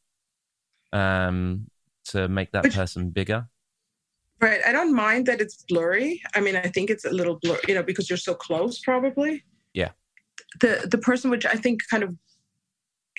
[0.92, 1.68] um,
[2.06, 3.48] to make that Which, person bigger.
[4.40, 4.60] Right.
[4.66, 6.20] I don't mind that it's blurry.
[6.34, 9.44] I mean, I think it's a little blur, you know, because you're so close, probably.
[10.60, 12.16] The the person which I think kind of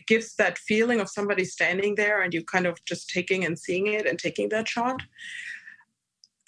[0.07, 3.88] gives that feeling of somebody standing there and you kind of just taking and seeing
[3.88, 5.01] it and taking that shot.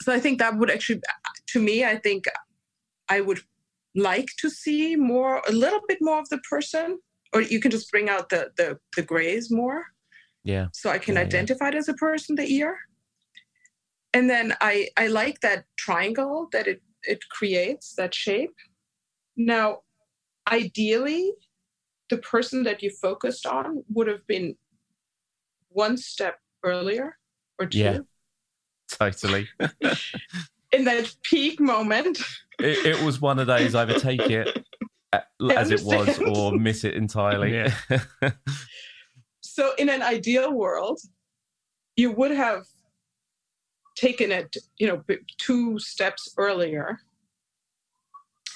[0.02, 1.02] So I think that would actually,
[1.48, 2.26] to me, I think
[3.08, 3.42] I would
[3.96, 7.00] like to see more, a little bit more of the person,
[7.34, 9.86] or you can just bring out the the, the grays more.
[10.44, 10.68] Yeah.
[10.74, 11.76] So I can yeah, identify yeah.
[11.76, 12.78] it as a person, the ear.
[14.14, 18.56] And then I I like that triangle that it it creates that shape.
[19.38, 19.82] Now,
[20.52, 21.34] ideally,
[22.10, 24.56] the person that you focused on would have been
[25.70, 27.18] one step earlier
[27.60, 27.80] or two.
[27.80, 28.00] Yeah,
[28.90, 29.48] totally.
[30.72, 32.20] In that peak moment.
[32.60, 34.66] It, it, was one of those either take it
[35.14, 35.20] uh,
[35.52, 37.54] as it was or miss it entirely.
[37.54, 38.02] Yeah.
[39.42, 41.00] so, in an ideal world,
[41.96, 42.64] you would have
[43.96, 45.04] taken it, you know,
[45.38, 47.00] two steps earlier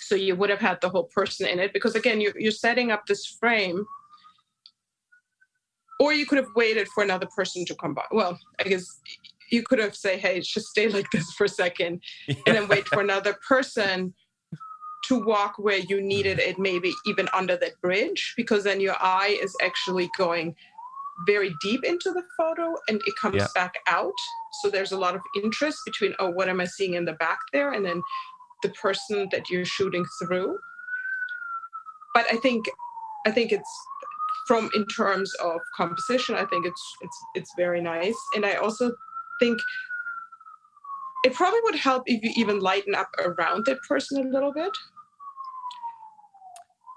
[0.09, 1.71] so you would have had the whole person in it.
[1.71, 3.85] Because again you're, you're setting up this frame.
[5.99, 8.05] Or you could have waited for another person to come by.
[8.11, 8.99] Well i guess
[9.51, 12.01] you could have say hey just stay like this for a second.
[12.27, 12.35] Yeah.
[12.47, 14.13] and then wait for another person
[15.05, 18.33] to walk where you needed it maybe even under that bridge.
[18.35, 20.55] Because then your eye is actually going
[21.27, 23.47] very deep into the photo and it comes yeah.
[23.53, 24.13] back out.
[24.61, 27.39] So there's a lot of interest between oh what am i seeing in the back
[27.53, 27.73] there?
[27.73, 28.01] And then
[28.63, 30.57] the person that you're shooting through.
[32.13, 32.65] But I think
[33.25, 33.87] I think it's
[34.47, 38.17] from in terms of composition, I think it's it's it's very nice.
[38.35, 38.91] And I also
[39.39, 39.59] think
[41.23, 44.71] it probably would help if you even lighten up around that person a little bit.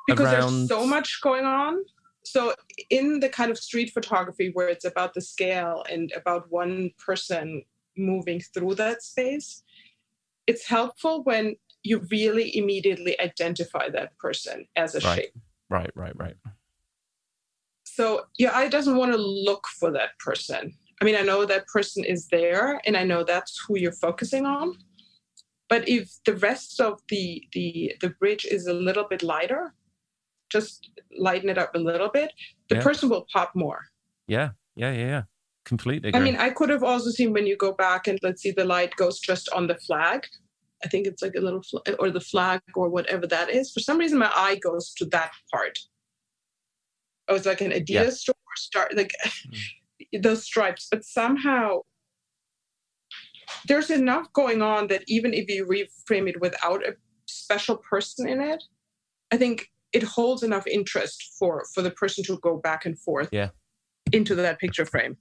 [0.06, 0.52] Because around...
[0.52, 1.82] there's so much going on.
[2.24, 2.55] So
[2.89, 7.64] in the kind of street photography where it's about the scale and about one person
[7.97, 9.62] moving through that space,
[10.47, 15.16] it's helpful when you really immediately identify that person as a right.
[15.16, 15.32] shape.
[15.69, 16.36] Right, right, right.
[17.85, 20.73] So your eye doesn't want to look for that person.
[21.01, 24.47] I mean, I know that person is there and I know that's who you're focusing
[24.47, 24.77] on.
[25.69, 29.74] But if the rest of the the the bridge is a little bit lighter,
[30.51, 32.31] just lighten it up a little bit,
[32.69, 32.82] the Yeah.
[32.82, 33.81] person will pop more.
[34.27, 35.23] Yeah, yeah, yeah, yeah.
[35.64, 36.14] Completely.
[36.14, 38.64] I mean, I could have also seen when you go back and let's see the
[38.64, 40.26] light goes just on the flag.
[40.84, 43.72] I think it's like a little fl- or the flag or whatever that is.
[43.72, 45.78] For some reason, my eye goes to that part.
[47.28, 48.10] Oh, was like an Adidas Yeah.
[48.10, 50.22] store, start like mm.
[50.22, 50.89] those stripes.
[50.90, 51.82] But somehow,
[53.66, 58.40] there's enough going on that even if you reframe it without a special person in
[58.40, 58.62] it,
[59.30, 63.28] I think it holds enough interest for for the person to go back and forth
[63.30, 63.51] Yeah.
[64.12, 65.16] into that picture frame.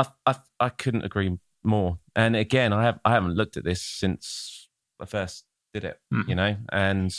[0.00, 1.98] I, I I couldn't agree more.
[2.16, 4.68] And again, I have I haven't looked at this since
[5.00, 5.44] I first
[5.74, 6.00] did it.
[6.12, 6.28] Mhm.
[6.28, 7.14] You know, and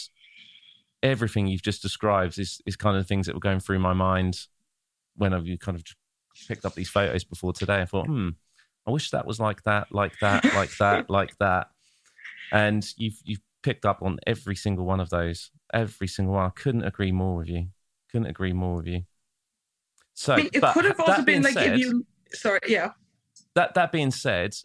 [1.04, 4.48] everything you've just described is is kind of things that were going through my mind
[5.16, 5.84] when I've kind of
[6.48, 7.82] picked up these photos before today.
[7.82, 8.30] I thought, hmm,
[8.88, 11.68] I wish that was like that, like that, like that, like that.
[12.52, 16.46] And you've you've picked up on every single one of those, every single one.
[16.46, 17.68] I couldn't agree more with you.
[18.12, 19.04] Couldn't agree more with you.
[20.14, 22.06] So, I mean, it could have also been like said- if you.
[22.34, 22.92] Sorry, yeah.
[23.56, 24.56] that that being said,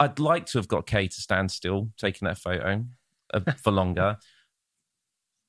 [0.00, 2.84] I'd like to have got Kay to stand still taking that photo
[3.32, 4.18] uh, for longer.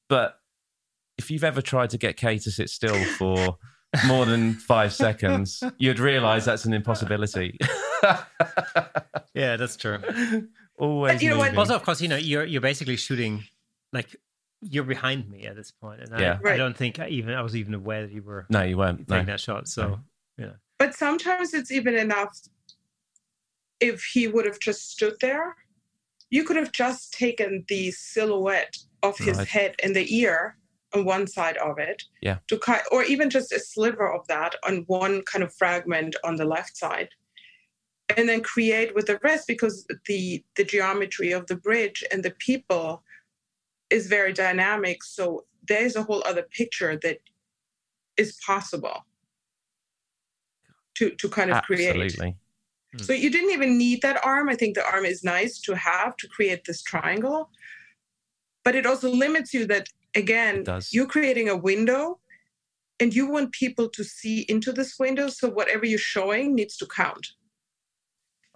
[0.09, 0.39] But
[1.17, 3.57] if you've ever tried to get Kay to sit still for
[4.07, 7.57] more than five seconds, you'd realise that's an impossibility.
[9.33, 9.99] Yeah, that's true.
[10.77, 11.15] Always.
[11.15, 11.57] But you know what?
[11.57, 13.43] Also, of course, you know you're you're basically shooting
[13.91, 14.15] like
[14.61, 16.39] you're behind me at this point, and Yeah.
[16.45, 18.77] I, I don't think I even I was even aware that you were no, you
[18.77, 19.07] weren't.
[19.09, 19.31] taking No.
[19.33, 19.67] that shot.
[19.67, 19.99] So
[20.77, 22.37] But sometimes it's even enough
[23.79, 25.55] if he would have just stood there.
[26.29, 29.47] You could have just taken the silhouette of his Right.
[29.47, 30.57] head and the ear
[30.93, 32.03] on one side of it.
[32.21, 32.39] Yeah.
[32.47, 36.35] To kind, or even just a sliver of that on one kind of fragment on
[36.35, 37.09] the left side.
[38.15, 42.31] And then create with the rest because the the geometry of the bridge and the
[42.31, 43.03] people
[43.89, 45.03] is very dynamic.
[45.03, 47.19] So there's a whole other picture that
[48.17, 49.05] is possible
[50.95, 51.95] to to kind of create.
[51.95, 52.35] Absolutely.
[52.93, 53.03] Hmm.
[53.03, 54.49] So you didn't even need that arm.
[54.49, 57.49] I think the arm is nice to have to create this triangle,
[58.63, 62.19] but it also limits you that again, you're creating a window
[62.99, 65.27] and you want people to see into this window.
[65.27, 67.27] So whatever you're showing needs to count.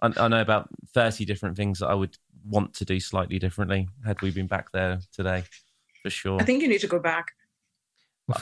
[0.00, 3.88] I, I know about 30 different things that I would want to do slightly differently
[4.04, 5.44] had we been back there today,
[6.02, 6.40] for sure.
[6.40, 7.26] I think you need to go back.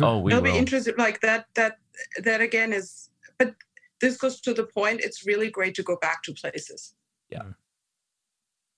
[0.01, 0.53] oh, we They'll will.
[0.53, 1.79] be interested like that that
[2.23, 3.55] that again is but
[4.01, 6.95] this goes to the point it's really great to go back to places
[7.31, 7.43] Yeah.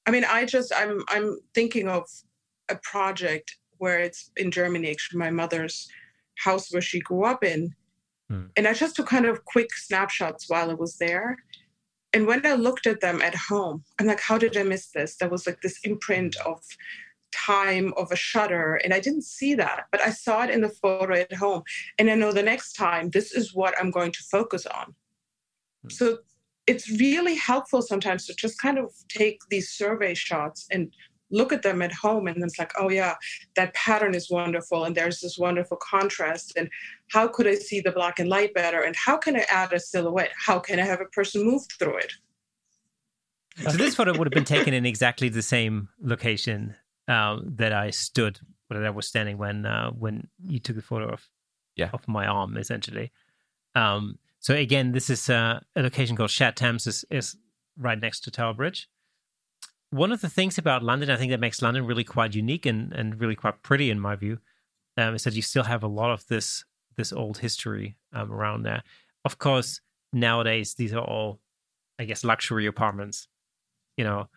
[0.06, 2.04] i mean i just i'm i'm thinking of
[2.68, 5.88] a project where it's in germany actually my mother's
[6.44, 7.74] house where she grew up in
[8.30, 8.44] Hmm.
[8.56, 11.36] and i just took kind of quick snapshots while i was there
[12.12, 15.16] and when i looked at them at home i'm like how did i miss this
[15.16, 16.60] there was like this imprint of
[17.32, 20.68] time of a shutter and i didn't see that but i saw it in the
[20.68, 21.62] photo at home
[21.98, 24.94] and i know the next time this is what i'm going to focus on.
[25.88, 26.18] So
[26.66, 30.92] it's really helpful sometimes to just kind of take these survey shots and
[31.32, 33.14] look at them at home and it's like oh yeah
[33.54, 36.68] that pattern is wonderful and there's this wonderful contrast and
[37.12, 39.80] how could i see the black and light better and how can i add a
[39.80, 42.12] silhouette how can i have a person move through it
[43.68, 46.74] So this photo would have been taken in exactly the same location
[47.08, 48.40] um, that I stood,
[48.70, 51.28] that I was standing when uh, when you took the photo of
[51.76, 51.90] Yeah.
[51.92, 53.12] of my arm, essentially.
[53.74, 57.36] Um, so again, this is uh, a location called Shad Thames, is, is
[57.78, 58.88] right next to Tower Bridge.
[59.90, 62.92] One of the things about London, I think that makes London really quite unique and,
[62.92, 64.38] and really quite pretty, in my view,
[64.96, 66.64] um, is that you still have a lot of this
[66.96, 68.82] this old history um, around there.
[69.24, 69.80] Of course,
[70.12, 71.40] nowadays these are all,
[71.98, 73.28] I guess, luxury apartments
[74.00, 74.28] you know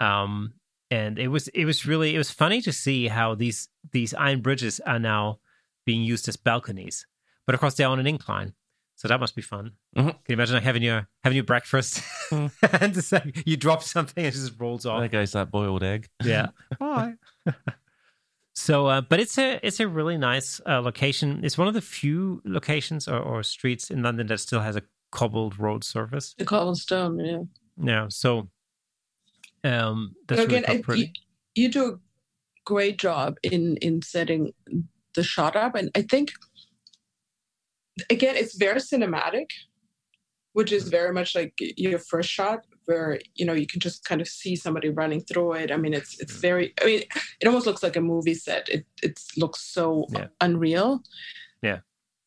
[0.00, 0.54] um
[0.90, 4.40] and it was it was really it was funny to see how these these iron
[4.40, 5.38] bridges are now
[5.84, 7.06] being used as balconies
[7.44, 8.54] but of course they're on an incline
[8.96, 9.72] so that must be fun.
[9.96, 10.06] Mhm.
[10.10, 12.50] can you imagine like having your having your breakfast Mm.
[12.82, 15.00] and it's like you drop something and it just rolls off.
[15.00, 16.08] There goes that boiled egg.
[16.24, 16.48] yeah.
[16.78, 17.14] Bye.
[18.56, 21.40] So uh, but it's a it's a really nice uh, location.
[21.44, 24.82] It's one of the few locations or, or streets in london that still has a
[25.10, 26.34] cobbled road surface.
[26.38, 27.42] The cobblestone yeah.
[27.82, 28.48] Yeah so
[29.64, 31.12] um that's So really again, quite I- pretty
[31.56, 31.98] You, you do a
[32.64, 34.52] great job in in setting
[35.14, 36.32] the shot up, and I think
[38.10, 39.50] again it's very cinematic,
[40.52, 44.20] which is very much like your first shot, where you know you can just kind
[44.20, 45.70] of see somebody running through it.
[45.70, 46.74] I mean, it's it's very.
[46.80, 47.02] I mean,
[47.40, 48.68] it almost looks like a movie set.
[48.68, 50.28] It it looks so Yeah.
[50.40, 51.02] unreal.
[51.62, 51.80] Yeah.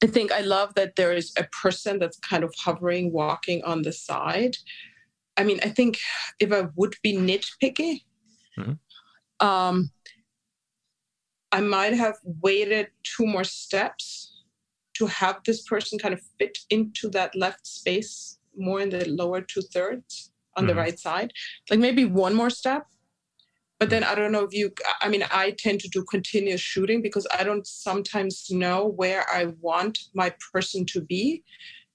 [0.03, 3.81] I think I love that there is a person that's kind of hovering, walking on
[3.81, 4.57] the side.
[5.37, 5.99] I mean, I think
[6.39, 8.01] if I would be nitpicky,
[8.57, 8.79] Mhm.
[9.39, 9.91] um,
[11.51, 14.26] I might have waited two more steps
[14.97, 19.41] to have this person kind of fit into that left space more in the lower
[19.41, 20.77] two thirds on the Mhm.
[20.77, 21.31] right side.
[21.69, 22.87] Like maybe one more step.
[23.79, 24.71] But then I don't know if you,
[25.01, 29.53] I mean, I tend to do continuous shooting because I don't sometimes know where I
[29.61, 31.43] want my person to be.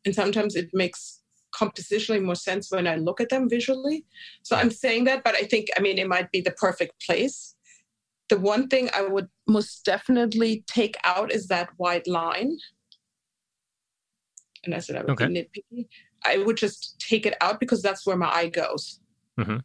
[0.04, 1.22] And sometimes it makes
[1.52, 4.04] compositionally more sense when I look at them visually.
[4.42, 7.56] So I'm saying that, but I think, I mean, it might be the perfect place.
[8.28, 12.58] The one thing I would most definitely take out is that white line.
[14.64, 15.26] And I said I would Okay.
[15.26, 15.34] be
[15.72, 15.88] nitpicky.
[16.24, 19.00] I would just take it out because that's where my eye goes.
[19.38, 19.62] Mhm.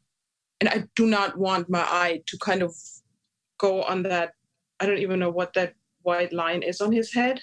[0.59, 2.73] And I do not want my eye to kind of
[3.59, 4.33] go on that.
[4.79, 7.41] I don't even know what that white line is on his head.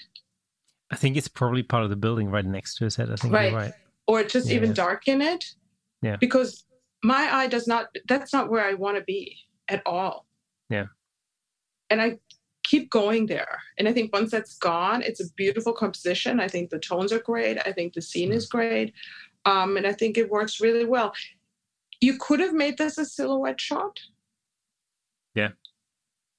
[0.91, 3.09] I think it's probably part of the building right next to his head.
[3.09, 3.51] I think Right.
[3.51, 3.73] you're right.
[4.07, 4.75] or just even Yeah.
[4.75, 5.55] darken it.
[6.03, 6.17] Yeah.
[6.17, 6.65] Because
[7.03, 9.35] my eye does not, that's not where I want to be
[9.67, 10.27] at all.
[10.69, 10.85] Yeah.
[11.89, 12.19] And I
[12.65, 13.61] keep going there.
[13.77, 16.39] And I think once that's gone, it's a beautiful composition.
[16.39, 17.57] I think the tones are great.
[17.65, 18.35] I think the scene Mm.
[18.35, 18.93] is great.
[19.45, 21.13] Um, and I think it works really well.
[22.01, 23.99] You could have made this a silhouette shot.
[25.35, 25.51] Yeah.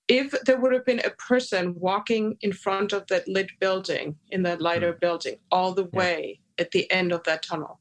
[0.09, 4.43] If there would have been a person walking in front of that lit building, in
[4.43, 5.01] that lighter Mm.
[5.01, 5.99] building, all the Yeah.
[6.01, 7.81] way at the end of that tunnel.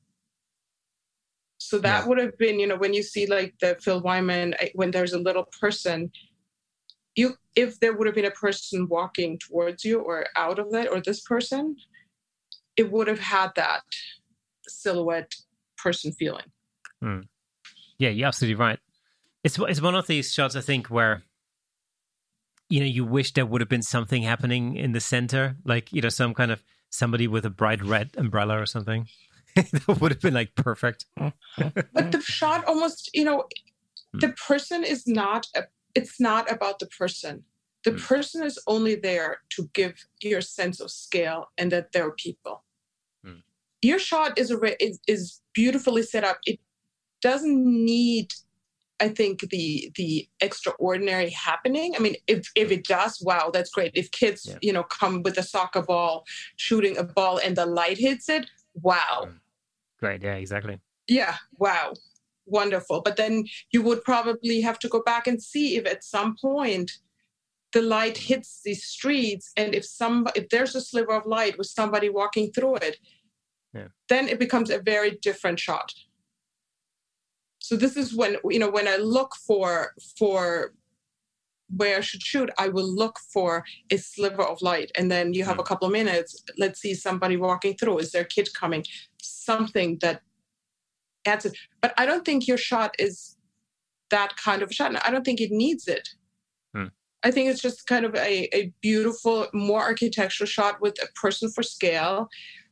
[1.57, 2.07] So that Yeah.
[2.07, 5.19] would have been, you know, when you see like the Phil Wyman, when there's a
[5.27, 6.11] little person,
[7.15, 10.89] you if there would have been a person walking towards you or out of that,
[10.89, 11.77] or this person,
[12.75, 13.83] it would have had that
[14.67, 15.33] silhouette
[15.77, 16.45] person feeling.
[17.97, 18.79] Yeah, you're absolutely right.
[19.43, 21.23] It's it's one of these shots I think where
[22.69, 26.01] you know you wish there would have been something happening in the center, like you
[26.01, 29.07] know some kind of somebody with a bright red umbrella or something.
[29.55, 31.05] that would have been like perfect.
[31.15, 33.45] But the shot almost, you know,
[34.15, 34.19] Hmm.
[34.19, 35.63] the person is not a,
[35.95, 37.43] it's not about the person.
[37.83, 37.97] The Hmm.
[37.97, 42.63] person is only there to give your sense of scale and that there are people.
[43.23, 43.39] Hmm.
[43.81, 46.39] Your shot is, a, re- is is beautifully set up.
[46.45, 46.59] It
[47.21, 48.33] doesn't need,
[48.99, 51.95] I think, the the extraordinary happening.
[51.95, 53.91] I mean, if if it does, wow, that's great.
[53.95, 54.57] If kids, Yeah.
[54.61, 58.45] you know, come with a soccer ball, shooting a ball, and the light hits it,
[58.73, 59.17] wow.
[59.27, 59.37] Hmm.
[59.99, 60.79] Great, yeah, exactly.
[61.07, 61.93] Yeah, wow.
[62.45, 63.01] Wonderful.
[63.01, 66.91] But then you would probably have to go back and see if at some point
[67.73, 71.67] the light hits these streets and if some if there's a sliver of light with
[71.67, 72.97] somebody walking through it,
[73.73, 73.89] Yeah.
[74.07, 75.93] then it becomes a very different shot.
[77.59, 80.73] So this is when you know when I look for for
[81.75, 84.91] where I should shoot, I will look for a sliver of light.
[84.95, 85.61] And then you have hmm.
[85.61, 86.43] a couple of minutes.
[86.57, 87.99] Let's see somebody walking through.
[87.99, 88.85] Is there a kid coming?
[89.21, 90.21] Something that
[91.25, 91.57] adds it.
[91.81, 93.37] But I don't think your shot is
[94.09, 94.87] that kind of shot.
[94.89, 96.09] And I don't think it needs it.
[96.75, 96.85] Hmm.
[97.23, 101.49] I think it's just kind of a, a beautiful, more architectural shot with a person
[101.49, 102.29] for scale,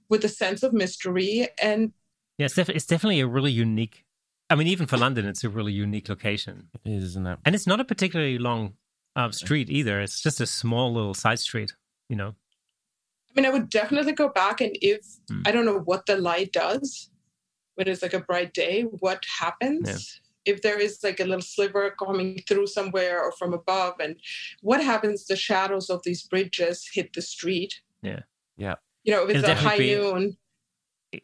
[0.09, 1.47] with a sense of mystery.
[1.61, 1.91] And
[2.37, 4.05] Yeah, it's, def- it's definitely a really unique.
[4.49, 7.39] I mean, even for London, it's a really unique location, It is, isn't it?
[7.45, 8.73] and it's not a particularly long
[9.15, 9.99] uh, street either.
[10.01, 11.73] It's just a small little side street.
[12.09, 12.35] You know,
[13.29, 14.99] I mean, I would definitely go back and if
[15.29, 15.41] Hmm.
[15.47, 17.09] I don't know what the light does
[17.75, 19.87] when it's like a bright day, what happens?
[20.45, 20.53] Yeah.
[20.53, 24.17] If there is like a little sliver coming through somewhere or from above, and
[24.61, 25.25] what happens?
[25.25, 27.81] The shadows of these bridges hit the street.
[28.01, 28.21] Yeah.
[28.57, 28.75] Yeah.
[29.03, 30.37] You know, if it's It'll a high be- noon,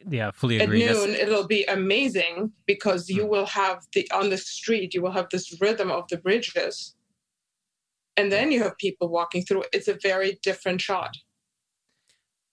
[0.08, 0.84] yeah, fully at agree.
[0.84, 3.28] That's- noon it'll be amazing because you Hmm.
[3.30, 6.94] will have the on the street you will have this rhythm of the bridges
[8.16, 11.16] and then you have people walking through it's a very different shot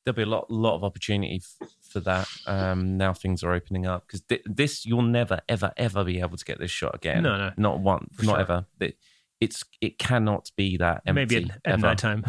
[0.03, 3.13] There'll be a lot, lot of opportunity f- for that um, now.
[3.13, 6.59] Things are opening up because th- this you'll never, ever, ever be able to get
[6.59, 7.23] this shot again.
[7.23, 7.51] No, no.
[7.57, 8.39] not one, For not sure.
[8.41, 8.65] ever.
[8.79, 8.97] It,
[9.39, 11.35] it's it cannot be that empty.
[11.35, 12.25] maybe at, at night time.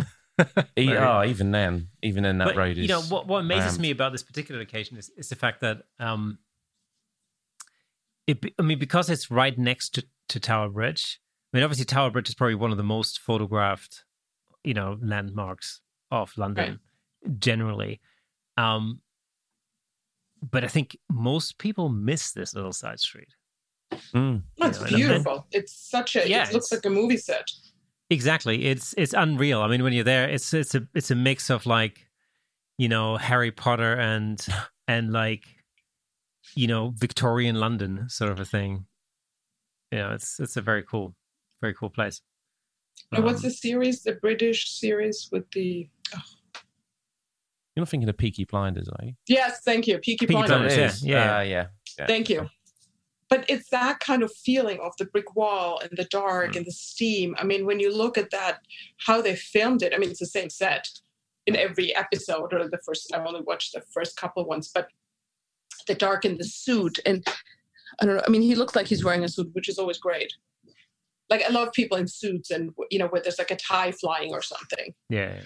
[0.76, 2.78] E- oh, even then, even then, that but, road is.
[2.78, 3.80] you know what, what amazes rammed.
[3.80, 6.38] me about this particular location is, is the fact that um
[8.28, 11.18] it i mean because it's right next to, to tower bridge
[11.52, 14.04] i mean obviously tower bridge is probably one of the most photographed
[14.62, 15.80] you know landmarks
[16.12, 16.78] of london
[17.40, 18.00] generally
[18.56, 19.00] um
[20.50, 23.28] but i think most people miss this little side street
[24.14, 24.42] Mm.
[24.58, 27.50] It's know, and- beautiful it's such a Yeah, it looks like a movie set
[28.10, 28.64] Exactly.
[28.66, 29.60] It's it's unreal.
[29.60, 32.06] I mean, when you're there, it's it's a it's a mix of like,
[32.78, 34.46] you know, Harry Potter and
[34.86, 35.44] and like
[36.54, 38.86] you know, Victorian London sort of a thing.
[39.92, 41.14] You know, it's it's a very cool,
[41.60, 42.22] very cool place.
[43.12, 44.02] Now, what's Um, the series?
[44.02, 45.88] The British series with the.
[46.14, 46.20] oh,
[47.78, 49.12] You're not thinking of Peaky Blinders, are you?
[49.28, 49.98] Yes, thank you.
[49.98, 50.74] Peaky, Peaky Blinders.
[50.74, 51.36] Blinders, yeah, yeah.
[51.36, 51.66] Uh, yeah.
[51.96, 52.06] yeah.
[52.08, 52.50] Thank you.
[53.30, 56.56] But it's that kind of feeling of the brick wall and the dark Mm.
[56.56, 57.36] and the steam.
[57.38, 58.62] I mean, when you look at that,
[59.06, 60.88] how they filmed it, I mean, it's the same set
[61.46, 64.88] in every episode, or the first, I only watched the first couple ones, but
[65.86, 66.98] the dark and the suit.
[67.06, 67.24] And
[68.02, 69.98] I don't know, I mean, he looks like he's wearing a suit, which is always
[69.98, 70.32] great.
[71.30, 74.32] Like, I love people in suits and, you know, where there's like a tie flying
[74.32, 74.94] or something.
[75.08, 75.40] Yeah, yeah.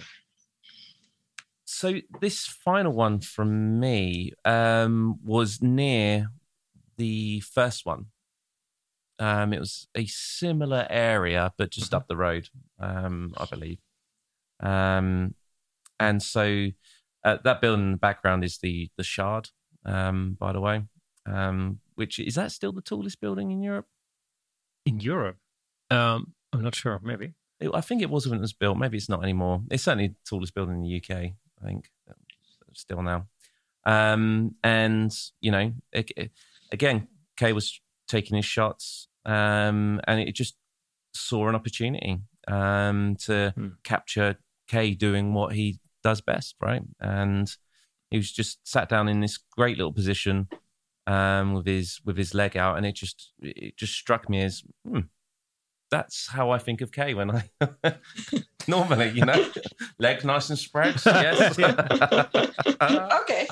[1.82, 6.28] So this final one from me um, was near
[6.96, 8.06] the first one.
[9.18, 11.96] Um, it was a similar area, but just Mhm.
[11.96, 13.80] up the road, um, I believe.
[14.60, 15.34] Um,
[15.98, 16.68] and so
[17.24, 19.50] uh, that building in the background is the the Shard,
[19.84, 20.84] um, by the way.
[21.26, 23.88] Um, which is that still the tallest building in Europe?
[24.86, 25.38] In Europe,
[25.90, 27.00] um, I'm not sure.
[27.02, 27.34] Maybe.
[27.74, 28.78] I think it was when it was built.
[28.78, 29.64] Maybe it's not anymore.
[29.68, 31.34] It's certainly the tallest building in the UK.
[31.62, 31.90] I think
[32.74, 33.26] still now.
[33.84, 36.32] Um, and you know, it, it-
[36.70, 40.56] again, Kay was taking his shots, um, and it just
[41.14, 43.68] saw an opportunity um, to Hmm.
[43.84, 44.36] capture
[44.68, 46.82] Kay doing what he does best, right?
[47.00, 47.54] And
[48.10, 50.48] he was just sat down in this great little position
[51.06, 54.62] um, with his with his leg out, and it just it just struck me as.
[54.86, 55.00] Hmm,
[55.92, 57.50] that's how I think of Kay when I
[58.66, 59.46] normally, you know,
[59.98, 61.00] leg nice and spread.
[61.06, 61.58] Yes.
[62.82, 63.46] Okay.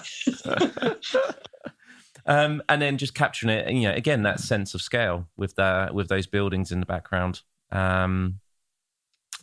[2.26, 5.90] um, and then just capturing it, you know, again that sense of scale with the
[5.92, 7.42] with those buildings in the background.
[7.70, 8.40] Um,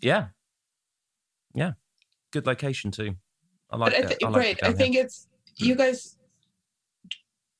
[0.01, 0.27] yeah,
[1.53, 1.73] yeah,
[2.31, 3.15] good location too.
[3.69, 4.07] I like it.
[4.07, 4.63] think, I like great.
[4.63, 5.05] I think here.
[5.05, 6.17] it's you guys.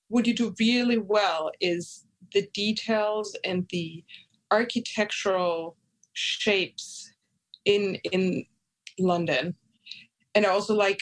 [0.09, 4.03] What you do really well is the details and the
[4.51, 5.77] architectural
[6.13, 7.11] shapes
[7.65, 8.45] in in
[8.99, 9.55] London,
[10.35, 10.99] and I also like.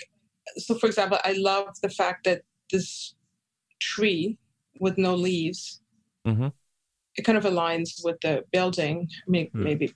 [0.57, 3.15] So, for example, I love the fact that this
[3.79, 4.37] tree
[4.79, 5.81] with no leaves.
[6.27, 6.53] Mhm.
[7.17, 9.09] It kind of aligns with the building.
[9.27, 9.63] I mean, Hmm.
[9.63, 9.93] maybe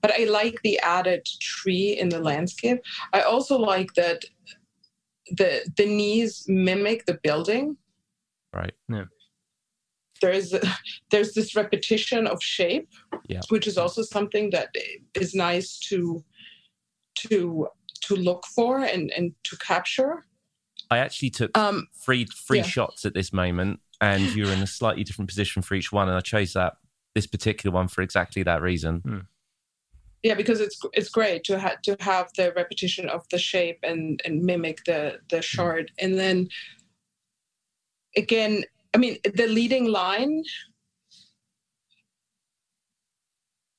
[0.00, 2.80] but I like the added tree in the landscape.
[3.12, 4.24] I also like that
[5.30, 7.76] the the knees mimic the building.
[8.54, 8.74] right.
[10.20, 10.54] There's
[11.10, 12.88] there's this repetition of shape,
[13.28, 13.40] Yeah.
[13.48, 14.74] which is also something that
[15.14, 16.24] is nice to
[17.16, 17.68] to
[18.02, 20.24] to look for and and to capture.
[20.90, 22.64] I actually took Um, three three yeah.
[22.64, 26.16] shots at this moment, and you're in a slightly different position for each one, and
[26.16, 26.74] I chose that
[27.14, 29.26] this particular one for exactly that reason.
[30.22, 34.20] yeah, because it's it's great to have to have the repetition of the shape and
[34.24, 36.48] and mimic the the shard, and then
[38.16, 38.64] again,
[38.98, 40.42] I mean, the leading line.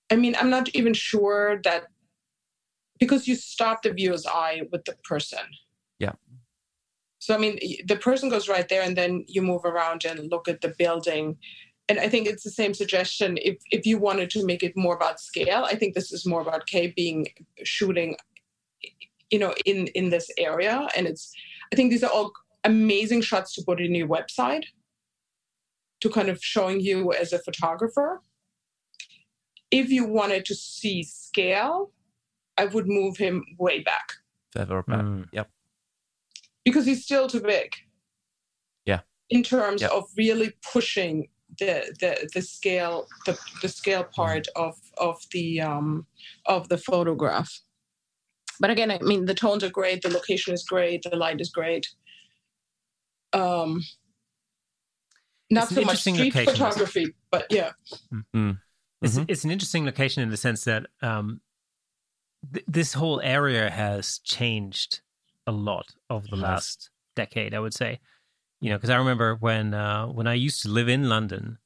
[0.10, 1.88] I mean, I'm not even sure that
[3.02, 5.46] because you stop the viewer's eye with the person.
[6.00, 6.14] Yeah.
[7.20, 10.48] So I mean, the person goes right there, and then you move around and look
[10.48, 11.38] at the building.
[11.90, 13.38] And I think it's the same suggestion.
[13.42, 16.40] If if you wanted to make it more about scale, I think this is more
[16.40, 17.28] about Kay being
[17.64, 18.16] shooting,
[19.32, 20.88] you know, in in this area.
[20.96, 21.34] And it's,
[21.74, 22.32] I think these are all
[22.64, 24.64] amazing shots to put in your website,
[26.02, 28.22] to kind of showing you as a photographer.
[29.72, 31.92] If you wanted to see scale,
[32.58, 34.14] I would move him way back
[34.52, 35.02] Further back.
[35.02, 35.26] Mm.
[35.32, 35.50] Yep.
[36.66, 37.74] because he's still too big.
[38.86, 39.02] Yeah.
[39.30, 39.90] In terms Yeah.
[39.90, 46.06] of really pushing the the the scale the the scale part of of the um
[46.46, 47.52] of the photograph.
[48.60, 51.50] But again, I mean the tones are great, the location is great, the light is
[51.50, 51.88] great.
[53.34, 53.82] Um
[55.50, 56.54] not It's so much street location.
[56.54, 57.72] photography, but yeah.
[59.02, 59.26] It's Mhm.
[59.30, 61.42] it's an interesting location in the sense that um,
[62.54, 65.02] th- this whole area has changed
[65.48, 66.44] a lot over the It has.
[66.44, 67.54] last decade.
[67.54, 68.00] I would say,
[68.62, 71.58] you know, because I remember when uh, when I used to live in London,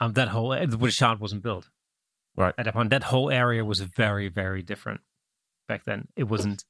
[0.00, 1.68] um, that whole the British Shard wasn't built.
[2.36, 2.54] Right.
[2.58, 5.00] At that point, that whole area was very very different
[5.68, 6.08] back then.
[6.16, 6.64] It wasn't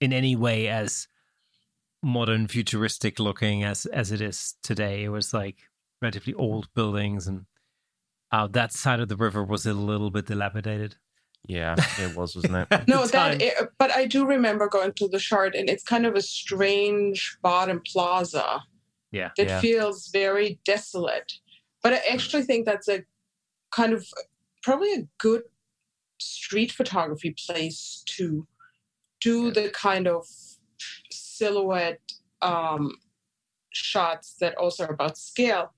[0.00, 1.06] in any way as
[2.02, 5.04] modern futuristic looking as as it is today.
[5.04, 5.56] It was like
[6.02, 7.46] relatively old buildings and
[8.32, 10.96] uh, that side of the river was a little bit dilapidated.
[11.48, 12.86] Yeah, it was, wasn't it?
[12.88, 13.38] No, that time.
[13.42, 17.36] i- but I do remember going to the Shard and it's kind of a strange
[17.42, 18.62] bottom plaza.
[19.12, 19.30] Yeah.
[19.36, 19.60] that Yeah.
[19.60, 21.32] feels very desolate.
[21.82, 23.02] But I actually think that's a
[23.72, 24.06] kind of
[24.62, 25.42] probably a good
[26.20, 28.46] street photography place to
[29.20, 29.50] do Yeah.
[29.50, 30.26] the kind of
[31.40, 32.00] silhouette
[32.42, 32.82] um,
[33.70, 35.72] shots that also are about scale.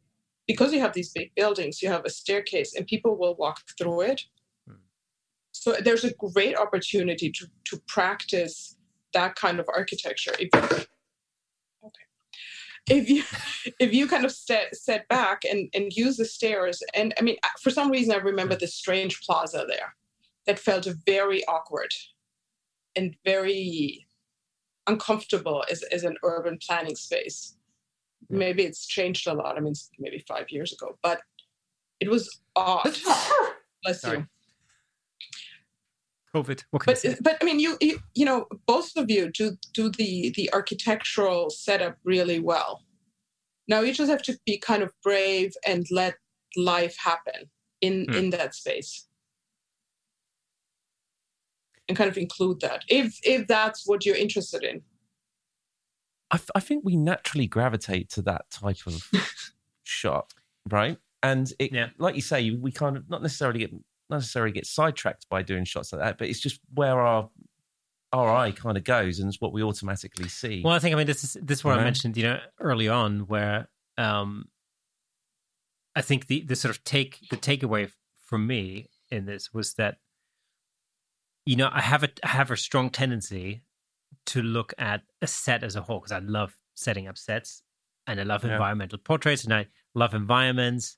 [0.46, 4.00] Because you have these big buildings, you have a staircase, and people will walk through
[4.12, 4.20] it.
[4.66, 4.82] Hmm.
[5.52, 8.76] So there's a great opportunity to to practice
[9.14, 10.34] that kind of architecture.
[10.44, 10.60] If you,
[11.88, 12.06] okay,
[12.98, 13.22] if you
[13.78, 17.36] if you kind of set set back and and use the stairs, and I mean,
[17.62, 19.90] for some reason, I remember the strange plaza there
[20.46, 21.92] that felt very awkward
[22.96, 24.06] and very
[24.86, 27.56] uncomfortable as, as an urban planning space.
[28.30, 29.56] Maybe it's changed a lot.
[29.56, 31.20] I mean, maybe five years ago, but
[32.00, 32.96] it was odd.
[33.82, 34.18] Bless Sorry.
[34.18, 34.26] you.
[36.34, 36.62] COVID.
[36.72, 40.32] but I but I mean, you, you you know, both of you do do the
[40.34, 42.84] the architectural setup really well.
[43.68, 46.14] Now you just have to be kind of brave and let
[46.56, 47.50] life happen
[47.82, 48.14] in hmm.
[48.14, 49.06] in that space
[51.92, 54.82] and kind of include that if if that's what you're interested in.
[56.30, 59.10] I, I think we naturally gravitate to that type of
[59.84, 60.32] shot
[60.70, 60.98] right?
[61.22, 61.88] And it yeah.
[61.98, 65.64] like you say we kind of not necessarily get not necessarily get sidetracked by doing
[65.64, 67.30] shots like that but it's just where our
[68.12, 70.62] our eye kind of goes and it's what we automatically see.
[70.64, 72.88] Well i think i mean this is this is what i mentioned you know early
[72.88, 74.46] on where um
[75.94, 77.90] i think the the sort of take the takeaway
[78.26, 79.98] from me in this was that
[81.44, 83.62] you know, I have a I have a strong tendency
[84.26, 87.62] to look at a set as a whole because I love setting up sets
[88.06, 88.52] and I love yeah.
[88.52, 90.96] environmental portraits and I love environments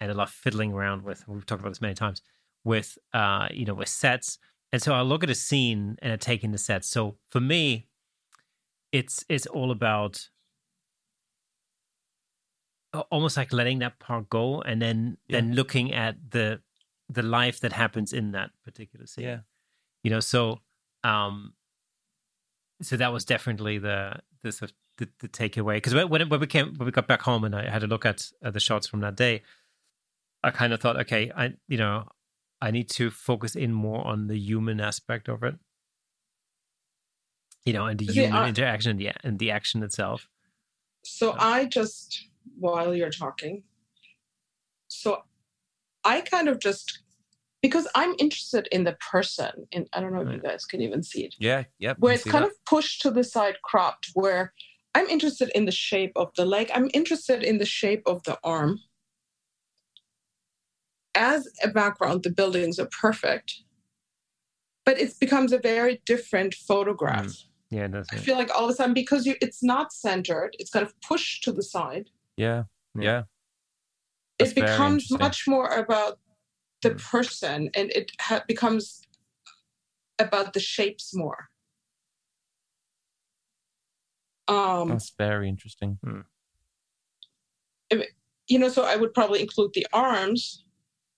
[0.00, 1.26] and I love fiddling around with.
[1.28, 2.22] We've talked about this many times
[2.64, 4.38] with uh, you know with sets,
[4.72, 6.88] and so I look at a scene and I take in the sets.
[6.88, 7.86] So for me,
[8.90, 10.28] it's it's all about
[13.10, 15.40] almost like letting that part go and then yeah.
[15.40, 16.60] then looking at the
[17.08, 19.24] the life that happens in that particular scene.
[19.24, 19.38] Yeah
[20.04, 20.60] you know so
[21.02, 21.54] um
[22.80, 26.46] so that was definitely the the sort of the, the takeaway because when, when we
[26.46, 28.86] came when we got back home and I had a look at uh, the shots
[28.86, 29.42] from that day,
[30.44, 32.08] I kind of thought, okay, I you know
[32.60, 35.56] I need to focus in more on the human aspect of it,
[37.64, 40.28] you know, and the human I, interaction yeah and the action itself.
[41.04, 42.28] So, so I just
[42.60, 43.64] while you're talking,
[44.86, 45.24] so
[46.04, 47.00] I kind of just
[47.64, 49.66] because I'm interested in the person.
[49.72, 51.34] And I don't know if you guys can even see it.
[51.38, 51.94] Yeah, yeah.
[51.96, 52.50] Where it's kind that.
[52.50, 54.10] of pushed to the side, cropped.
[54.12, 54.52] Where
[54.94, 56.70] I'm interested in the shape of the leg.
[56.74, 58.80] I'm interested in the shape of the arm.
[61.14, 63.62] As a background, the buildings are perfect,
[64.84, 67.28] but it becomes a very different photograph.
[67.28, 67.44] Mm.
[67.70, 70.68] Yeah, that's I feel like all of a sudden because you, it's not centered, it's
[70.68, 72.10] kind of pushed to the side.
[72.36, 72.64] Yeah,
[72.94, 73.22] yeah.
[74.38, 76.18] it becomes much more about
[76.84, 77.10] the mm.
[77.10, 79.00] person and it ha- becomes
[80.18, 81.48] about the shapes more
[84.46, 86.20] um that's very interesting hmm.
[88.46, 90.64] you know so i would probably include the arms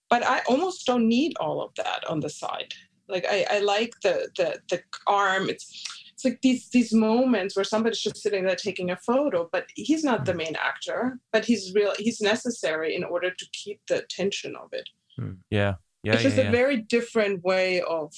[0.09, 2.72] but i almost don't need all of that on the side
[3.09, 7.64] like i, I like the, the the arm it's it's like these these moments where
[7.64, 10.38] somebody's just sitting there taking a photo but he's not the hmm.
[10.38, 14.88] main actor but he's real he's necessary in order to keep the tension of it
[15.18, 15.32] Hmm.
[15.51, 15.74] Yeah.
[16.02, 16.14] Yeah.
[16.14, 18.12] It's just yeah, a very different way of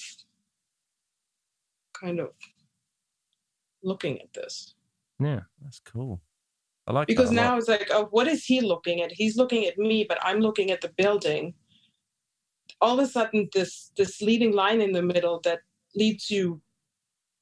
[1.93, 2.29] kind of
[3.83, 4.75] looking at this.
[5.19, 6.21] Yeah, that's cool.
[6.87, 7.15] I like it.
[7.15, 9.11] because now it's like, oh, what is he looking at?
[9.11, 11.53] He's looking at me, but I'm looking at the building.
[12.81, 15.59] All of a sudden, this this leading line in the middle that
[15.95, 16.61] leads you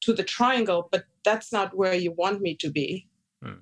[0.02, 3.08] to the triangle, but that's not where you want me to be.
[3.44, 3.62] Hmm.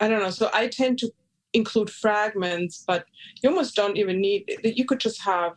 [0.00, 0.30] I don't know.
[0.30, 1.12] So I tend to
[1.54, 3.04] include fragments, but
[3.42, 4.76] you almost don't even need that.
[4.76, 5.54] you could just have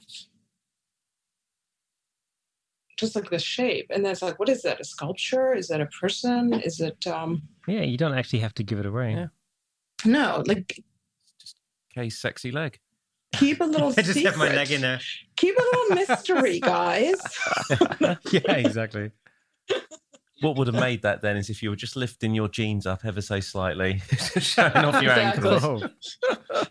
[2.97, 3.87] just like the shape.
[3.89, 4.79] And then it's like, what is that?
[4.79, 5.53] A sculpture?
[5.53, 6.53] Is that a person?
[6.53, 9.11] Is it um Yeah, you don't actually have to give it away.
[9.13, 9.27] Yeah.
[10.05, 10.81] No, like
[11.39, 11.57] just
[11.93, 12.79] case sexy leg.
[13.33, 14.31] Keep a little I just secret.
[14.31, 14.99] have my leg in there.
[15.35, 17.15] Keep a little mystery, guys.
[18.31, 19.11] yeah, exactly
[20.41, 23.05] what would have made that then is if you were just lifting your jeans up
[23.05, 23.99] ever so slightly,
[24.37, 25.49] showing off your exactly.
[25.49, 25.83] ankles.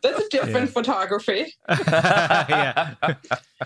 [0.02, 0.66] That's a different yeah.
[0.66, 1.54] photography.
[1.68, 2.94] yeah.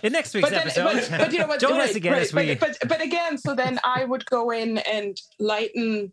[0.02, 1.60] In next week's but then, episode, but, but, you know what?
[1.60, 2.54] Join right, us again right, but, we...
[2.54, 6.12] but, but again, so then I would go in and lighten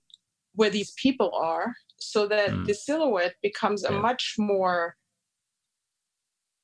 [0.56, 2.66] where these people are, so that mm.
[2.66, 4.96] the silhouette becomes a much more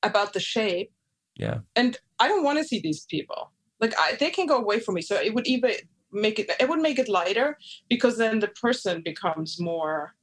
[0.01, 0.91] about the shape.
[1.35, 1.59] Yeah.
[1.75, 3.51] And I don't want to see these people.
[3.79, 5.01] Like I, they can go away from me.
[5.01, 5.73] So it would even
[6.11, 7.57] make it it would make it lighter
[7.89, 10.13] because then the person becomes more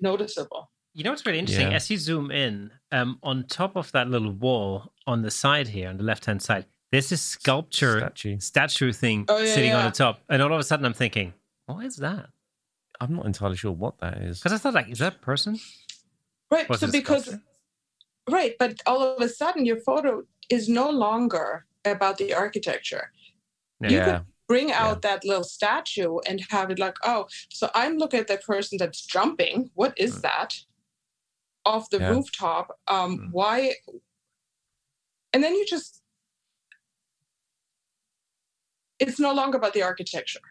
[0.00, 1.76] noticeable you know what's really interesting yeah.
[1.76, 5.88] as you zoom in um, on top of that little wall on the side here
[5.88, 9.78] on the left hand side there's this sculpture statue, statue thing oh, yeah, sitting yeah.
[9.78, 11.32] on the top and all of a sudden i'm thinking
[11.66, 12.28] what is that
[13.02, 14.38] I'm not entirely sure what that is.
[14.38, 15.58] Because I thought, like, is that a person?
[16.52, 16.72] Right.
[16.76, 17.42] So because sculpture?
[18.30, 23.10] right, but all of a sudden your photo is no longer about the architecture.
[23.80, 24.04] You Yeah.
[24.04, 28.26] could bring out that little statue and have it like, oh, so I'm looking at
[28.26, 29.70] that person that's jumping.
[29.72, 30.22] What is Mm.
[30.22, 30.50] that?
[31.64, 32.10] Off the Yeah.
[32.10, 32.78] rooftop.
[32.86, 33.28] Um, Mm.
[33.32, 33.76] why?
[35.32, 36.02] And then you just
[38.98, 40.46] it's no longer about the architecture.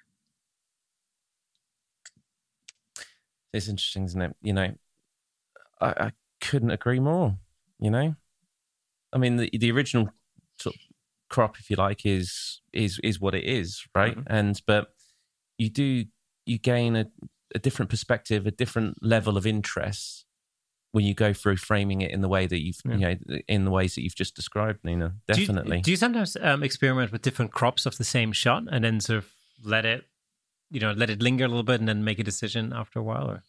[3.53, 4.35] It's interesting, isn't it?
[4.41, 4.73] You know,
[5.79, 7.37] I, I couldn't agree more.
[7.79, 8.15] You know,
[9.13, 10.09] I mean, the the original
[11.33, 14.15] crop, if you like, is is is what it is, right?
[14.17, 14.23] Mhm.
[14.27, 14.83] And but
[15.57, 16.05] you do
[16.45, 17.05] you gain a,
[17.55, 20.25] a different perspective, a different level of interest
[20.93, 22.93] when you go through framing it in the way that you've Yeah.
[22.93, 25.07] you know in the ways that you've just described, Nina.
[25.09, 25.79] Do you- Definitely.
[25.81, 29.17] Do you, sometimes um, experiment with different crops of the same shot and then sort
[29.19, 29.27] of
[29.63, 30.01] let it,
[30.69, 33.03] you know, let it linger a little bit and then make a decision after a
[33.03, 33.27] while?
[33.33, 33.43] Or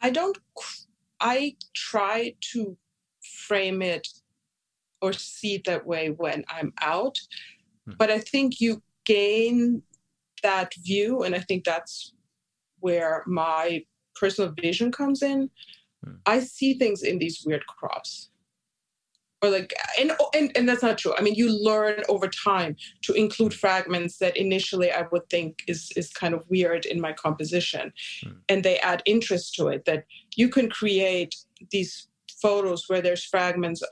[0.00, 0.38] I don't.
[1.20, 2.76] I try to
[3.48, 4.08] frame it
[5.04, 7.16] or see it that way when I'm out,
[7.86, 7.92] Hmm.
[8.00, 9.82] but I think you gain
[10.42, 12.14] that view, and I think that's
[12.80, 13.84] where my
[14.20, 15.50] personal vision comes in.
[16.02, 16.14] Hmm.
[16.34, 18.30] I see things in these weird crops.
[19.42, 21.14] Or like and, and and that's not true.
[21.18, 22.72] I mean, you learn over time
[23.06, 27.12] to include fragments that initially I would think is is kind of weird in my
[27.24, 28.36] composition, Hmm.
[28.50, 29.80] and they add interest to it.
[29.84, 30.00] That
[30.40, 31.32] you can create
[31.74, 31.92] these
[32.44, 33.82] photos where there's fragments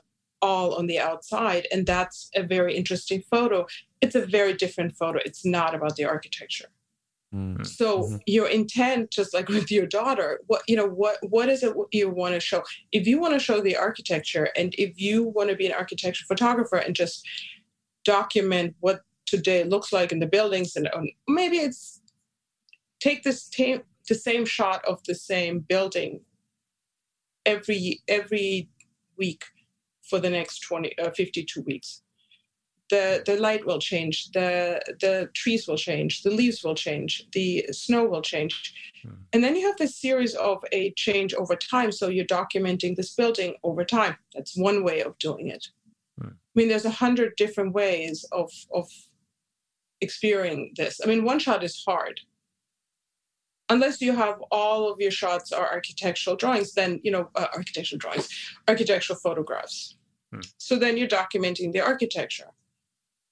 [0.43, 3.65] all on the outside, and that's a very interesting photo.
[4.01, 5.19] It's a very different photo.
[5.23, 6.69] It's not about the architecture.
[7.33, 7.65] Mm.
[7.65, 8.19] So Mhm.
[8.27, 12.09] your intent, just like with your daughter, what you know, what what is it you
[12.09, 12.61] want to show?
[12.91, 16.25] If you want to show the architecture, and if you want to be an architecture
[16.27, 17.25] photographer and just
[18.03, 22.01] document what today looks like in the buildings, and um, maybe it's
[22.99, 23.49] take this
[24.09, 26.21] the same shot of the same building
[27.45, 28.69] every every
[29.17, 29.43] week
[30.13, 32.03] for the next 20 uh, 52 weeks.
[32.91, 37.65] The the light will change the the trees will change the leaves will change the
[37.71, 38.53] snow will change.
[39.01, 39.15] Hmm.
[39.33, 43.15] and then you have this series of a change over time so you're documenting this
[43.15, 44.15] building over time.
[44.35, 45.63] That's one way of doing it.
[46.19, 46.33] Hmm.
[46.49, 48.49] i mean there's a hundred different ways of
[48.79, 48.87] of
[50.07, 50.93] experiencing this.
[51.03, 52.15] I mean one shot is hard.
[53.69, 58.01] Unless you have all of your shots are architectural drawings then you know uh, architectural
[58.03, 58.27] drawings
[58.67, 59.79] architectural photographs
[60.33, 60.39] Hmm.
[60.57, 62.51] so then you're documenting the architecture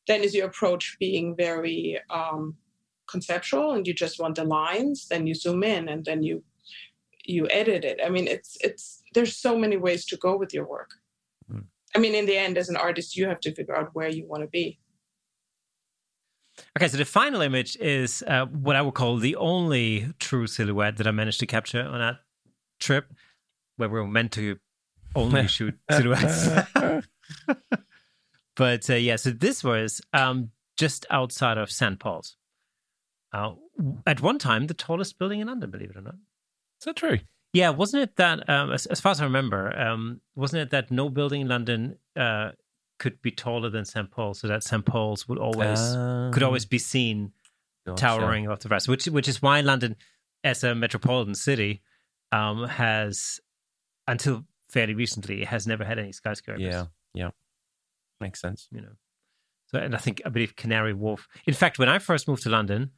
[0.07, 2.55] then is your approach being very um,
[3.07, 6.43] conceptual and you just want the lines then you zoom in and then you
[7.25, 10.67] you edit it i mean it's it's there's so many ways to go with your
[10.67, 10.91] work
[11.51, 11.65] Mm.
[11.95, 14.27] i mean in the end as an artist you have to figure out where you
[14.27, 14.79] want to be
[16.77, 20.97] Okay, so the final image is uh, what I would call the only true silhouette
[20.97, 22.19] that I managed to capture on that
[22.79, 23.13] trip,
[23.77, 24.57] where we were meant to
[25.15, 26.49] only shoot silhouettes.
[28.55, 31.99] but uh, yeah, so this was um, just outside of St.
[31.99, 32.37] Paul's.
[33.33, 33.53] Uh,
[34.05, 36.15] at one time, the tallest building in London, believe it or not.
[36.79, 37.19] Is that true?
[37.53, 40.89] Yeah, wasn't it that, um, as, as far as I remember, um, wasn't it that
[40.89, 42.51] no building in London uh,
[42.97, 44.09] could be taller than St.
[44.09, 44.85] Paul's, so that St.
[44.85, 45.79] Paul's would always
[46.33, 47.33] could always be seen
[47.85, 48.01] gotcha.
[48.01, 49.95] towering off the rest, which which is why London,
[50.43, 51.81] as a metropolitan city,
[52.31, 53.41] um, has
[54.07, 56.61] until fairly recently it has never had any skyscrapers.
[56.61, 57.31] Yeah, yeah,
[58.19, 58.67] makes sense.
[58.71, 58.95] you know.
[59.67, 61.27] So, and I think I believe Canary Wharf.
[61.45, 62.91] In fact, when I first moved to London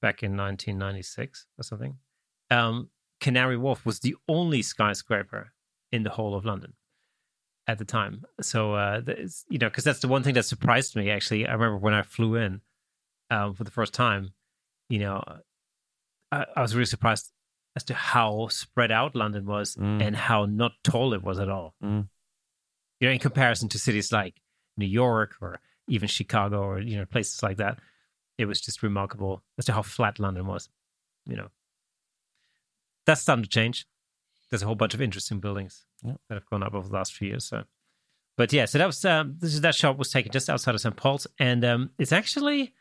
[0.00, 1.96] back in 1996 or something,
[2.50, 2.90] um,
[3.20, 5.52] Canary Wharf was the only skyscraper
[5.92, 6.74] in the whole of London
[7.66, 8.24] at the time.
[8.40, 9.02] So, uh,
[9.48, 11.10] you know, because that's the one thing that surprised me.
[11.10, 12.60] Actually, I remember when I flew in
[13.30, 14.30] um, for the first time.
[14.88, 15.22] You know,
[16.32, 17.30] I, I was really surprised
[17.76, 20.02] as to how spread out London was Mm.
[20.02, 21.74] and how not tall it was at all.
[21.82, 22.08] Mm.
[23.00, 24.40] You know, in comparison to cities like
[24.76, 27.78] New York or even Chicago or you know places like that,
[28.38, 30.68] it was just remarkable as to how flat London was.
[31.26, 31.48] You know,
[33.06, 33.86] that's starting to change.
[34.50, 36.14] There's a whole bunch of interesting buildings Yeah.
[36.28, 37.44] that have gone up over the last few years.
[37.44, 37.64] So,
[38.36, 40.80] but yeah, so that was um, this is that shot was taken just outside of
[40.80, 40.96] St.
[40.96, 42.74] Paul's, and um, it's actually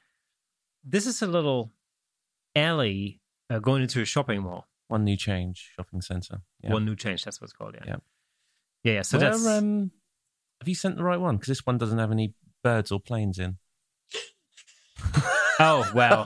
[0.83, 1.71] this is a little
[2.55, 4.67] alley uh, going into a shopping mall.
[4.89, 6.41] One new change shopping centre.
[6.61, 6.73] Yeah.
[6.73, 7.75] One new change, that's what it's called.
[7.77, 7.95] Yeah, Yeah.
[8.83, 8.93] yeah.
[8.93, 9.01] yeah.
[9.03, 9.91] So Where, that's um,
[10.61, 11.35] have you sent the right one?
[11.37, 12.33] Because this one doesn't have any
[12.63, 13.57] birds or planes in.
[15.59, 16.25] oh well.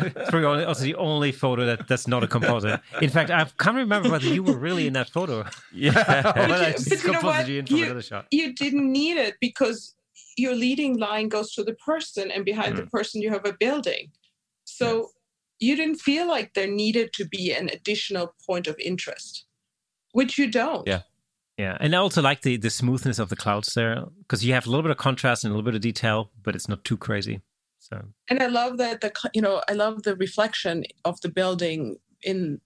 [0.00, 2.80] It's probably also the only photo that, that's not a composite.
[3.02, 5.44] In fact, I can't remember whether you were really in that photo.
[5.74, 5.92] yeah.
[6.48, 7.48] Whether I you- but you know what?
[7.48, 8.26] you in from You- shot.
[8.30, 9.94] you didn't need it because
[10.36, 12.90] your leading line goes to the person and behind the Mm.
[12.90, 14.10] person you have a building
[14.64, 15.10] so
[15.60, 19.44] you didn't feel like there needed to be an additional point of interest,
[20.12, 20.86] which you don't.
[20.86, 21.02] Yeah.
[21.56, 24.64] Yeah, and I also like the the smoothness of the clouds there because you have
[24.64, 26.96] a little bit of contrast and a little bit of detail, but it's not too
[26.96, 27.40] crazy.
[27.80, 31.96] So, and I love that the you know I love the reflection of the building
[32.22, 32.60] in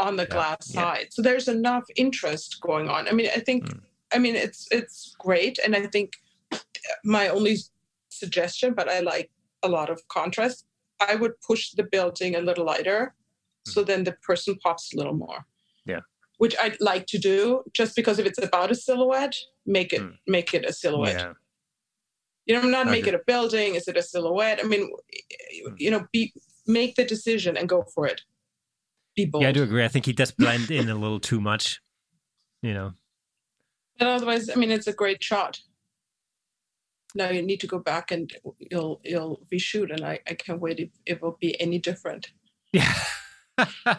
[0.00, 0.80] on the glass yeah.
[0.80, 1.06] side.
[1.10, 3.06] So there's enough interest going on.
[3.06, 3.80] I mean, I think mm.
[4.12, 6.14] I mean it's it's great, and I think
[7.04, 7.58] my only
[8.08, 9.30] suggestion, but I like
[9.62, 10.66] a lot of contrast.
[11.08, 13.14] I would push the building a little lighter,
[13.66, 13.72] mm.
[13.72, 15.46] so then the person pops a little more.
[15.84, 16.00] Yeah
[16.42, 20.16] which I'd like to do just because if it's about a silhouette, make it mm.
[20.26, 21.20] make it a silhouette.
[21.20, 21.32] Yeah.
[22.46, 23.76] You know, not make it a building.
[23.76, 24.58] Is it a silhouette?
[24.60, 25.74] I mean, mm.
[25.76, 26.34] you know, be
[26.66, 28.22] make the decision and go for it.
[29.14, 29.42] Be bold.
[29.42, 29.84] Yeah, I do agree.
[29.84, 31.80] I think he does blend in a little too much.
[32.60, 32.94] You know.
[34.00, 35.60] But otherwise, I mean, it's a great shot.
[37.14, 40.80] Now you need to go back and you'll you'll reshoot, and I, I can't wait
[40.80, 42.32] if it will be any different.
[42.72, 42.94] Yeah.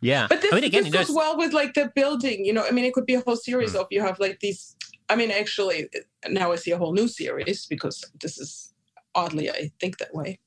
[0.00, 0.26] yeah.
[0.28, 2.70] But this, I mean, again, this goes well with like the building, you know, I
[2.70, 3.80] mean, it could be a whole series mm.
[3.80, 4.76] of you have like these.
[5.08, 5.88] I mean, actually,
[6.28, 8.72] now I see a whole new series because this is
[9.14, 10.38] oddly, I think that way.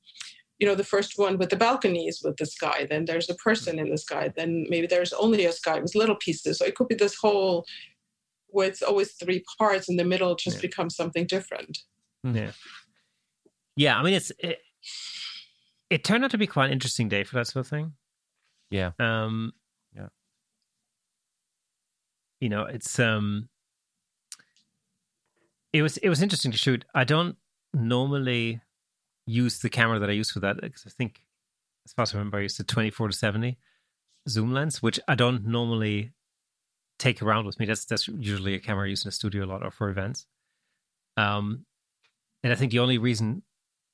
[0.58, 3.78] You know, the first one with the balconies with the sky, then there's a person
[3.78, 6.58] in the sky, then maybe there's only a sky with little pieces.
[6.58, 7.66] So it could be this whole
[8.46, 10.62] where it's always three parts in the middle just yeah.
[10.62, 11.78] becomes something different.
[12.24, 12.50] Yeah.
[13.76, 13.98] Yeah.
[13.98, 14.58] I mean, it's, it,
[15.90, 17.92] it turned out to be quite an interesting day for that sort of thing.
[18.70, 18.92] Yeah.
[18.98, 19.52] Um,
[19.94, 20.08] yeah.
[22.40, 23.48] You know, it's um,
[25.72, 26.84] it was it was interesting to shoot.
[26.94, 27.36] I don't
[27.72, 28.60] normally
[29.26, 31.20] use the camera that I use for that because I think,
[31.86, 33.58] as far as I remember, I used the twenty four to seventy
[34.28, 36.12] zoom lens, which I don't normally
[36.98, 37.66] take around with me.
[37.66, 40.26] That's that's usually a camera I use in a studio a lot or for events.
[41.16, 41.66] Um,
[42.44, 43.42] and I think the only reason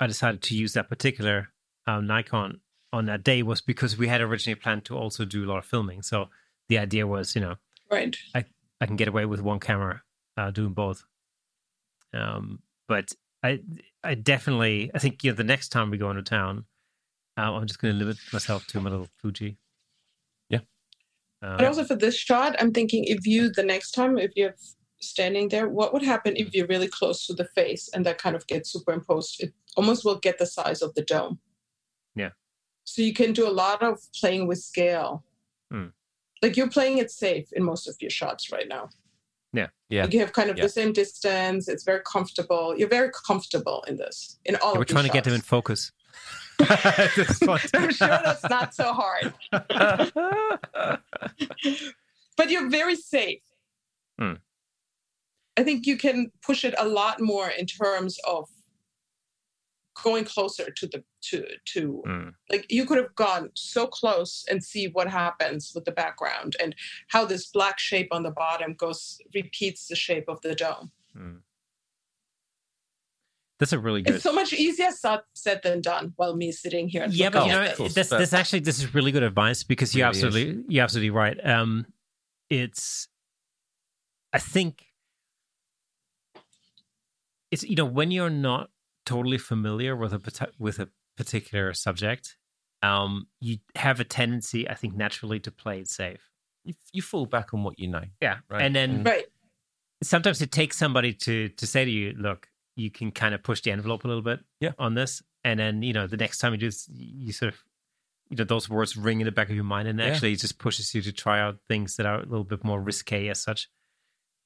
[0.01, 1.49] I decided to use that particular
[1.87, 2.61] um, Nikon
[2.93, 5.65] on that day was because we had originally planned to also do a lot of
[5.65, 6.03] filming.
[6.03, 6.29] So
[6.69, 7.55] the idea was, you know,
[7.91, 8.45] right, I,
[8.81, 10.03] I can get away with one camera
[10.37, 11.05] uh, doing both.
[12.13, 12.59] Um,
[12.89, 13.13] but
[13.45, 13.61] I
[14.03, 16.65] I definitely I think you know the next time we go into town,
[17.39, 19.59] uh, I'm just going to limit myself to my little Fuji.
[20.49, 20.61] Yeah.
[21.41, 24.57] Um, but also for this shot, I'm thinking if you the next time if you're
[25.01, 28.37] standing there, what would happen if you're really close to the face and that kind
[28.37, 29.43] of gets superimposed?
[29.43, 31.39] It almost will get the size of the dome.
[32.15, 32.31] Yeah.
[32.85, 35.25] So you can do a lot of playing with scale.
[35.73, 35.93] Mm.
[36.43, 38.89] Like you're playing it safe in most of your shots right now.
[39.53, 39.69] Yeah.
[39.89, 40.03] Yeah.
[40.03, 40.65] Like you have kind of yeah.
[40.65, 41.69] the same distance.
[41.69, 42.77] It's very comfortable.
[42.77, 44.39] You're very comfortable in this.
[44.45, 45.13] In all yeah, We're trying shots.
[45.13, 45.93] to get them in focus.
[46.61, 49.33] I'm sure that's not so hard.
[52.37, 53.43] but you're very safe.
[54.21, 54.39] Mm.
[55.61, 58.49] I think you can push it a lot more in terms of
[60.03, 62.33] going closer to the to to mm.
[62.51, 66.75] like you could have gone so close and see what happens with the background and
[67.09, 71.37] how this black shape on the bottom goes repeats the shape of the dome mm.
[73.59, 74.89] that's a really good it's so much easier
[75.35, 78.79] said than done while me sitting here yeah but you know this this actually this
[78.79, 80.65] is really good advice because you're absolutely is.
[80.69, 81.85] you're absolutely right um
[82.49, 83.09] it's
[84.33, 84.87] i think
[87.51, 88.71] it's you know when you're not
[89.07, 92.37] totally familiar with a with a particular subject,
[92.83, 96.31] um, you have a tendency, I think, naturally to play it safe.
[96.65, 98.05] You, you fall back on what you know.
[98.21, 98.63] Yeah, right.
[98.63, 99.27] And then right.
[100.03, 103.61] sometimes it takes somebody to to say to you, "Look, you can kind of push
[103.63, 104.73] the envelope a little bit yeah.
[104.79, 107.61] on this," and then you know the next time you do this, you sort of
[108.31, 110.59] you know those words ring in the back of your mind, and actually it just
[110.59, 113.69] pushes you to try out things that are a little bit more risque as such.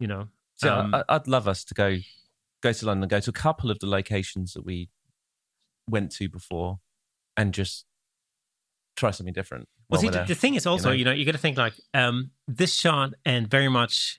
[0.01, 1.99] You know, so um, I'd love us to go
[2.65, 4.89] go to London, go to a couple of the locations that we
[5.89, 6.81] went to before,
[7.37, 7.85] and just
[8.97, 9.69] try something different.
[9.91, 11.75] Well, see, the, the thing is also, you know, you, know, got to think like
[11.93, 14.19] um, this shot and very much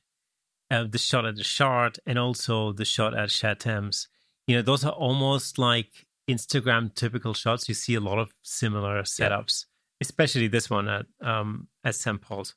[0.69, 4.07] uh, the shot at the Shard and also the shot at Shad Thames.
[4.47, 7.67] You know, those are almost like Instagram typical shots.
[7.67, 10.01] You see a lot of similar setups, yeah.
[10.01, 12.21] especially this one at um, at St.
[12.21, 12.53] Paul's.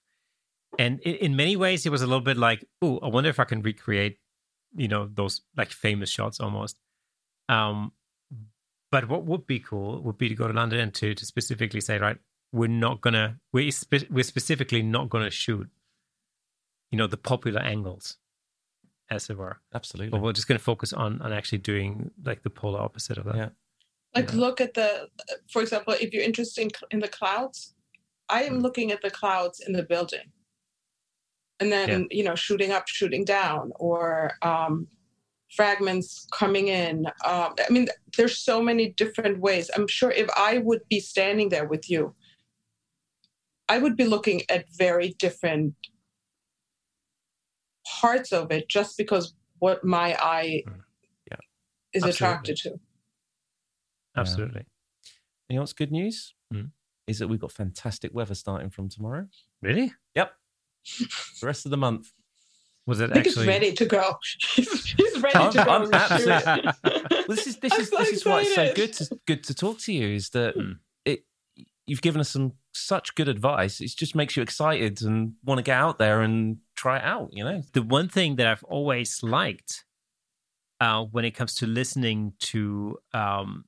[0.78, 3.40] And in, in many ways, it was a little bit like, oh, I wonder if
[3.40, 4.18] I can recreate
[4.74, 6.78] you know those like famous shots almost.
[7.48, 7.92] Um
[8.90, 11.80] but what would be cool would be to go to london and to to specifically
[11.80, 12.16] say right
[12.52, 15.68] we're not gonna we're, spe- we're specifically not gonna shoot
[16.90, 18.16] you know the popular angles
[19.10, 19.58] as it were.
[19.74, 20.10] Absolutely.
[20.10, 23.36] But we're just gonna focus on on actually doing like the polar opposite of that.
[23.36, 23.48] Yeah.
[24.14, 24.38] Like yeah.
[24.38, 25.08] look at the
[25.50, 27.74] for example if you're interested in, in the clouds
[28.28, 28.62] i am mm.
[28.62, 30.32] looking at the clouds in the building
[31.60, 32.06] and then yeah.
[32.10, 34.86] you know shooting up shooting down or um,
[35.50, 37.06] fragments coming in.
[37.24, 39.70] Um, I mean, there's so many different ways.
[39.74, 42.14] I'm sure if I would be standing there with you,
[43.68, 45.74] I would be looking at very different
[48.00, 50.80] parts of it just because what my eye Mm.
[51.30, 51.36] Yeah.
[51.92, 52.10] is Absolutely.
[52.10, 52.80] attracted to.
[54.16, 54.64] Absolutely.
[55.48, 56.34] You know what's good news?
[56.52, 56.66] Hmm.
[57.06, 59.26] Is that we've got fantastic weather starting from tomorrow.
[59.62, 59.94] Really?
[60.14, 60.32] Yep.
[61.40, 62.12] The rest of the month.
[62.86, 63.44] Was it I think actually?
[63.46, 64.14] he's ready to go.
[64.54, 65.70] he's, he's ready I'm- to go.
[65.70, 66.72] I'm absolutely-
[67.28, 69.44] Well, this is this I'm is so this is why it's so good to good
[69.44, 70.14] to talk to you.
[70.14, 70.72] Is that Hmm.
[71.04, 71.24] it?
[71.86, 73.80] You've given us some such good advice.
[73.82, 77.28] It just makes you excited and want to get out there and try it out.
[77.32, 77.62] You know.
[77.74, 79.84] the one thing that I've always liked
[80.80, 83.64] uh, when it comes to listening to um,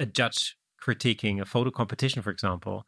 [0.00, 2.86] a judge critiquing a photo competition, for example,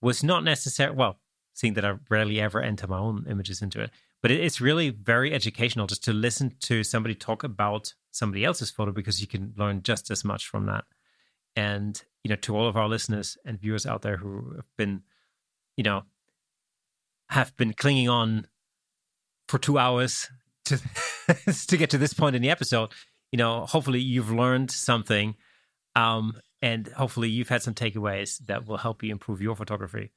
[0.00, 1.18] was not necessarily, well,
[1.54, 4.90] seeing that I rarely ever enter my own images into it, but it, it's really
[4.90, 9.52] very educational just to listen to somebody talk about somebody else's photo because you can
[9.56, 10.84] learn just as much from that.
[11.54, 15.02] And, you know, to all of our listeners and viewers out there who have been,
[15.76, 16.04] you know,
[17.28, 18.46] have been clinging on
[19.48, 20.30] for two hours
[20.66, 20.80] to
[21.68, 22.90] to get to this point in the episode,
[23.30, 25.34] you know, hopefully you've learned something,
[25.96, 30.12] um, and hopefully you've had some takeaways that will help you improve your photography.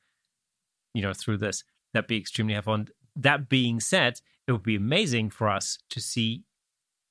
[0.95, 1.63] You know, through this,
[1.93, 2.85] that'd be extremely helpful.
[3.15, 6.43] That being said, it would be amazing for us to see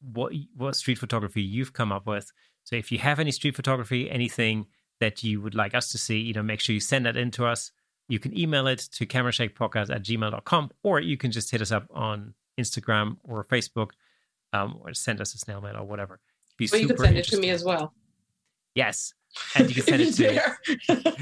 [0.00, 2.32] what what street photography you've come up with.
[2.64, 4.66] So if you have any street photography, anything
[5.00, 7.30] that you would like us to see, you know, make sure you send that in
[7.32, 7.72] to us.
[8.08, 11.86] You can email it to camerashakepodcast at gmail.com, or you can just hit us up
[11.92, 13.90] on Instagram or Facebook,
[14.52, 16.20] um, or send us a snail mail or whatever.
[16.58, 17.94] Be But you could send it to me as well.
[18.74, 19.14] Yes.
[19.56, 20.58] And you can send it If you to dare.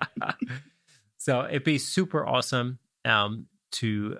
[1.18, 4.18] So it'd be super awesome um, to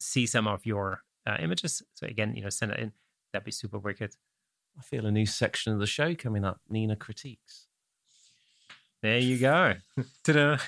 [0.00, 1.82] see some of your uh, images.
[1.94, 2.92] So again, you know, send it in.
[3.32, 4.14] That'd be super wicked.
[4.78, 6.60] I feel a new section of the show coming up.
[6.68, 7.66] Nina critiques.
[9.02, 9.74] There you go.
[10.24, 10.58] Ta-da.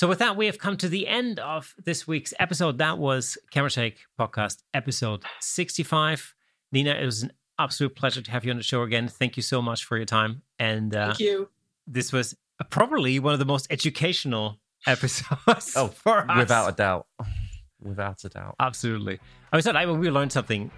[0.00, 2.78] So with that, we have come to the end of this week's episode.
[2.78, 6.34] That was Camera Shake Podcast episode 65.
[6.72, 9.08] Nina, it was an absolute pleasure to have you on the show again.
[9.08, 10.40] Thank you so much for your time.
[10.58, 11.50] And uh, Thank you.
[11.86, 12.34] this was
[12.70, 16.38] probably one of the most educational episodes Oh, for us.
[16.38, 17.06] Without a doubt.
[17.82, 18.54] Without a doubt.
[18.58, 19.20] Absolutely.
[19.52, 20.70] I was like, we learned something,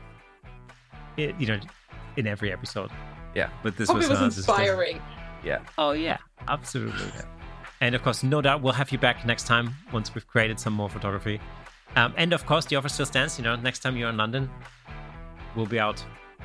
[1.16, 1.60] i- you know,
[2.16, 2.90] in every episode.
[3.36, 3.50] Yeah.
[3.62, 4.58] But this Hope was, was this was different.
[4.62, 5.02] inspiring.
[5.44, 5.60] Yeah.
[5.78, 6.18] Oh yeah,
[6.48, 7.06] absolutely.
[7.82, 10.72] And of course, no doubt we'll have you back next time once we've created some
[10.72, 11.40] more photography.
[11.96, 13.36] Um, and of course, the offer still stands.
[13.38, 14.48] You know, next time you're in London,
[15.56, 16.02] we'll be out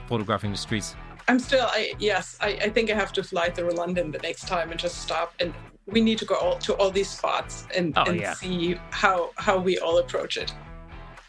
[0.08, 0.96] photographing the streets.
[1.28, 4.48] I'm still, I yes, I, I think I have to fly through London the next
[4.48, 5.36] time and just stop.
[5.40, 5.54] And
[5.86, 8.34] we need to go all, to all these spots and, Oh, and yeah.
[8.34, 10.52] see how how we all approach it.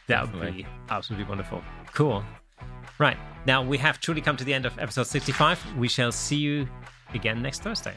[0.06, 0.62] That would Definitely.
[0.62, 1.62] be absolutely wonderful.
[1.92, 2.24] Cool.
[2.98, 5.76] Right now, we have truly come to the end of episode 65.
[5.76, 6.66] We shall see you
[7.12, 7.96] again next Thursday.